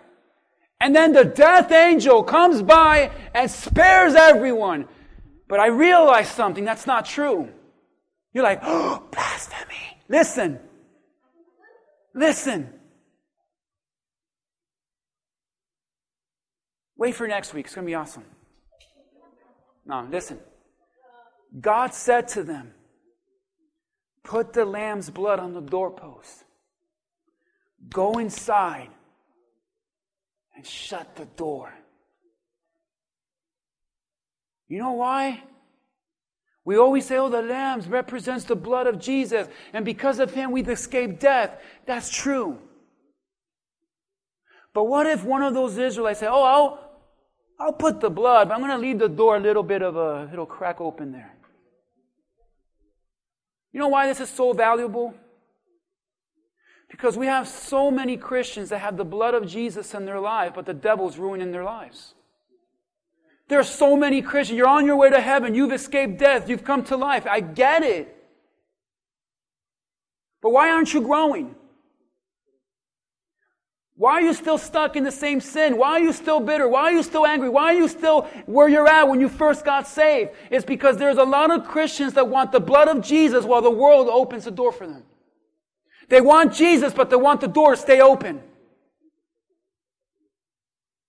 And 0.81 0.95
then 0.95 1.13
the 1.13 1.23
death 1.23 1.71
angel 1.71 2.23
comes 2.23 2.63
by 2.63 3.11
and 3.33 3.49
spares 3.49 4.15
everyone. 4.15 4.87
But 5.47 5.59
I 5.59 5.67
realize 5.67 6.29
something 6.29 6.65
that's 6.65 6.87
not 6.87 7.05
true. 7.05 7.49
You're 8.33 8.43
like, 8.43 8.59
oh, 8.63 9.03
blasphemy. 9.11 9.99
Listen. 10.09 10.59
Listen. 12.15 12.73
Wait 16.97 17.13
for 17.13 17.27
next 17.27 17.53
week. 17.53 17.67
It's 17.67 17.75
going 17.75 17.85
to 17.85 17.89
be 17.89 17.95
awesome. 17.95 18.23
No, 19.85 20.07
listen. 20.09 20.39
God 21.61 21.93
said 21.93 22.27
to 22.29 22.43
them, 22.43 22.73
Put 24.23 24.53
the 24.53 24.65
lamb's 24.65 25.09
blood 25.09 25.39
on 25.39 25.53
the 25.53 25.61
doorpost. 25.61 26.42
Go 27.89 28.17
inside 28.17 28.89
and 30.55 30.65
shut 30.65 31.15
the 31.15 31.25
door. 31.25 31.73
You 34.67 34.79
know 34.79 34.93
why? 34.93 35.43
We 36.65 36.77
always 36.77 37.05
say, 37.05 37.17
oh, 37.17 37.29
the 37.29 37.41
lambs 37.41 37.87
represents 37.87 38.45
the 38.45 38.55
blood 38.55 38.87
of 38.87 38.99
Jesus, 38.99 39.47
and 39.73 39.83
because 39.83 40.19
of 40.19 40.33
him 40.33 40.51
we've 40.51 40.69
escaped 40.69 41.19
death. 41.19 41.59
That's 41.85 42.09
true. 42.09 42.57
But 44.73 44.85
what 44.85 45.05
if 45.05 45.23
one 45.23 45.43
of 45.43 45.53
those 45.53 45.77
Israelites 45.77 46.21
say, 46.21 46.27
oh, 46.27 46.43
I'll, 46.43 46.91
I'll 47.59 47.73
put 47.73 47.99
the 47.99 48.09
blood, 48.09 48.47
but 48.47 48.55
I'm 48.55 48.61
going 48.61 48.71
to 48.71 48.77
leave 48.77 48.97
the 48.97 49.09
door 49.09 49.35
a 49.37 49.39
little 49.39 49.61
bit 49.61 49.81
of 49.81 49.95
a 49.95 50.25
little 50.29 50.45
crack 50.45 50.81
open 50.81 51.11
there. 51.11 51.33
You 53.71 53.79
know 53.79 53.89
why 53.89 54.07
this 54.07 54.19
is 54.19 54.29
so 54.29 54.53
valuable? 54.53 55.13
Because 56.93 57.17
we 57.17 57.25
have 57.25 57.47
so 57.47 57.89
many 57.89 58.17
Christians 58.17 58.69
that 58.69 58.77
have 58.77 58.97
the 58.97 59.03
blood 59.03 59.33
of 59.33 59.47
Jesus 59.47 59.95
in 59.95 60.05
their 60.05 60.19
life, 60.19 60.53
but 60.53 60.67
the 60.67 60.75
devil's 60.75 61.17
ruining 61.17 61.51
their 61.51 61.63
lives. 61.63 62.13
There 63.47 63.59
are 63.59 63.63
so 63.63 63.97
many 63.97 64.21
Christians. 64.21 64.59
You're 64.59 64.67
on 64.67 64.85
your 64.85 64.95
way 64.95 65.09
to 65.09 65.19
heaven. 65.19 65.55
You've 65.55 65.71
escaped 65.71 66.19
death. 66.19 66.47
You've 66.47 66.63
come 66.63 66.83
to 66.85 66.95
life. 66.95 67.25
I 67.25 67.39
get 67.39 67.81
it. 67.81 68.15
But 70.43 70.51
why 70.51 70.69
aren't 70.69 70.93
you 70.93 71.01
growing? 71.01 71.55
Why 73.95 74.11
are 74.11 74.21
you 74.21 74.35
still 74.35 74.59
stuck 74.59 74.95
in 74.95 75.03
the 75.03 75.11
same 75.11 75.41
sin? 75.41 75.77
Why 75.77 75.93
are 75.93 75.99
you 75.99 76.13
still 76.13 76.41
bitter? 76.41 76.67
Why 76.67 76.83
are 76.83 76.91
you 76.91 77.01
still 77.01 77.25
angry? 77.25 77.49
Why 77.49 77.73
are 77.73 77.77
you 77.77 77.87
still 77.87 78.27
where 78.45 78.69
you're 78.69 78.87
at 78.87 79.07
when 79.09 79.19
you 79.19 79.29
first 79.29 79.65
got 79.65 79.87
saved? 79.87 80.29
It's 80.51 80.63
because 80.63 80.97
there's 80.97 81.17
a 81.17 81.23
lot 81.23 81.49
of 81.49 81.67
Christians 81.67 82.13
that 82.13 82.27
want 82.27 82.51
the 82.51 82.59
blood 82.59 82.87
of 82.87 83.01
Jesus 83.01 83.45
while 83.45 83.63
the 83.63 83.71
world 83.71 84.09
opens 84.09 84.45
the 84.45 84.51
door 84.51 84.71
for 84.71 84.85
them. 84.85 85.03
They 86.13 86.21
want 86.21 86.53
Jesus, 86.53 86.93
but 86.93 87.09
they 87.09 87.15
want 87.15 87.41
the 87.41 87.47
door 87.47 87.71
to 87.71 87.75
stay 87.75 87.99
open. 87.99 88.39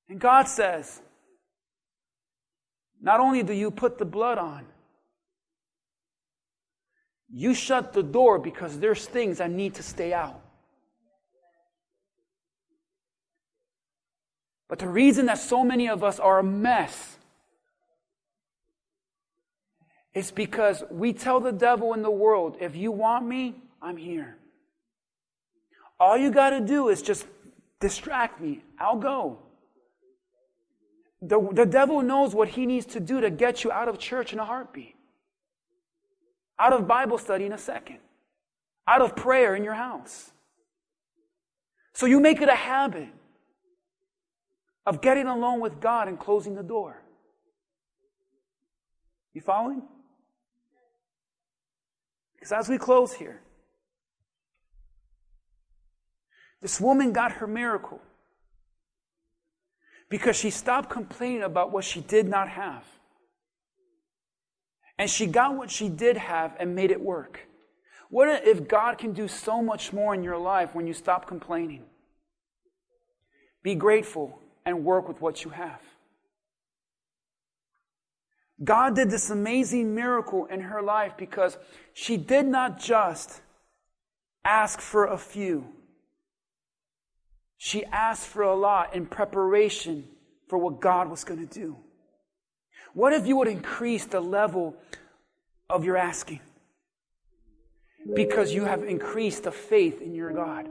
And 0.09 0.19
God 0.19 0.49
says, 0.49 1.03
not 3.03 3.21
only 3.21 3.43
do 3.43 3.53
you 3.53 3.71
put 3.71 3.99
the 3.99 4.07
blood 4.07 4.39
on, 4.39 4.65
you 7.31 7.53
shut 7.53 7.93
the 7.93 8.03
door 8.03 8.39
because 8.39 8.79
there's 8.79 9.05
things 9.05 9.37
that 9.37 9.51
need 9.51 9.75
to 9.75 9.83
stay 9.83 10.15
out. 10.15 10.41
But 14.71 14.79
the 14.79 14.89
reason 14.89 15.27
that 15.27 15.37
so 15.37 15.65
many 15.65 15.87
of 15.91 16.03
us 16.03 16.19
are 16.19 16.39
a 16.39 16.43
mess 16.43 17.19
is 20.15 20.31
because 20.31 20.83
we 20.91 21.13
tell 21.13 21.41
the 21.41 21.53
devil 21.53 21.93
in 21.93 22.01
the 22.01 22.11
world, 22.11 22.57
if 22.59 22.75
you 22.75 22.91
want 22.91 23.27
me, 23.27 23.57
I'm 23.83 23.99
here. 23.99 24.39
All 26.01 26.17
you 26.17 26.31
got 26.31 26.51
to 26.51 26.61
do 26.61 26.89
is 26.89 27.03
just 27.03 27.27
distract 27.81 28.41
me. 28.41 28.63
I'll 28.79 28.97
go. 28.99 29.39
The, 31.23 31.41
the 31.53 31.67
devil 31.67 32.03
knows 32.03 32.35
what 32.35 32.49
he 32.49 32.67
needs 32.67 32.87
to 32.87 33.01
do 33.01 33.21
to 33.21 33.31
get 33.31 33.65
you 33.65 33.73
out 33.73 33.89
of 33.89 33.99
church 33.99 34.33
in 34.33 34.39
a 34.39 34.45
heartbeat, 34.45 34.95
out 36.59 36.73
of 36.73 36.87
Bible 36.87 37.19
study 37.19 37.47
in 37.47 37.53
a 37.53 37.59
second, 37.59 37.99
out 38.87 39.01
of 39.01 39.17
prayer 39.17 39.55
in 39.55 39.65
your 39.65 39.75
house. 39.75 40.33
So 41.95 42.07
you 42.07 42.21
make 42.21 42.43
it 42.43 42.49
a 42.49 42.55
habit. 42.55 43.09
of 44.87 45.01
getting 45.01 45.27
alone 45.27 45.61
with 45.61 45.81
God 45.81 46.09
and 46.09 46.19
closing 46.19 46.55
the 46.55 46.63
door. 46.63 47.03
You 49.33 49.41
following? 49.41 49.83
Because 52.35 52.53
as 52.53 52.69
we 52.69 52.79
close 52.79 53.13
here, 53.13 53.41
this 56.65 56.81
woman 56.81 57.13
got 57.13 57.31
her 57.31 57.47
miracle 57.47 58.01
because 60.09 60.35
she 60.35 60.49
stopped 60.49 60.89
complaining 60.89 61.43
about 61.43 61.71
what 61.71 61.85
she 61.85 62.01
did 62.01 62.27
not 62.27 62.49
have. 62.49 62.87
And 64.99 65.11
she 65.11 65.27
got 65.27 65.57
what 65.57 65.71
she 65.71 65.91
did 65.91 66.17
have 66.17 66.57
and 66.59 66.75
made 66.75 66.91
it 66.91 67.03
work. 67.03 67.41
What 68.09 68.47
if 68.47 68.67
God 68.67 68.97
can 68.97 69.13
do 69.13 69.29
so 69.29 69.63
much 69.63 69.93
more 69.93 70.15
in 70.15 70.23
your 70.23 70.39
life 70.39 70.75
when 70.75 70.87
you 70.87 70.95
stop 70.95 71.27
complaining? 71.27 71.83
Be 73.63 73.75
grateful 73.75 74.41
and 74.65 74.87
work 74.87 75.07
with 75.07 75.21
what 75.21 75.45
you 75.45 75.51
have. 75.51 75.83
God 78.65 78.97
did 78.97 79.11
this 79.11 79.29
amazing 79.29 79.95
miracle 79.95 80.47
in 80.47 80.61
her 80.61 80.81
life 80.81 81.13
because 81.19 81.59
she 81.93 82.17
did 82.17 82.47
not 82.47 82.81
just 82.81 83.43
ask 84.47 84.81
for 84.81 85.05
a 85.05 85.19
few. 85.19 85.74
She 87.57 87.85
asked 87.85 88.27
for 88.27 88.43
a 88.43 88.55
lot 88.55 88.95
in 88.95 89.07
preparation 89.07 90.05
for 90.49 90.59
what 90.59 90.81
God 90.81 91.09
was 91.09 91.25
going 91.25 91.47
to 91.47 91.53
do. 91.53 91.77
What 92.93 93.13
if 93.13 93.27
you 93.27 93.37
would 93.37 93.49
increase 93.49 94.05
the 94.05 94.21
level 94.21 94.77
of 95.69 95.85
your 95.85 95.97
asking? 95.97 96.41
Because 98.15 98.53
you 98.53 98.65
have 98.65 98.85
increased 98.85 99.45
the 99.45 99.51
faith 99.51 100.03
in 100.03 100.15
your 100.15 100.33
God. 100.33 100.69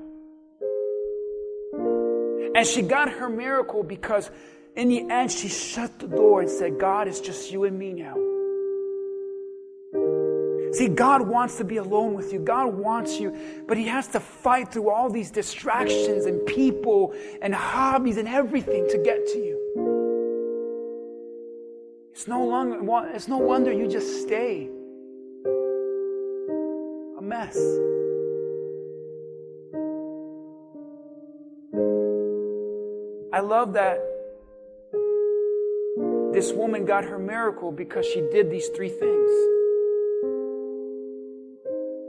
And 2.56 2.68
she 2.68 2.84
got 2.84 3.10
her 3.10 3.30
miracle 3.30 3.84
because 3.84 4.30
in 4.76 4.90
the 4.90 5.10
end 5.10 5.32
she 5.32 5.48
shut 5.48 6.00
the 6.00 6.08
door 6.08 6.42
and 6.42 6.50
said, 6.50 6.80
God, 6.80 7.08
it's 7.08 7.20
just 7.20 7.52
you 7.52 7.64
and 7.64 7.78
me 7.78 7.94
now. 7.94 8.16
See, 10.74 10.88
God 10.88 11.22
wants 11.22 11.58
to 11.58 11.64
be 11.64 11.78
alone 11.78 12.16
with 12.16 12.34
you. 12.34 12.40
God 12.40 12.74
wants 12.74 13.20
you, 13.20 13.64
but 13.68 13.78
He 13.78 13.86
has 13.86 14.08
to 14.10 14.20
fight 14.20 14.72
through 14.72 14.90
all 14.90 15.08
these 15.08 15.30
distractions 15.30 16.26
and 16.26 16.44
people 16.48 17.14
and 17.44 17.54
hobbies 17.54 18.18
and 18.18 18.28
everything 18.28 18.88
to 18.90 18.98
get 18.98 19.28
to 19.28 19.38
you. 19.38 19.60
It's 22.12 22.28
no 22.28 22.44
longer 22.44 22.80
it's 23.14 23.28
no 23.28 23.38
wonder 23.38 23.72
you 23.72 23.88
just 23.88 24.24
stay 24.24 24.68
a 27.18 27.22
mess. 27.22 27.56
I 33.32 33.40
love 33.40 33.74
that 33.74 34.00
this 36.34 36.52
woman 36.52 36.86
got 36.86 37.06
her 37.06 37.20
miracle 37.20 37.72
because 37.72 38.08
she 38.08 38.22
did 38.32 38.50
these 38.50 38.70
three 38.70 38.90
things. 38.90 39.63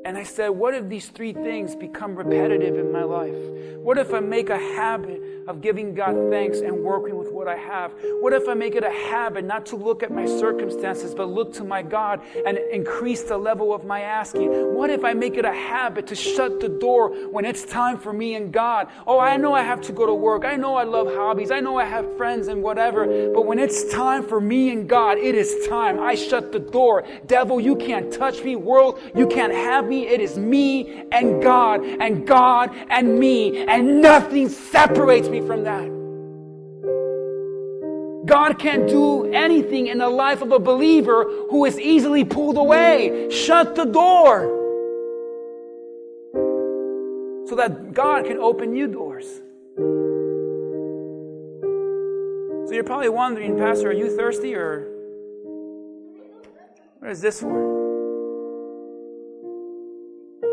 And 0.04 0.18
I 0.18 0.22
said, 0.22 0.50
what 0.50 0.74
if 0.74 0.88
these 0.88 1.08
three 1.08 1.32
things 1.32 1.74
become 1.74 2.14
repetitive 2.14 2.78
in 2.78 2.92
my 2.92 3.04
life? 3.04 3.34
What 3.78 3.96
if 3.96 4.12
I 4.12 4.20
make 4.20 4.50
a 4.50 4.58
habit 4.58 5.22
of 5.46 5.62
giving 5.62 5.94
God 5.94 6.30
thanks 6.30 6.60
and 6.60 6.82
working 6.82 7.16
with 7.16 7.32
what 7.44 7.56
I 7.56 7.58
have? 7.58 7.92
What 8.20 8.32
if 8.32 8.48
I 8.48 8.54
make 8.54 8.74
it 8.74 8.84
a 8.84 8.90
habit 8.90 9.44
not 9.44 9.66
to 9.66 9.76
look 9.76 10.02
at 10.02 10.10
my 10.10 10.26
circumstances, 10.26 11.14
but 11.14 11.28
look 11.28 11.52
to 11.54 11.64
my 11.64 11.82
God 11.82 12.20
and 12.46 12.58
increase 12.58 13.22
the 13.22 13.38
level 13.38 13.74
of 13.74 13.84
my 13.84 14.00
asking? 14.00 14.50
What 14.74 14.90
if 14.90 15.04
I 15.04 15.14
make 15.14 15.36
it 15.36 15.44
a 15.44 15.52
habit 15.52 16.06
to 16.08 16.14
shut 16.14 16.60
the 16.60 16.68
door 16.68 17.10
when 17.28 17.44
it's 17.44 17.64
time 17.64 17.98
for 17.98 18.12
me 18.12 18.34
and 18.34 18.52
God? 18.52 18.88
Oh, 19.06 19.18
I 19.18 19.36
know 19.38 19.54
I 19.54 19.62
have 19.62 19.80
to 19.82 19.92
go 19.92 20.06
to 20.06 20.14
work. 20.14 20.44
I 20.44 20.56
know 20.56 20.76
I 20.76 20.84
love 20.84 21.06
hobbies. 21.06 21.50
I 21.50 21.60
know 21.60 21.78
I 21.78 21.84
have 21.84 22.16
friends 22.16 22.48
and 22.48 22.62
whatever. 22.62 23.06
But 23.32 23.46
when 23.46 23.58
it's 23.58 23.90
time 23.92 24.26
for 24.26 24.40
me 24.40 24.70
and 24.70 24.88
God, 24.88 25.18
it 25.18 25.34
is 25.34 25.66
time. 25.66 25.98
I 26.00 26.14
shut 26.14 26.52
the 26.52 26.58
door. 26.58 27.04
Devil, 27.26 27.60
you 27.60 27.76
can't 27.76 28.12
touch 28.12 28.42
me. 28.42 28.56
World, 28.56 29.00
you 29.14 29.26
can't 29.26 29.52
have 29.52 29.86
me 29.86 29.94
me, 29.94 30.08
it 30.08 30.20
is 30.20 30.36
me 30.36 31.04
and 31.12 31.42
God, 31.42 31.84
and 31.84 32.26
God 32.26 32.70
and 32.90 33.18
me, 33.18 33.64
and 33.66 34.00
nothing 34.00 34.48
separates 34.48 35.28
me 35.28 35.40
from 35.40 35.64
that. 35.64 35.93
God 38.34 38.58
can't 38.58 38.88
do 38.88 39.32
anything 39.32 39.86
in 39.86 39.98
the 39.98 40.08
life 40.08 40.42
of 40.42 40.50
a 40.50 40.58
believer 40.58 41.22
who 41.50 41.64
is 41.66 41.78
easily 41.78 42.24
pulled 42.24 42.56
away. 42.56 43.30
Shut 43.30 43.76
the 43.76 43.84
door 43.84 44.40
so 47.46 47.54
that 47.54 47.92
God 47.92 48.24
can 48.24 48.38
open 48.38 48.72
new 48.72 48.88
doors. 48.88 49.40
So 52.66 52.74
you're 52.74 52.82
probably 52.82 53.08
wondering, 53.08 53.56
Pastor, 53.56 53.90
are 53.90 53.92
you 53.92 54.16
thirsty 54.16 54.56
or 54.56 54.88
what 56.98 57.12
is 57.12 57.20
this 57.20 57.40
for? 57.40 57.54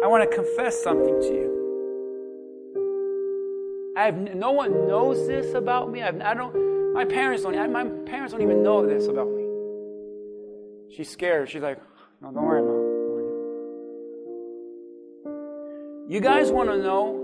I 0.04 0.08
want 0.08 0.30
to 0.30 0.36
confess 0.36 0.84
something 0.84 1.20
to 1.20 1.34
you. 1.34 1.50
I 3.98 4.04
have 4.04 4.20
no 4.36 4.52
one 4.52 4.88
knows 4.88 5.26
this 5.26 5.56
about 5.56 5.92
me. 5.92 6.04
I've, 6.04 6.22
I 6.22 6.36
don't. 6.36 6.81
My 6.94 7.06
parents 7.06 7.44
don't. 7.44 7.72
My 7.72 7.86
parents 8.06 8.34
don't 8.34 8.42
even 8.42 8.64
know 8.64 8.86
this 8.86 9.08
about 9.08 9.28
me. 9.28 9.46
She's 10.96 11.10
scared. 11.10 11.50
She's 11.50 11.62
like, 11.62 11.80
"No, 12.22 12.32
don't 12.32 12.46
worry, 12.46 12.62
mom." 12.62 12.92
You 16.10 16.20
guys 16.20 16.52
want 16.52 16.70
to 16.70 16.78
know 16.78 17.18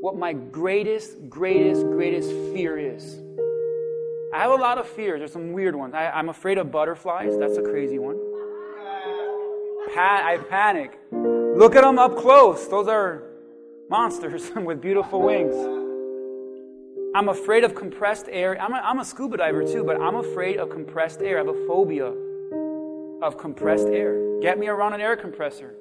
what 0.00 0.16
my 0.16 0.32
greatest, 0.32 1.28
greatest, 1.28 1.82
greatest 1.82 2.30
fear 2.54 2.78
is? 2.78 3.18
I 4.32 4.38
have 4.38 4.50
a 4.52 4.54
lot 4.54 4.78
of 4.78 4.86
fears. 4.86 5.20
There's 5.20 5.32
some 5.32 5.52
weird 5.52 5.74
ones. 5.74 5.94
I, 5.94 6.10
I'm 6.10 6.28
afraid 6.28 6.58
of 6.58 6.70
butterflies. 6.70 7.36
That's 7.38 7.56
a 7.56 7.62
crazy 7.62 7.98
one 7.98 8.16
I 9.96 10.38
panic. 10.48 10.98
Look 11.12 11.76
at 11.76 11.82
them 11.82 11.98
up 11.98 12.16
close. 12.16 12.66
Those 12.68 12.88
are 12.88 13.22
monsters 13.88 14.50
with 14.56 14.80
beautiful 14.80 15.22
wings. 15.22 15.83
I'm 17.14 17.28
afraid 17.28 17.62
of 17.62 17.76
compressed 17.76 18.26
air. 18.28 18.60
I'm 18.60 18.72
a, 18.72 18.78
I'm 18.78 18.98
a 18.98 19.04
scuba 19.04 19.36
diver 19.36 19.64
too, 19.64 19.84
but 19.84 20.00
I'm 20.00 20.16
afraid 20.16 20.58
of 20.58 20.68
compressed 20.68 21.22
air. 21.22 21.36
I 21.36 21.44
have 21.44 21.48
a 21.48 21.66
phobia 21.66 22.12
of 23.22 23.38
compressed 23.38 23.86
air. 23.86 24.40
Get 24.40 24.58
me 24.58 24.66
around 24.66 24.94
an 24.94 25.00
air 25.00 25.16
compressor, 25.16 25.76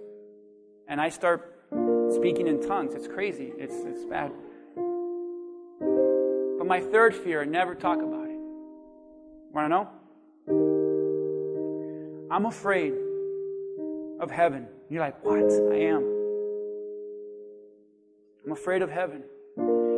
and 0.87 1.01
I 1.01 1.09
start 1.09 1.65
speaking 2.13 2.45
in 2.47 2.61
tongues. 2.61 2.93
It's 2.93 3.07
crazy. 3.07 3.51
It's, 3.57 3.73
it's 3.73 4.05
bad. 4.05 4.31
But 6.59 6.67
my 6.67 6.79
third 6.79 7.15
fear, 7.15 7.41
I 7.41 7.45
never 7.45 7.73
talk 7.73 7.97
about 7.97 8.27
it. 8.29 8.37
Want 9.51 9.65
to 9.65 9.69
know? 9.69 9.89
I'm 12.29 12.45
afraid 12.45 12.93
of 14.19 14.29
heaven. 14.29 14.67
You're 14.87 15.01
like, 15.01 15.23
what? 15.25 15.39
I 15.39 15.77
am. 15.77 16.03
I'm 18.45 18.51
afraid 18.51 18.83
of 18.83 18.91
heaven. 18.91 19.23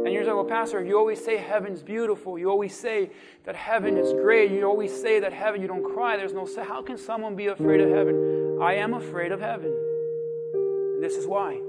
And 0.06 0.14
you're 0.14 0.24
like, 0.24 0.36
well, 0.36 0.45
Pastor, 0.45 0.86
you 0.86 0.99
always 0.99 1.24
say 1.24 1.38
heaven's 1.38 1.82
beautiful. 1.82 2.38
You 2.38 2.51
always 2.51 2.76
say 2.76 3.10
that 3.43 3.56
heaven 3.56 3.97
is 3.97 4.14
great. 4.14 4.51
You 4.51 4.64
always 4.66 4.93
say 4.93 5.20
that 5.20 5.34
heaven, 5.34 5.64
you 5.64 5.68
don't 5.68 5.84
cry. 5.84 6.16
There's 6.16 6.32
no, 6.32 6.47
how 6.64 6.84
can 6.84 6.95
someone 6.95 7.36
be 7.36 7.47
afraid 7.47 7.82
of 7.82 7.89
heaven? 7.89 8.60
I 8.62 8.76
am 8.76 8.93
afraid 8.93 9.32
of 9.32 9.39
heaven. 9.39 9.74
And 9.74 11.03
this 11.03 11.16
is 11.16 11.26
why. 11.26 11.60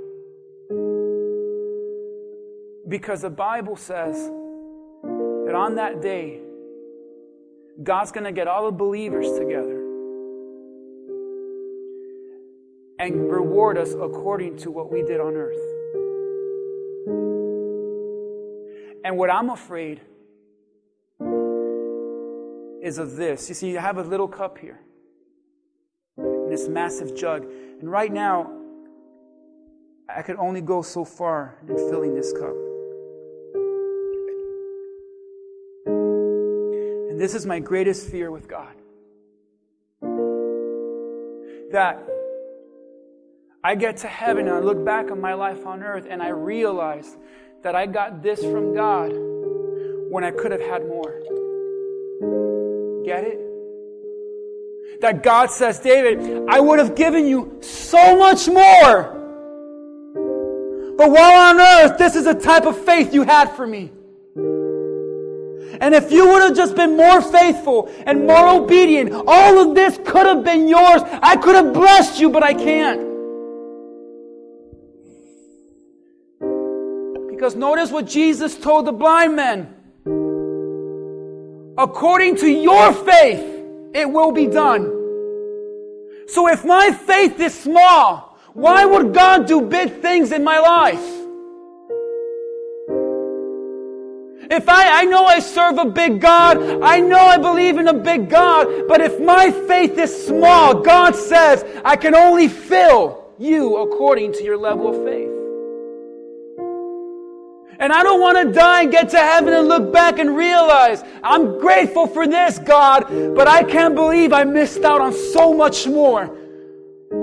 Because 2.86 3.22
the 3.22 3.30
Bible 3.30 3.74
says 3.74 4.16
that 5.02 5.54
on 5.54 5.76
that 5.76 6.02
day, 6.02 6.42
God's 7.82 8.12
going 8.12 8.24
to 8.24 8.32
get 8.32 8.48
all 8.48 8.66
the 8.66 8.76
believers 8.76 9.30
together 9.38 9.82
and 12.98 13.32
reward 13.32 13.78
us 13.78 13.94
according 13.94 14.58
to 14.58 14.70
what 14.70 14.92
we 14.92 15.02
did 15.02 15.20
on 15.20 15.36
earth. 15.36 15.75
And 19.06 19.16
what 19.16 19.30
I'm 19.30 19.50
afraid 19.50 20.00
is 22.82 22.98
of 22.98 23.14
this. 23.14 23.48
You 23.48 23.54
see, 23.54 23.78
I 23.78 23.80
have 23.80 23.98
a 23.98 24.02
little 24.02 24.26
cup 24.26 24.58
here, 24.58 24.80
in 26.18 26.48
this 26.50 26.66
massive 26.66 27.14
jug. 27.14 27.44
And 27.44 27.88
right 27.88 28.12
now, 28.12 28.50
I 30.08 30.22
could 30.22 30.34
only 30.38 30.60
go 30.60 30.82
so 30.82 31.04
far 31.04 31.56
in 31.68 31.76
filling 31.76 32.16
this 32.16 32.32
cup. 32.32 32.56
And 37.08 37.20
this 37.20 37.36
is 37.36 37.46
my 37.46 37.60
greatest 37.60 38.10
fear 38.10 38.32
with 38.32 38.48
God. 38.48 38.74
That 41.70 42.04
I 43.62 43.76
get 43.76 43.98
to 43.98 44.08
heaven 44.08 44.48
and 44.48 44.56
I 44.56 44.58
look 44.58 44.84
back 44.84 45.12
on 45.12 45.20
my 45.20 45.34
life 45.34 45.64
on 45.64 45.84
earth 45.84 46.08
and 46.10 46.20
I 46.20 46.30
realize 46.30 47.16
that 47.66 47.74
I 47.74 47.84
got 47.84 48.22
this 48.22 48.40
from 48.42 48.76
God 48.76 49.10
when 50.08 50.22
I 50.22 50.30
could 50.30 50.52
have 50.52 50.60
had 50.60 50.86
more. 50.86 51.10
Get 53.04 53.24
it? 53.24 53.40
That 55.00 55.24
God 55.24 55.50
says, 55.50 55.80
David, 55.80 56.44
I 56.48 56.60
would 56.60 56.78
have 56.78 56.94
given 56.94 57.26
you 57.26 57.58
so 57.62 58.16
much 58.16 58.46
more. 58.46 59.02
But 60.96 61.10
while 61.10 61.56
on 61.56 61.60
earth, 61.60 61.98
this 61.98 62.14
is 62.14 62.26
the 62.26 62.34
type 62.34 62.66
of 62.66 62.78
faith 62.84 63.12
you 63.12 63.24
had 63.24 63.50
for 63.56 63.66
me. 63.66 63.90
And 65.80 65.92
if 65.92 66.12
you 66.12 66.28
would 66.28 66.42
have 66.42 66.54
just 66.54 66.76
been 66.76 66.96
more 66.96 67.20
faithful 67.20 67.90
and 68.06 68.28
more 68.28 68.62
obedient, 68.62 69.12
all 69.26 69.58
of 69.58 69.74
this 69.74 69.98
could 70.06 70.26
have 70.26 70.44
been 70.44 70.68
yours. 70.68 71.02
I 71.04 71.34
could 71.34 71.56
have 71.56 71.74
blessed 71.74 72.20
you, 72.20 72.30
but 72.30 72.44
I 72.44 72.54
can't. 72.54 73.05
Because 77.36 77.54
notice 77.54 77.90
what 77.90 78.06
Jesus 78.06 78.56
told 78.56 78.86
the 78.86 78.92
blind 78.92 79.36
man. 79.36 79.68
According 81.76 82.36
to 82.36 82.48
your 82.48 82.94
faith, 82.94 83.44
it 83.92 84.10
will 84.10 84.32
be 84.32 84.46
done. 84.46 84.84
So 86.28 86.48
if 86.48 86.64
my 86.64 86.92
faith 86.92 87.38
is 87.38 87.52
small, 87.52 88.38
why 88.54 88.86
would 88.86 89.12
God 89.12 89.46
do 89.46 89.60
big 89.60 90.00
things 90.00 90.32
in 90.32 90.44
my 90.44 90.58
life? 90.60 91.06
If 94.50 94.66
I, 94.66 95.00
I 95.00 95.04
know 95.04 95.26
I 95.26 95.40
serve 95.40 95.76
a 95.76 95.84
big 95.84 96.22
God, 96.22 96.82
I 96.82 97.00
know 97.00 97.18
I 97.18 97.36
believe 97.36 97.76
in 97.76 97.86
a 97.88 97.92
big 97.92 98.30
God, 98.30 98.88
but 98.88 99.02
if 99.02 99.20
my 99.20 99.50
faith 99.50 99.98
is 99.98 100.26
small, 100.26 100.80
God 100.80 101.14
says, 101.14 101.66
I 101.84 101.96
can 101.96 102.14
only 102.14 102.48
fill 102.48 103.26
you 103.38 103.76
according 103.76 104.32
to 104.32 104.42
your 104.42 104.56
level 104.56 104.88
of 104.88 105.04
faith. 105.04 105.35
And 107.78 107.92
I 107.92 108.02
don't 108.02 108.20
want 108.20 108.38
to 108.38 108.52
die 108.52 108.82
and 108.82 108.90
get 108.92 109.10
to 109.10 109.18
heaven 109.18 109.52
and 109.52 109.68
look 109.68 109.92
back 109.92 110.18
and 110.18 110.34
realize 110.36 111.02
I'm 111.22 111.58
grateful 111.58 112.06
for 112.06 112.26
this, 112.26 112.58
God, 112.58 113.06
but 113.34 113.46
I 113.46 113.62
can't 113.64 113.94
believe 113.94 114.32
I 114.32 114.44
missed 114.44 114.82
out 114.82 115.00
on 115.00 115.12
so 115.12 115.52
much 115.52 115.86
more. 115.86 116.34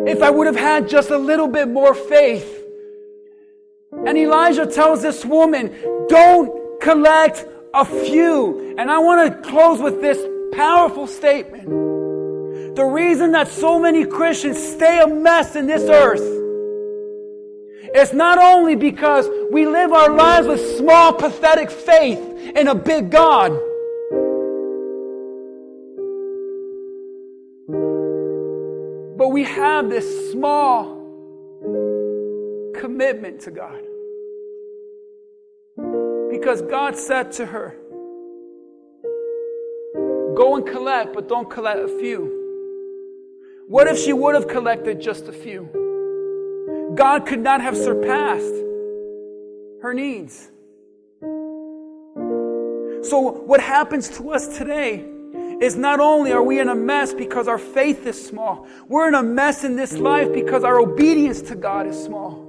If 0.08 0.22
I 0.22 0.30
would 0.30 0.48
have 0.48 0.56
had 0.56 0.88
just 0.88 1.10
a 1.10 1.18
little 1.18 1.48
bit 1.48 1.68
more 1.68 1.94
faith. 1.94 2.64
And 3.92 4.18
Elijah 4.18 4.66
tells 4.66 5.02
this 5.02 5.26
woman, 5.26 5.74
don't 6.08 6.82
collect 6.82 7.46
a 7.74 7.86
few. 7.86 8.76
And 8.78 8.92
I 8.92 9.00
want 9.00 9.32
to 9.44 9.50
close 9.50 9.80
with 9.80 10.02
this 10.02 10.20
powerful 10.56 11.08
statement. 11.08 11.66
The 12.76 12.86
reason 12.86 13.32
that 13.32 13.48
so 13.48 13.80
many 13.80 14.06
Christians 14.06 14.58
stay 14.58 15.00
a 15.00 15.08
mess 15.08 15.56
in 15.56 15.68
this 15.68 15.84
earth 15.90 16.43
it's 17.96 18.12
not 18.12 18.40
only 18.40 18.76
because 18.76 19.30
we 19.52 19.68
live 19.68 19.94
our 19.94 20.10
lives 20.10 20.48
with 20.48 20.78
small, 20.78 21.14
pathetic 21.14 21.70
faith 21.70 22.20
in 22.56 22.68
a 22.68 22.74
big 22.74 23.12
God. 23.12 23.52
But 29.16 29.30
we 29.30 29.44
have 29.44 29.90
this 29.90 30.32
small 30.32 31.02
commitment 32.76 33.42
to 33.42 33.52
God. 33.52 33.84
Because 36.32 36.64
God 36.64 36.98
said 36.98 37.32
to 37.34 37.46
her, 37.46 37.78
Go 40.36 40.56
and 40.56 40.66
collect, 40.66 41.14
but 41.14 41.30
don't 41.30 41.48
collect 41.48 41.80
a 41.80 42.00
few. 42.00 42.40
What 43.68 43.88
if 43.88 44.00
she 44.00 44.14
would 44.14 44.34
have 44.34 44.48
collected 44.48 45.00
just 45.00 45.28
a 45.28 45.32
few? 45.32 45.83
God 46.96 47.26
could 47.26 47.40
not 47.40 47.62
have 47.62 47.76
surpassed 47.76 48.54
her 49.82 49.94
needs. 49.94 50.50
So, 53.10 53.20
what 53.46 53.60
happens 53.60 54.10
to 54.18 54.32
us 54.32 54.58
today 54.58 55.06
is 55.60 55.76
not 55.76 56.00
only 56.00 56.32
are 56.32 56.44
we 56.44 56.60
in 56.60 56.70
a 56.70 56.76
mess 56.76 57.14
because 57.14 57.48
our 57.48 57.58
faith 57.58 58.06
is 58.06 58.24
small, 58.26 58.68
we're 58.88 59.08
in 59.08 59.16
a 59.16 59.24
mess 59.24 59.64
in 59.64 59.76
this 59.76 59.94
life 59.94 60.32
because 60.34 60.64
our 60.64 60.80
obedience 60.80 61.42
to 61.44 61.56
God 61.56 61.88
is 61.88 62.02
small. 62.02 62.42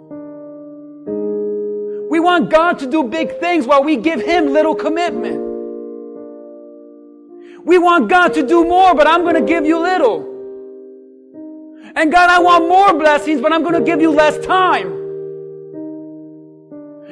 We 2.10 2.20
want 2.20 2.50
God 2.50 2.78
to 2.80 2.86
do 2.86 3.02
big 3.04 3.40
things 3.40 3.66
while 3.66 3.82
we 3.82 3.96
give 3.96 4.20
Him 4.20 4.52
little 4.52 4.74
commitment. 4.74 5.40
We 7.64 7.78
want 7.78 8.08
God 8.08 8.34
to 8.34 8.46
do 8.46 8.64
more, 8.64 8.94
but 8.94 9.06
I'm 9.06 9.22
going 9.22 9.34
to 9.34 9.40
give 9.40 9.64
you 9.64 9.80
little. 9.80 10.33
And 11.96 12.10
God, 12.10 12.28
I 12.28 12.40
want 12.40 12.68
more 12.68 12.92
blessings, 12.92 13.40
but 13.40 13.52
I'm 13.52 13.62
going 13.62 13.74
to 13.74 13.80
give 13.80 14.00
you 14.00 14.10
less 14.10 14.44
time. 14.44 14.92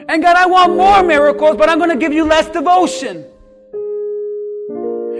And 0.08 0.20
God, 0.20 0.36
I 0.36 0.46
want 0.46 0.76
more 0.76 1.02
miracles, 1.04 1.56
but 1.56 1.68
I'm 1.68 1.78
going 1.78 1.90
to 1.90 1.96
give 1.96 2.12
you 2.12 2.24
less 2.24 2.48
devotion. 2.48 3.24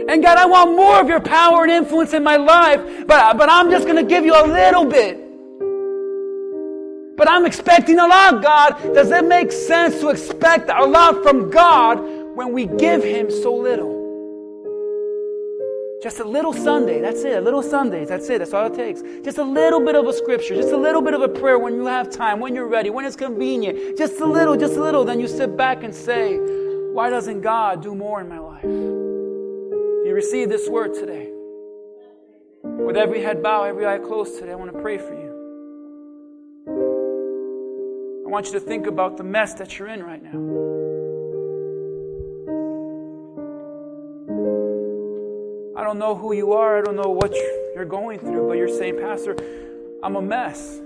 And 0.09 0.21
God, 0.21 0.37
I 0.37 0.47
want 0.47 0.75
more 0.77 1.01
of 1.01 1.09
your 1.09 1.21
power 1.21 1.63
and 1.63 1.71
influence 1.71 2.13
in 2.13 2.25
my 2.25 2.37
life, 2.37 3.07
but, 3.07 3.39
but 3.39 3.49
I'm 3.49 3.71
just 3.71 3.87
going 3.87 3.97
to 3.97 4.03
give 4.03 4.25
you 4.25 4.35
a 4.35 4.45
little 4.45 4.85
bit. 4.85 5.17
But 7.17 7.31
I'm 7.31 7.47
expecting 7.47 8.01
a 8.01 8.07
lot, 8.07 8.43
God. 8.43 8.95
Does 8.95 9.13
it 9.13 9.25
make 9.25 9.53
sense 9.53 10.01
to 10.01 10.09
expect 10.09 10.71
a 10.71 10.85
lot 10.85 11.23
from 11.23 11.51
God 11.51 12.01
when 12.35 12.53
we 12.53 12.67
give 12.67 13.05
Him 13.05 13.31
so 13.31 13.55
little? 13.55 14.02
Just 16.03 16.19
a 16.19 16.25
little 16.25 16.53
Sunday, 16.53 17.01
that's 17.01 17.23
it. 17.23 17.39
A 17.39 17.41
little 17.41 17.63
Sundays, 17.63 18.09
that's 18.09 18.29
it. 18.29 18.39
That's 18.39 18.53
all 18.53 18.67
it 18.67 18.75
takes. 18.75 19.03
Just 19.25 19.39
a 19.39 19.45
little 19.45 19.79
bit 19.79 19.95
of 19.95 20.05
a 20.05 20.13
scripture, 20.13 20.57
just 20.57 20.71
a 20.71 20.77
little 20.77 21.01
bit 21.01 21.15
of 21.15 21.23
a 21.23 21.29
prayer 21.29 21.61
when 21.61 21.75
you 21.75 21.87
have 21.87 22.11
time, 22.11 22.41
when 22.41 22.57
you're 22.57 22.67
ready, 22.67 22.91
when 22.91 23.05
it's 23.05 23.15
convenient. 23.15 23.97
Just 23.97 24.19
a 24.19 24.27
little, 24.27 24.57
just 24.57 24.75
a 24.75 24.83
little. 24.83 25.05
Then 25.05 25.21
you 25.21 25.29
sit 25.29 25.57
back 25.57 25.85
and 25.85 25.95
say, 25.95 26.39
Why 26.93 27.09
doesn't 27.09 27.43
God 27.43 27.85
do 27.85 27.95
more 27.95 28.21
in 28.21 28.29
my 28.29 28.41
life? 28.41 28.65
You 28.65 30.11
receive 30.13 30.49
this 30.49 30.69
word 30.69 30.95
today. 30.95 31.31
With 32.65 32.97
every 32.97 33.23
head 33.23 33.41
bowed, 33.41 33.67
every 33.67 33.87
eye 33.87 33.99
closed 33.99 34.41
today, 34.41 34.51
I 34.51 34.57
want 34.57 34.73
to 34.73 34.83
pray 34.83 34.99
for 34.99 35.15
you. 35.15 35.31
I 38.27 38.29
want 38.29 38.47
you 38.47 38.53
to 38.55 38.61
think 38.61 38.89
about 38.89 39.19
the 39.19 39.25
mess 39.25 39.55
that 39.55 39.79
you're 39.79 39.87
in 39.87 40.03
right 40.03 40.23
now. 40.23 40.82
I 45.75 45.85
don't 45.85 45.99
know 45.99 46.15
who 46.15 46.35
you 46.35 46.53
are. 46.53 46.79
I 46.79 46.83
don't 46.83 46.97
know 46.97 47.11
what 47.11 47.33
you're 47.75 47.87
going 47.87 48.19
through, 48.19 48.47
but 48.47 48.59
you're 48.59 48.69
saying, 48.69 48.99
Pastor, 48.99 49.35
I'm 50.03 50.17
a 50.17 50.23
mess. 50.23 50.81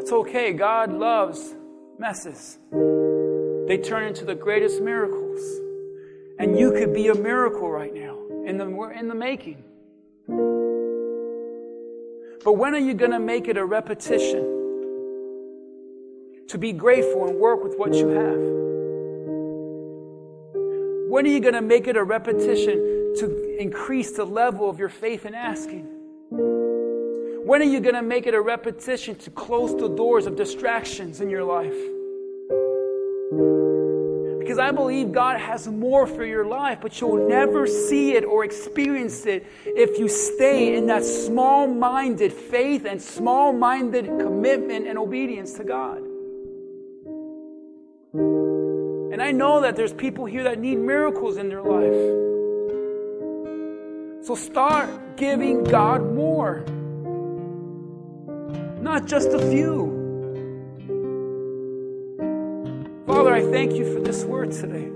It's 0.00 0.10
okay. 0.10 0.52
God 0.52 0.92
loves 0.92 1.54
messes. 1.98 2.58
They 3.68 3.78
turn 3.78 4.08
into 4.08 4.24
the 4.24 4.34
greatest 4.34 4.80
miracles. 4.80 5.40
And 6.40 6.58
you 6.58 6.72
could 6.72 6.92
be 6.92 7.08
a 7.08 7.14
miracle 7.14 7.70
right 7.70 7.94
now 7.94 8.18
in 8.44 8.58
the, 8.58 8.68
we're 8.68 8.92
in 8.92 9.08
the 9.08 9.14
making. 9.14 9.62
But 12.44 12.54
when 12.54 12.74
are 12.74 12.78
you 12.78 12.94
going 12.94 13.10
to 13.10 13.20
make 13.20 13.46
it 13.46 13.56
a 13.56 13.64
repetition 13.64 14.56
to 16.48 16.58
be 16.58 16.72
grateful 16.72 17.28
and 17.28 17.38
work 17.38 17.62
with 17.62 17.76
what 17.76 17.94
you 17.94 18.08
have? 18.08 18.57
When 21.08 21.24
are 21.24 21.30
you 21.30 21.40
going 21.40 21.54
to 21.54 21.62
make 21.62 21.86
it 21.86 21.96
a 21.96 22.04
repetition 22.04 23.14
to 23.16 23.56
increase 23.58 24.10
the 24.10 24.26
level 24.26 24.68
of 24.68 24.78
your 24.78 24.90
faith 24.90 25.24
in 25.24 25.34
asking? 25.34 25.86
When 26.28 27.62
are 27.62 27.64
you 27.64 27.80
going 27.80 27.94
to 27.94 28.02
make 28.02 28.26
it 28.26 28.34
a 28.34 28.40
repetition 28.42 29.14
to 29.14 29.30
close 29.30 29.74
the 29.74 29.88
doors 29.88 30.26
of 30.26 30.36
distractions 30.36 31.22
in 31.22 31.30
your 31.30 31.44
life? 31.44 31.72
Because 34.38 34.58
I 34.58 34.70
believe 34.70 35.10
God 35.10 35.40
has 35.40 35.66
more 35.66 36.06
for 36.06 36.26
your 36.26 36.44
life, 36.44 36.80
but 36.82 37.00
you'll 37.00 37.26
never 37.26 37.66
see 37.66 38.12
it 38.12 38.26
or 38.26 38.44
experience 38.44 39.24
it 39.24 39.46
if 39.64 39.98
you 39.98 40.08
stay 40.08 40.76
in 40.76 40.84
that 40.88 41.06
small 41.06 41.66
minded 41.66 42.34
faith 42.34 42.84
and 42.84 43.00
small 43.00 43.54
minded 43.54 44.04
commitment 44.06 44.86
and 44.86 44.98
obedience 44.98 45.54
to 45.54 45.64
God. 45.64 46.07
And 49.12 49.22
I 49.22 49.32
know 49.32 49.60
that 49.62 49.74
there's 49.74 49.92
people 49.92 50.26
here 50.26 50.44
that 50.44 50.58
need 50.58 50.76
miracles 50.76 51.36
in 51.38 51.48
their 51.48 51.62
life. 51.62 52.26
So 54.26 54.34
start 54.34 55.16
giving 55.16 55.64
God 55.64 56.02
more, 56.14 56.64
not 58.82 59.06
just 59.06 59.28
a 59.28 59.38
few. 59.50 59.96
Father, 63.06 63.32
I 63.32 63.40
thank 63.50 63.72
you 63.72 63.92
for 63.94 64.00
this 64.00 64.24
word 64.24 64.52
today. 64.52 64.90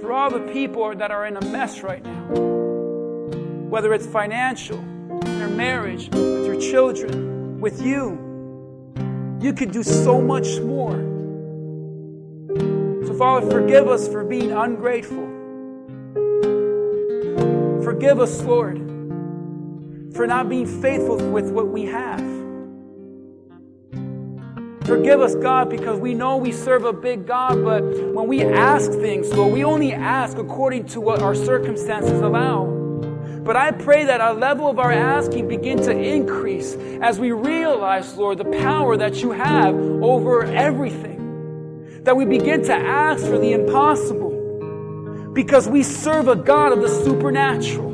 For 0.00 0.12
all 0.12 0.30
the 0.30 0.50
people 0.52 0.94
that 0.94 1.10
are 1.10 1.26
in 1.26 1.36
a 1.36 1.44
mess 1.44 1.82
right 1.82 2.02
now, 2.02 2.26
whether 3.68 3.92
it's 3.92 4.06
financial, 4.06 4.78
in 4.78 5.38
their 5.38 5.48
marriage, 5.48 6.08
with 6.08 6.46
your 6.46 6.60
children, 6.60 7.60
with 7.60 7.82
you. 7.82 8.31
You 9.42 9.52
could 9.52 9.72
do 9.72 9.82
so 9.82 10.20
much 10.20 10.60
more. 10.60 10.92
So, 13.04 13.14
Father, 13.18 13.50
forgive 13.50 13.88
us 13.88 14.06
for 14.06 14.22
being 14.22 14.52
ungrateful. 14.52 15.26
Forgive 17.82 18.20
us, 18.20 18.40
Lord, 18.42 18.78
for 20.14 20.28
not 20.28 20.48
being 20.48 20.66
faithful 20.80 21.16
with 21.16 21.50
what 21.50 21.66
we 21.66 21.86
have. 21.86 22.20
Forgive 24.86 25.20
us, 25.20 25.34
God, 25.34 25.68
because 25.68 25.98
we 25.98 26.14
know 26.14 26.36
we 26.36 26.52
serve 26.52 26.84
a 26.84 26.92
big 26.92 27.26
God, 27.26 27.64
but 27.64 27.82
when 28.14 28.28
we 28.28 28.44
ask 28.44 28.92
things, 28.92 29.32
Lord, 29.32 29.52
we 29.52 29.64
only 29.64 29.92
ask 29.92 30.38
according 30.38 30.86
to 30.86 31.00
what 31.00 31.20
our 31.20 31.34
circumstances 31.34 32.20
allow. 32.20 32.81
But 33.44 33.56
I 33.56 33.72
pray 33.72 34.04
that 34.04 34.20
our 34.20 34.34
level 34.34 34.68
of 34.70 34.78
our 34.78 34.92
asking 34.92 35.48
begin 35.48 35.78
to 35.82 35.90
increase 35.90 36.74
as 37.02 37.18
we 37.18 37.32
realize, 37.32 38.14
Lord, 38.16 38.38
the 38.38 38.44
power 38.44 38.96
that 38.96 39.22
you 39.22 39.32
have 39.32 39.74
over 39.74 40.44
everything. 40.44 41.10
that 42.04 42.16
we 42.16 42.24
begin 42.24 42.62
to 42.64 42.74
ask 42.74 43.24
for 43.24 43.38
the 43.38 43.52
impossible 43.52 44.30
because 45.34 45.68
we 45.68 45.82
serve 45.82 46.28
a 46.28 46.36
God 46.36 46.72
of 46.72 46.80
the 46.80 46.88
supernatural. 46.88 47.92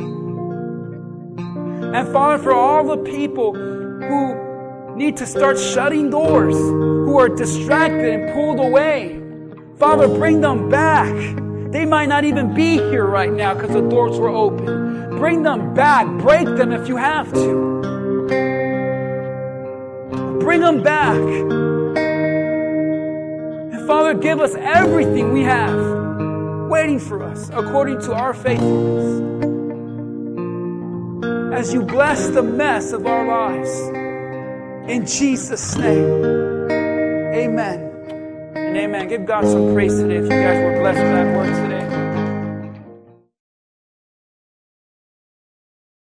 And 1.79 2.09
Father, 2.13 2.43
for 2.43 2.53
all 2.53 2.85
the 2.85 2.99
people 2.99 3.55
who 3.55 4.97
need 4.97 5.17
to 5.19 5.27
start 5.27 5.59
shutting 5.59 6.11
doors, 6.11 6.57
who 6.57 7.19
are 7.19 7.29
distracted 7.29 8.09
and 8.13 8.33
pulled 8.33 8.61
away, 8.61 9.21
Father, 9.79 10.09
bring 10.09 10.41
them 10.41 10.69
back. 10.71 11.15
They 11.73 11.85
might 11.85 12.09
not 12.09 12.25
even 12.25 12.55
be 12.55 12.79
here 12.79 13.05
right 13.07 13.33
now 13.33 13.55
because 13.55 13.73
the 13.73 13.83
doors 13.89 14.19
were 14.19 14.31
open. 14.31 14.88
Bring 15.19 15.43
them 15.43 15.75
back. 15.75 16.07
Break 16.23 16.47
them 16.47 16.73
if 16.73 16.89
you 16.89 16.97
have 16.97 17.33
to. 17.33 17.79
Bring 20.41 20.61
them 20.61 20.83
back. 20.83 21.19
And 23.73 23.87
Father, 23.87 24.15
give 24.15 24.41
us 24.41 24.55
everything 24.55 25.33
we 25.33 25.43
have 25.43 25.99
waiting 26.69 27.01
for 27.01 27.23
us 27.23 27.51
according 27.53 28.01
to 28.03 28.13
our 28.15 28.33
faithfulness. 28.33 29.21
As 31.53 31.75
you 31.75 31.83
bless 31.83 32.29
the 32.29 32.43
mess 32.43 32.93
of 32.93 33.07
our 33.07 33.27
lives. 33.27 33.71
In 34.89 35.05
Jesus' 35.05 35.77
name. 35.77 36.71
Amen. 37.35 37.81
And 38.55 38.77
amen. 38.77 39.09
Give 39.09 39.27
God 39.27 39.45
some 39.45 39.75
praise 39.75 39.97
today 39.99 40.17
if 40.17 40.25
you 40.25 40.31
guys 40.31 40.63
were 40.63 40.81
blessed 40.81 41.01
with 41.01 41.13
that 41.13 41.37
word 41.37 41.55
today. 41.65 41.78